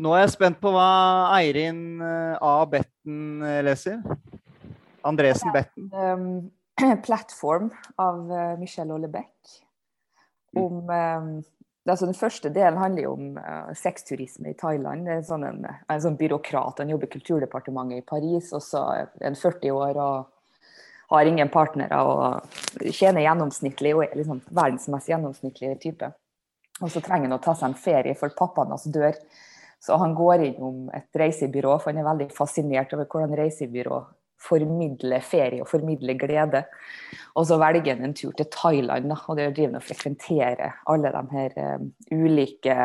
Nå 0.00 0.14
er 0.16 0.22
jeg 0.22 0.32
spent 0.36 0.60
på 0.62 0.70
hva 0.72 0.88
Eirin 1.36 2.00
eh, 2.00 2.36
A. 2.40 2.52
Betten 2.70 3.42
eh, 3.44 3.60
leser. 3.66 3.98
Andresen 5.04 5.52
Betten. 5.52 5.90
um, 5.92 6.92
Platform 7.06 7.70
av 8.00 8.30
uh, 8.30 8.54
Michelle 8.60 8.94
Ollebeck. 8.94 9.34
Om 10.56 10.88
um, 10.88 11.28
altså 11.88 12.06
Den 12.06 12.16
første 12.16 12.52
delen 12.54 12.78
handler 12.80 13.02
jo 13.02 13.12
om 13.18 13.36
uh, 13.36 13.72
sexturisme 13.76 14.52
i 14.52 14.56
Thailand. 14.58 15.04
Det 15.08 15.18
er 15.18 15.26
sånn 15.26 15.44
en, 15.48 15.66
en 15.66 16.04
sånn 16.04 16.16
byråkrat, 16.20 16.80
han 16.80 16.92
jobber 16.94 17.10
i 17.10 17.14
Kulturdepartementet 17.16 18.00
i 18.00 18.06
Paris, 18.06 18.52
og 18.56 18.64
så 18.64 18.84
en 19.20 19.36
40 19.36 19.76
år 19.76 20.00
og 20.00 20.30
har 21.16 21.28
ingen 21.28 21.50
partnere 21.52 22.00
og 22.06 22.58
tjener 22.88 23.24
gjennomsnittlig 23.26 23.94
og 23.96 24.04
er 24.06 24.18
liksom 24.18 24.42
verdens 24.50 24.88
mest 24.92 25.10
gjennomsnittlige 25.10 25.78
type. 25.82 26.10
Og 26.80 26.90
så 26.90 27.02
trenger 27.04 27.28
han 27.28 27.36
å 27.36 27.42
ta 27.42 27.54
seg 27.54 27.70
en 27.70 27.78
ferie, 27.78 28.16
for 28.18 28.34
pappaen 28.36 28.72
hans 28.72 28.88
dør. 28.90 29.18
Så 29.82 29.98
han 29.98 30.14
går 30.14 30.46
innom 30.46 30.88
et 30.94 31.10
reisebyrå, 31.18 31.76
for 31.82 31.90
han 31.90 32.00
er 32.02 32.08
veldig 32.08 32.28
fascinert 32.34 32.94
over 32.94 33.08
hvordan 33.10 33.36
reisebyrå 33.38 34.00
formidler 34.42 35.22
ferie 35.22 35.62
og 35.62 35.70
formidler 35.70 36.18
glede. 36.18 36.64
Og 37.38 37.46
så 37.48 37.58
velger 37.62 37.94
han 37.94 38.06
en 38.08 38.16
tur 38.16 38.34
til 38.38 38.48
Thailand, 38.52 39.12
og 39.26 39.38
det 39.38 39.52
driver 39.54 39.72
han 39.72 39.80
og 39.80 39.86
frekventerer 39.86 40.78
alle 40.90 41.12
de 41.14 41.22
her 41.36 41.58
eh, 41.62 41.84
ulike 42.12 42.78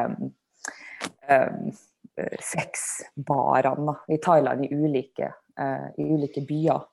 um, 1.30 1.72
sexbarene 2.42 3.98
i 4.14 4.20
Thailand 4.24 4.66
i 4.66 4.72
ulike, 4.74 5.32
uh, 5.60 5.90
i 5.98 6.08
ulike 6.14 6.46
byer. 6.48 6.86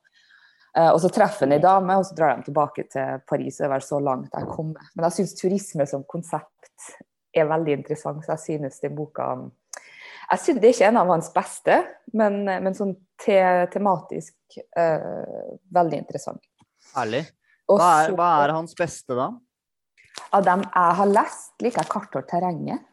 Eh, 0.76 0.90
og 0.90 1.00
så 1.02 1.10
treffer 1.14 1.46
han 1.46 1.54
ei 1.56 1.62
dame, 1.62 1.96
og 1.98 2.06
så 2.08 2.16
drar 2.18 2.38
de 2.38 2.48
tilbake 2.48 2.86
til 2.90 3.20
Paris. 3.28 3.60
Det 3.60 3.66
er 3.68 3.74
vel 3.74 3.84
så 3.86 4.00
langt 4.02 4.34
jeg 4.34 4.50
kommer. 4.50 4.88
Men 4.94 5.06
jeg 5.08 5.18
syns 5.20 5.36
turisme 5.38 5.86
som 5.86 6.06
konsept 6.10 6.88
er 7.34 7.46
veldig 7.50 7.78
interessant, 7.80 8.24
så 8.24 8.34
jeg 8.34 8.44
synes 8.44 8.80
den 8.82 8.96
boka 8.98 9.34
jeg 10.24 10.40
synes 10.40 10.60
Det 10.60 10.68
er 10.68 10.72
ikke 10.72 10.86
en 10.88 10.96
av 10.96 11.10
hans 11.12 11.26
beste, 11.34 11.74
men, 12.16 12.36
men 12.48 12.76
sånn 12.76 12.94
te, 13.20 13.36
tematisk 13.74 14.56
uh, 14.72 15.50
veldig 15.76 15.98
interessant. 16.00 16.40
Herlig. 16.94 17.26
Hva 17.68 17.88
er, 18.06 18.14
hva 18.16 18.28
er 18.40 18.54
hans 18.56 18.72
beste, 18.78 19.12
da? 19.18 19.26
Av 20.32 20.46
dem 20.46 20.64
jeg 20.64 20.96
har 21.00 21.10
lest, 21.10 21.52
liker 21.60 21.82
jeg 21.82 21.90
'Kart 21.92 22.16
og 22.16 22.24
terrenget'. 22.30 22.86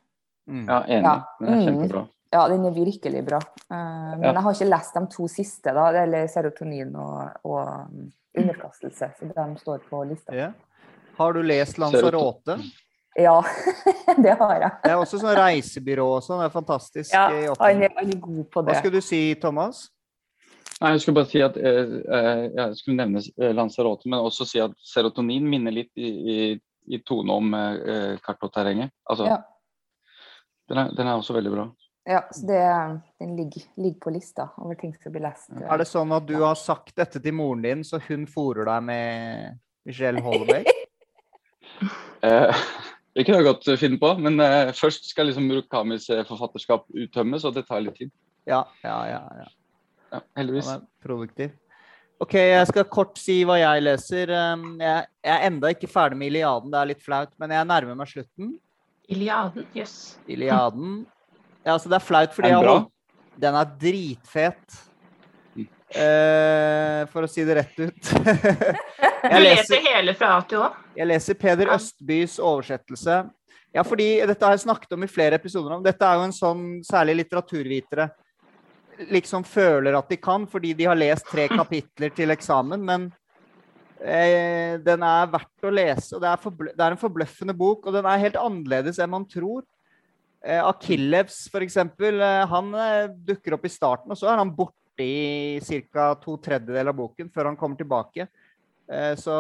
Mm. 0.52 0.66
Ja, 0.68 0.82
enig. 0.84 1.06
Ja. 1.08 1.16
Det 1.40 1.56
er 1.56 2.02
Mm. 2.02 2.10
Ja, 2.32 2.46
den 2.48 2.64
er 2.66 2.72
virkelig 2.76 3.26
bra. 3.28 3.40
Uh, 3.68 3.76
men 4.18 4.24
Ja. 4.24 4.34
jeg 4.34 4.42
har 4.46 4.54
ikke 4.56 4.70
lest 4.72 4.94
de 4.96 5.06
to 5.12 5.28
siste, 5.28 5.74
da, 5.76 5.90
eller 6.04 6.28
'Serotonin' 6.28 6.96
og, 6.96 7.32
og 7.44 7.90
um, 7.92 8.12
'Underkastelse'. 8.38 9.10
Så 9.20 9.28
de 9.36 9.60
står 9.60 9.82
på 9.90 10.04
lista. 10.08 10.34
Ja. 10.36 10.52
Har 11.18 11.34
du 11.34 11.42
lest 11.42 11.78
Lanzarote? 11.78 12.56
Ja, 13.20 13.42
det 14.24 14.38
har 14.40 14.54
jeg. 14.62 14.72
Det 14.84 14.92
er 14.92 14.96
også 14.96 15.20
sånn 15.20 15.36
reisebyrå 15.36 16.06
og 16.16 16.24
sånn. 16.24 16.40
Det 16.40 16.46
er 16.48 16.54
fantastisk. 16.56 17.12
Ja, 17.14 17.26
i 17.36 17.50
han 17.60 17.84
er, 17.84 17.92
han 17.98 18.14
er 18.14 18.20
god 18.24 18.46
på 18.54 18.62
det. 18.64 18.72
Hva 18.72 18.80
skulle 18.80 19.02
du 19.02 19.02
si, 19.04 19.36
Thomas? 19.36 19.90
Nei, 20.82 20.94
Jeg 20.96 21.02
skulle 21.04 21.16
bare 21.20 21.30
si 21.30 21.42
at 21.46 21.58
eh, 21.58 21.92
eh, 22.18 22.46
jeg 22.56 22.78
skulle 22.80 22.98
nevne 23.04 23.20
eh, 23.20 23.52
Lanzarote, 23.54 24.08
men 24.10 24.24
også 24.24 24.48
si 24.50 24.60
at 24.64 24.72
serotonin 24.80 25.44
minner 25.52 25.72
litt 25.76 25.92
i, 26.00 26.08
i, 26.08 26.38
i 26.96 26.98
tone 27.06 27.36
om 27.36 27.54
eh, 27.54 28.16
kart 28.24 28.42
og 28.48 28.54
terrenget. 28.56 28.90
Altså, 29.06 29.28
Ja. 29.28 29.38
den, 30.72 30.78
er, 30.78 30.96
den 30.96 31.08
er 31.12 31.20
også 31.20 31.36
veldig 31.36 31.52
bra. 31.54 31.68
Ja, 32.10 32.24
så 32.34 32.46
det, 32.50 32.62
den 33.22 33.36
ligger, 33.38 33.64
ligger 33.78 34.00
på 34.00 34.14
lista 34.16 34.48
over 34.58 34.76
ting 34.76 34.94
som 34.98 35.14
blir 35.14 35.22
lest. 35.28 35.52
Er 35.54 35.82
det 35.82 35.86
sånn 35.86 36.14
at 36.16 36.26
du 36.26 36.40
har 36.42 36.58
sagt 36.58 36.96
dette 36.98 37.22
til 37.22 37.36
moren 37.38 37.62
din, 37.62 37.84
så 37.86 38.02
hun 38.08 38.26
fòrer 38.30 38.66
deg 38.72 38.88
med 38.90 39.60
Michelle 39.88 40.24
Holloway? 40.26 40.66
Eh, 42.22 42.58
det 43.18 43.24
kunne 43.26 43.40
jeg 43.40 43.46
godt 43.48 43.70
finne 43.82 43.98
på, 43.98 44.12
men 44.22 44.36
eh, 44.44 44.68
først 44.78 45.08
skal 45.10 45.26
liksom 45.26 45.48
Murakamis 45.50 46.04
eh, 46.14 46.20
forfatterskap 46.28 46.84
uttømmes, 46.94 47.48
og 47.48 47.56
det 47.56 47.64
tar 47.66 47.82
litt 47.82 47.96
tid. 47.98 48.12
Ja, 48.46 48.60
ja, 48.86 48.98
ja. 49.10 49.22
ja. 49.40 49.48
Ja, 50.12 50.20
heldigvis. 50.38 50.70
Han 50.70 50.84
er 50.84 51.08
produktiv. 51.08 51.56
OK, 52.22 52.36
jeg 52.38 52.68
skal 52.70 52.86
kort 52.94 53.18
si 53.18 53.40
hva 53.48 53.56
jeg 53.58 53.82
leser. 53.82 54.30
Um, 54.54 54.76
Jeg, 54.78 55.08
er 55.26 55.48
enda 55.48 55.72
ikke 55.74 55.90
ferdig 55.90 56.20
med 56.20 56.30
Iliaden, 56.30 56.70
det 56.70 56.78
er 56.78 56.92
litt 56.92 57.02
flaut, 57.02 57.34
men 57.42 57.56
jeg 57.56 57.70
nærmer 57.72 57.98
meg 57.98 58.12
slutten. 58.12 58.54
Iliaden, 59.10 59.66
jøss. 59.74 59.96
Iliaden. 60.30 61.02
Ja, 61.62 61.76
altså 61.76 61.92
det 61.92 62.00
er 62.00 62.06
flaut 62.06 62.34
fordi 62.36 62.50
Er 62.50 62.66
den 62.66 62.88
Den 63.42 63.58
er 63.58 63.76
dritfet. 63.82 64.80
Mm. 65.56 65.68
Eh, 65.92 67.02
for 67.12 67.26
å 67.26 67.30
si 67.30 67.46
det 67.48 67.60
rett 67.62 67.80
ut. 67.80 68.12
Du 69.22 69.28
jeg, 69.30 69.42
leser 69.44 69.76
leser, 69.78 69.84
hele 69.86 70.14
fra 70.18 70.32
A 70.34 70.38
til 70.50 70.64
Å? 70.66 70.68
jeg 70.98 71.06
leser 71.06 71.36
Peder 71.38 71.70
Ja. 71.70 71.76
Østbys 71.78 72.40
oversettelse. 72.42 73.20
Ja, 73.70 73.84
fordi 73.86 74.08
dette 74.26 74.48
har 74.48 74.56
jeg 74.56 74.64
snakket 74.64 74.96
om 74.96 75.06
i 75.06 75.10
flere 75.12 75.38
episoder. 75.38 75.76
om. 75.76 75.84
Dette 75.86 76.08
er 76.08 76.18
jo 76.18 76.24
en 76.26 76.34
sånn 76.34 76.64
særlig 76.84 77.20
litteraturvitere 77.20 78.08
liksom 79.10 79.46
føler 79.48 79.96
at 79.98 80.10
de 80.12 80.18
kan, 80.22 80.46
fordi 80.50 80.74
de 80.78 80.88
har 80.90 81.00
lest 81.00 81.30
tre 81.32 81.48
kapitler 81.60 82.14
til 82.16 82.34
eksamen. 82.34 82.84
Men 82.86 83.08
eh, 84.02 84.78
den 84.84 85.06
er 85.08 85.32
verdt 85.32 85.68
å 85.68 85.74
lese, 85.74 86.16
og 86.18 86.24
det 86.24 86.32
er, 86.34 86.72
det 86.72 86.86
er 86.86 86.96
en 86.96 87.02
forbløffende 87.02 87.56
bok. 87.58 87.88
Og 87.88 87.96
den 87.96 88.08
er 88.10 88.26
helt 88.26 88.40
annerledes 88.42 89.02
enn 89.02 89.14
man 89.14 89.28
tror. 89.30 89.64
Eh, 90.46 90.68
Akillevs, 90.68 91.50
eksempel, 91.54 92.22
eh, 92.22 92.46
han 92.48 92.74
eh, 92.74 93.10
dukker 93.14 93.54
opp 93.54 93.66
i 93.66 93.70
starten, 93.70 94.10
og 94.10 94.18
så 94.18 94.32
er 94.32 94.40
han 94.42 94.54
borte 94.56 95.06
i 95.06 95.62
ca. 95.62 96.12
to 96.22 96.36
tredjedeler 96.42 96.90
av 96.90 96.98
boken 96.98 97.30
før 97.34 97.52
han 97.52 97.58
kommer 97.58 97.78
tilbake. 97.80 98.28
Så 99.18 99.34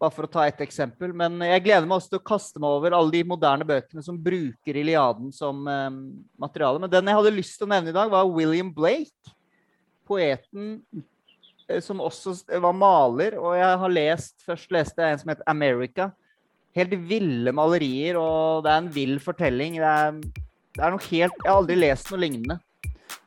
bare 0.00 0.12
for 0.12 0.26
å 0.26 0.30
ta 0.32 0.42
ett 0.44 0.58
eksempel. 0.60 1.14
Men 1.16 1.38
jeg 1.46 1.62
gleder 1.64 1.86
meg 1.86 1.96
også 1.96 2.10
til 2.12 2.20
å 2.20 2.26
kaste 2.26 2.60
meg 2.60 2.74
over 2.76 2.96
alle 2.98 3.14
de 3.14 3.22
moderne 3.30 3.64
bøkene 3.64 4.02
som 4.04 4.18
bruker 4.20 4.80
Iliaden 4.82 5.30
som 5.32 5.62
materiale. 5.62 6.82
Men 6.82 6.92
den 6.92 7.08
jeg 7.08 7.20
hadde 7.20 7.32
lyst 7.36 7.56
til 7.56 7.68
å 7.68 7.70
nevne 7.70 7.94
i 7.94 7.96
dag, 7.96 8.10
var 8.12 8.28
William 8.28 8.72
Blake. 8.74 9.32
Poeten 10.04 10.82
som 11.86 12.02
også 12.04 12.34
var 12.50 12.76
maler. 12.76 13.38
Og 13.38 13.54
jeg 13.56 13.80
har 13.84 13.96
lest 13.96 14.44
Først 14.44 14.74
leste 14.74 15.06
jeg 15.06 15.14
en 15.14 15.22
som 15.22 15.32
het 15.32 15.46
America. 15.54 16.10
Helt 16.74 16.96
ville 17.08 17.54
malerier, 17.54 18.18
og 18.18 18.64
det 18.64 18.72
er 18.72 18.82
en 18.82 18.92
vill 18.94 19.16
fortelling. 19.22 19.78
Det 19.80 19.90
er, 19.90 20.18
det 20.74 20.82
er 20.82 20.94
noe 20.94 21.06
helt 21.06 21.38
Jeg 21.44 21.50
har 21.50 21.58
aldri 21.58 21.78
lest 21.78 22.10
noe 22.10 22.22
lignende. 22.24 22.58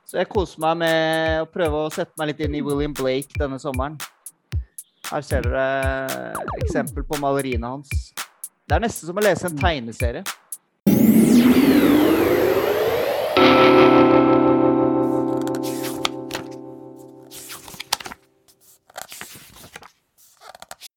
Så 0.08 0.22
jeg 0.22 0.30
koser 0.32 0.62
meg 0.64 0.78
med 0.84 1.42
å 1.44 1.50
prøve 1.52 1.84
å 1.84 1.92
sette 1.92 2.16
meg 2.20 2.32
litt 2.32 2.44
inn 2.46 2.56
i 2.56 2.64
William 2.64 2.94
Blake 2.96 3.40
denne 3.40 3.60
sommeren. 3.60 3.98
Her 5.08 5.24
ser 5.24 5.44
dere 5.48 6.34
eksempel 6.62 7.04
på 7.08 7.20
maleriene 7.20 7.74
hans. 7.76 7.92
Det 8.68 8.76
er 8.76 8.84
nesten 8.84 9.08
som 9.08 9.20
å 9.20 9.24
lese 9.24 9.48
en 9.48 9.60
tegneserie. 9.60 10.24